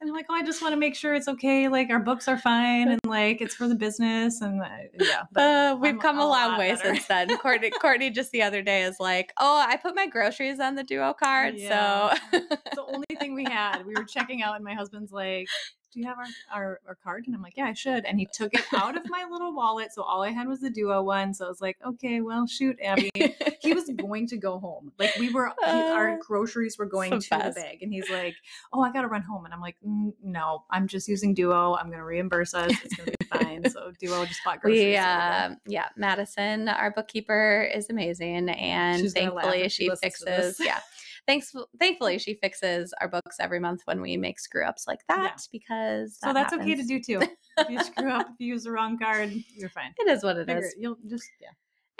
and 0.00 0.08
I'm 0.10 0.14
like, 0.14 0.26
"Oh, 0.30 0.34
I 0.34 0.42
just 0.42 0.62
want 0.62 0.72
to 0.72 0.76
make 0.78 0.94
sure 0.96 1.14
it's 1.14 1.28
okay. 1.28 1.68
Like 1.68 1.90
our 1.90 2.00
books 2.00 2.26
are 2.26 2.38
fine, 2.38 2.88
and 2.88 3.00
like 3.06 3.40
it's 3.40 3.54
for 3.54 3.68
the 3.68 3.74
business." 3.74 4.40
And 4.40 4.60
uh, 4.62 4.66
yeah, 4.98 5.22
but 5.32 5.42
Uh, 5.42 5.76
we've 5.80 5.92
I'm 5.94 6.00
come 6.00 6.18
a 6.18 6.22
a 6.22 6.26
long 6.26 6.58
way 6.58 6.72
better. 6.74 6.94
since 6.94 7.06
then. 7.06 7.36
Courtney, 7.38 7.70
Courtney 7.80 8.10
just 8.10 8.32
the 8.32 8.42
other 8.42 8.62
day 8.62 8.82
is 8.82 8.96
like, 8.98 9.32
"Oh, 9.38 9.58
I 9.68 9.76
put 9.76 9.94
my 9.94 10.06
groceries 10.06 10.58
on 10.60 10.74
the 10.74 10.82
Duo 10.84 11.12
card, 11.14 11.54
Yeah. 11.56 12.14
so 12.32 12.40
the 12.74 12.84
only 12.86 13.06
thing 13.20 13.34
we 13.34 13.44
had. 13.44 13.84
We 13.86 13.94
were 13.94 14.04
checking 14.04 14.42
out, 14.42 14.56
and 14.56 14.64
my 14.64 14.74
husband's 14.74 15.12
like, 15.12 15.46
"Do 15.94 16.00
you 16.00 16.06
have 16.06 16.18
our, 16.18 16.26
our 16.52 16.80
our 16.88 16.94
card?" 16.96 17.24
And 17.26 17.34
I'm 17.34 17.40
like, 17.42 17.56
"Yeah, 17.56 17.66
I 17.66 17.72
should." 17.72 18.04
And 18.04 18.18
he 18.18 18.28
took 18.32 18.52
it 18.52 18.64
out 18.74 18.96
of 18.96 19.08
my 19.08 19.24
little 19.30 19.54
wallet, 19.54 19.92
so 19.94 20.02
all 20.02 20.22
I 20.22 20.30
had 20.30 20.46
was 20.48 20.60
the 20.60 20.70
Duo 20.70 21.02
one. 21.02 21.32
So 21.32 21.46
I 21.46 21.48
was 21.48 21.60
like, 21.60 21.78
"Okay, 21.86 22.20
well, 22.20 22.46
shoot, 22.46 22.76
Abby." 22.82 23.10
he 23.60 23.72
was 23.72 23.88
going 23.96 24.26
to 24.28 24.36
go 24.36 24.58
home. 24.58 24.92
Like 24.98 25.14
we 25.18 25.30
were, 25.32 25.52
he- 25.64 25.70
our 25.70 26.14
Uh, 26.14 26.16
groceries 26.20 26.76
were 26.78 26.86
going 26.86 27.12
to 27.12 27.20
so 27.20 27.38
the 27.38 27.52
bag, 27.52 27.82
and 27.82 27.92
he's 27.92 28.10
like, 28.10 28.34
"Oh, 28.72 28.82
I 28.82 28.92
got 28.92 29.02
to 29.02 29.08
run 29.08 29.22
home." 29.22 29.44
And 29.44 29.54
I'm 29.54 29.60
like, 29.60 29.76
"Mm, 29.86 30.12
"No, 30.22 30.64
I'm 30.70 30.86
just 30.88 31.08
using 31.08 31.32
Duo. 31.34 31.74
I'm 31.76 31.86
going 31.86 31.98
to 31.98 32.04
reimburse 32.04 32.52
us. 32.54 32.72
It's 32.84 32.94
going 32.96 33.10
to 33.10 33.16
be 33.18 33.26
fine." 33.26 33.62
So 33.74 33.92
Duo 34.00 34.24
just 34.26 34.40
bought 34.44 34.60
groceries. 34.60 34.84
we, 34.84 34.90
the 34.92 34.98
other 34.98 35.48
day. 35.48 35.54
uh, 35.54 35.56
yeah, 35.66 35.88
Madison, 35.96 36.68
our 36.68 36.90
bookkeeper, 36.90 37.68
is 37.74 37.88
amazing, 37.88 38.48
and 38.50 39.00
She's 39.00 39.12
thankfully 39.12 39.62
she 39.68 39.84
she 39.88 39.90
fixes, 40.02 40.56
yeah. 40.60 40.80
Thanks, 41.26 41.54
thankfully 41.80 42.18
she 42.18 42.34
fixes 42.34 42.92
our 43.00 43.08
books 43.08 43.36
every 43.40 43.58
month 43.60 43.80
when 43.86 44.00
we 44.02 44.16
make 44.16 44.38
screw 44.38 44.64
ups 44.64 44.86
like 44.86 45.00
that 45.08 45.22
Yeah. 45.22 45.36
because 45.52 46.18
so 46.18 46.26
that 46.28 46.34
that's 46.34 46.52
okay 46.52 46.74
to 46.74 46.82
do 46.84 47.00
too. 47.00 47.22
if 47.58 47.70
you 47.70 47.82
screw 47.82 48.10
up, 48.10 48.26
if 48.28 48.34
you 48.40 48.48
use 48.48 48.64
the 48.64 48.70
wrong 48.72 48.98
card, 48.98 49.32
you're 49.56 49.70
fine. 49.70 49.94
It 49.98 50.08
is 50.10 50.22
what 50.22 50.36
it 50.36 50.46
Figure 50.46 50.62
is. 50.62 50.72
it- 50.74 50.78
You'll 50.80 50.98
just 51.08 51.24
yeah. 51.40 51.48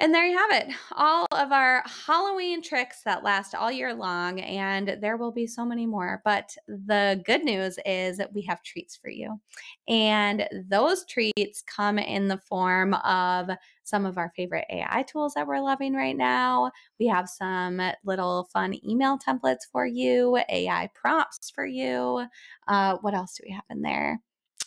And 0.01 0.13
there 0.13 0.27
you 0.27 0.37
have 0.37 0.51
it. 0.51 0.75
All 0.93 1.27
of 1.31 1.53
our 1.53 1.85
Halloween 1.87 2.63
tricks 2.63 3.03
that 3.05 3.23
last 3.23 3.55
all 3.55 3.71
year 3.71 3.95
long. 3.95 4.41
And 4.41 4.99
there 5.01 5.17
will 5.17 5.31
be 5.31 5.47
so 5.47 5.65
many 5.65 5.87
more. 5.87 6.21
But 6.25 6.57
the 6.67 7.23
good 7.25 7.45
news 7.45 7.79
is 7.87 8.17
that 8.17 8.33
we 8.35 8.43
have 8.43 8.63
treats 8.65 8.97
for 8.97 9.09
you. 9.09 9.41
And 9.87 10.49
those 10.69 11.05
treats 11.05 11.63
come 11.63 12.01
in 12.01 12.27
the 12.27 12.39
form 12.39 12.95
of 12.95 13.51
some 13.85 14.05
of 14.05 14.19
our 14.19 14.33
favorite 14.35 14.67
AI 14.69 15.05
tools 15.05 15.35
that 15.35 15.47
we're 15.47 15.61
loving 15.61 15.95
right 15.95 16.17
now. 16.17 16.73
We 16.99 17.07
have 17.07 17.29
some 17.29 17.81
little 18.05 18.49
fun 18.53 18.75
email 18.85 19.17
templates 19.17 19.63
for 19.71 19.87
you, 19.87 20.39
AI 20.49 20.91
prompts 20.95 21.51
for 21.51 21.67
you. 21.67 22.27
Uh, 22.67 22.97
what 23.03 23.15
else 23.15 23.37
do 23.37 23.45
we 23.47 23.55
have 23.55 23.65
in 23.71 23.83
there? 23.83 24.21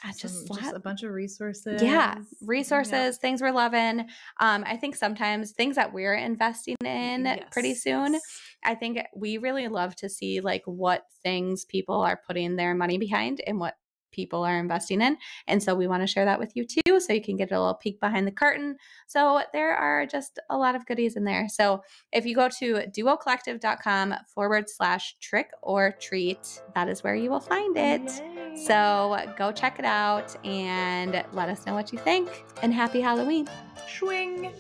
I 0.04 0.12
Some- 0.12 0.30
just, 0.30 0.48
just 0.62 0.76
a 0.76 0.80
bunch 0.80 1.04
of 1.04 1.12
resources. 1.12 1.82
yeah, 1.82 2.20
resources, 2.42 3.18
things 3.18 3.42
we're 3.42 3.52
loving. 3.52 4.02
Um, 4.40 4.64
I 4.66 4.78
think 4.78 4.96
sometimes 4.96 5.52
things 5.52 5.76
that 5.76 5.94
we're 5.94 6.16
investing 6.16 6.76
in 6.86 7.40
pretty 7.52 7.74
soon. 7.74 8.20
I 8.64 8.76
think 8.76 9.00
we 9.16 9.38
really 9.38 9.68
love 9.68 9.96
to 9.98 10.10
see 10.10 10.40
like 10.42 10.64
what 10.66 11.04
things 11.24 11.66
people 11.66 12.02
are 12.02 12.20
putting 12.28 12.56
their 12.56 12.76
money 12.76 12.98
behind 12.98 13.42
and 13.48 13.60
what 13.60 13.76
people 14.18 14.44
are 14.44 14.60
investing 14.60 15.00
in. 15.00 15.16
And 15.48 15.64
so 15.64 15.76
we 15.76 15.88
want 15.88 16.04
to 16.04 16.08
share 16.08 16.26
that 16.26 16.40
with 16.40 16.56
you 16.56 16.66
too, 16.66 17.00
so 17.00 17.14
you 17.14 17.22
can 17.22 17.38
get 17.38 17.52
a 17.52 17.60
little 17.60 17.76
peek 17.76 18.02
behind 18.02 18.28
the 18.28 18.32
curtain. 18.32 18.76
So 19.06 19.42
there 19.54 19.76
are 19.76 20.06
just 20.06 20.40
a 20.50 20.58
lot 20.58 20.76
of 20.76 20.86
goodies 20.86 21.16
in 21.16 21.24
there. 21.24 21.48
So 21.48 21.84
if 22.12 22.26
you 22.26 22.36
go 22.36 22.50
to 22.60 22.82
duocollective.com 22.98 24.16
forward 24.28 24.70
slash 24.70 25.16
trick 25.22 25.52
or 25.62 25.96
treat, 26.02 26.62
that 26.76 26.90
is 26.90 27.04
where 27.04 27.16
you 27.16 27.30
will 27.30 27.40
find 27.40 27.78
it. 27.78 28.02
Yay. 28.02 28.56
So 28.66 29.18
go 29.38 29.52
check 29.52 29.78
it 29.78 29.86
out 29.86 30.36
and 30.46 31.24
let 31.32 31.48
us 31.48 31.66
know 31.66 31.76
what 31.76 31.94
you 31.94 32.00
think. 32.00 32.44
And 32.64 32.74
happy 32.74 33.00
Halloween. 33.00 33.48
swing. 33.88 34.52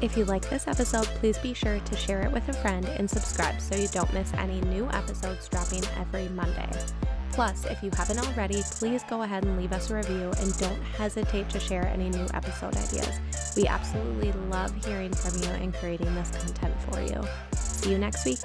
If 0.00 0.16
you 0.16 0.24
like 0.24 0.48
this 0.50 0.66
episode, 0.66 1.06
please 1.20 1.38
be 1.38 1.54
sure 1.54 1.78
to 1.78 1.96
share 1.96 2.22
it 2.22 2.32
with 2.32 2.48
a 2.48 2.52
friend 2.52 2.84
and 2.98 3.08
subscribe 3.08 3.60
so 3.60 3.76
you 3.76 3.88
don't 3.88 4.12
miss 4.12 4.32
any 4.34 4.60
new 4.62 4.88
episodes 4.90 5.48
dropping 5.48 5.84
every 5.96 6.28
Monday. 6.30 6.68
Plus, 7.34 7.64
if 7.64 7.82
you 7.82 7.90
haven't 7.96 8.20
already, 8.20 8.62
please 8.62 9.02
go 9.10 9.22
ahead 9.22 9.44
and 9.44 9.58
leave 9.58 9.72
us 9.72 9.90
a 9.90 9.96
review 9.96 10.32
and 10.38 10.56
don't 10.58 10.80
hesitate 10.96 11.48
to 11.48 11.58
share 11.58 11.84
any 11.88 12.08
new 12.08 12.26
episode 12.32 12.76
ideas. 12.76 13.18
We 13.56 13.66
absolutely 13.66 14.30
love 14.50 14.72
hearing 14.84 15.12
from 15.12 15.42
you 15.42 15.48
and 15.48 15.74
creating 15.74 16.14
this 16.14 16.30
content 16.30 16.74
for 16.82 17.00
you. 17.00 17.20
See 17.58 17.90
you 17.90 17.98
next 17.98 18.24
week. 18.24 18.38